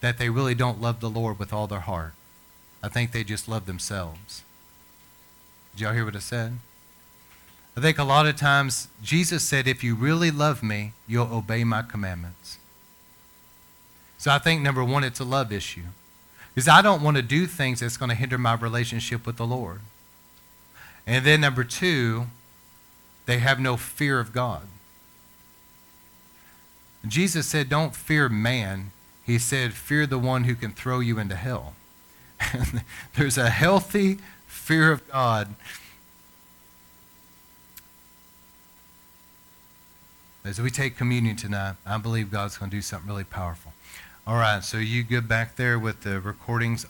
that 0.02 0.18
they 0.18 0.28
really 0.28 0.56
don't 0.56 0.82
love 0.82 1.00
the 1.00 1.10
Lord 1.10 1.40
with 1.40 1.54
all 1.54 1.68
their 1.68 1.80
heart. 1.80 2.12
I 2.84 2.90
think 2.90 3.14
they 3.14 3.24
just 3.24 3.48
love 3.48 3.66
themselves. 3.66 4.44
Did 5.74 5.84
y'all 5.84 5.94
hear 5.94 6.04
what 6.04 6.18
I 6.18 6.20
said? 6.20 6.58
I 7.78 7.80
think 7.80 7.98
a 7.98 8.04
lot 8.04 8.28
of 8.28 8.36
times 8.36 8.90
Jesus 9.02 9.42
said, 9.42 9.70
if 9.70 9.86
you 9.86 9.96
really 9.96 10.32
love 10.32 10.62
me, 10.62 10.92
you'll 11.08 11.34
obey 11.34 11.64
my 11.64 11.82
commandments. 11.82 12.58
So 14.18 14.32
I 14.32 14.38
think 14.40 14.62
number 14.62 14.84
one, 14.84 15.06
it's 15.06 15.22
a 15.22 15.24
love 15.24 15.54
issue. 15.54 15.84
Because 16.54 16.68
I 16.68 16.82
don't 16.82 17.02
want 17.02 17.16
to 17.16 17.24
do 17.24 17.48
things 17.48 17.80
that's 17.80 17.96
going 17.96 18.10
to 18.10 18.16
hinder 18.16 18.38
my 18.38 18.56
relationship 18.56 19.26
with 19.26 19.38
the 19.38 19.48
Lord. 19.48 19.80
And 21.08 21.26
then 21.26 21.42
number 21.42 21.64
two, 21.64 22.28
they 23.26 23.40
have 23.40 23.60
no 23.60 23.78
fear 23.78 24.20
of 24.20 24.34
God. 24.34 24.64
Jesus 27.08 27.48
said, 27.48 27.70
Don't 27.70 27.96
fear 27.96 28.30
man. 28.30 28.92
He 29.24 29.38
said, 29.38 29.74
Fear 29.74 30.08
the 30.08 30.18
one 30.18 30.46
who 30.46 30.56
can 30.56 30.72
throw 30.72 31.00
you 31.00 31.20
into 31.20 31.36
hell. 31.36 31.74
There's 33.16 33.38
a 33.38 33.50
healthy 33.50 34.20
fear 34.48 34.92
of 34.92 35.08
God. 35.10 35.56
As 40.44 40.62
we 40.62 40.70
take 40.70 40.96
communion 40.96 41.36
tonight, 41.36 41.76
I 41.86 41.98
believe 41.98 42.32
God's 42.32 42.58
going 42.58 42.70
to 42.70 42.78
do 42.78 42.82
something 42.82 43.10
really 43.10 43.24
powerful. 43.24 43.74
All 44.28 44.36
right, 44.36 44.64
so 44.64 44.78
you 44.78 45.04
good 45.04 45.28
back 45.28 45.56
there 45.56 45.78
with 45.78 46.02
the 46.02 46.20
recordings. 46.20 46.86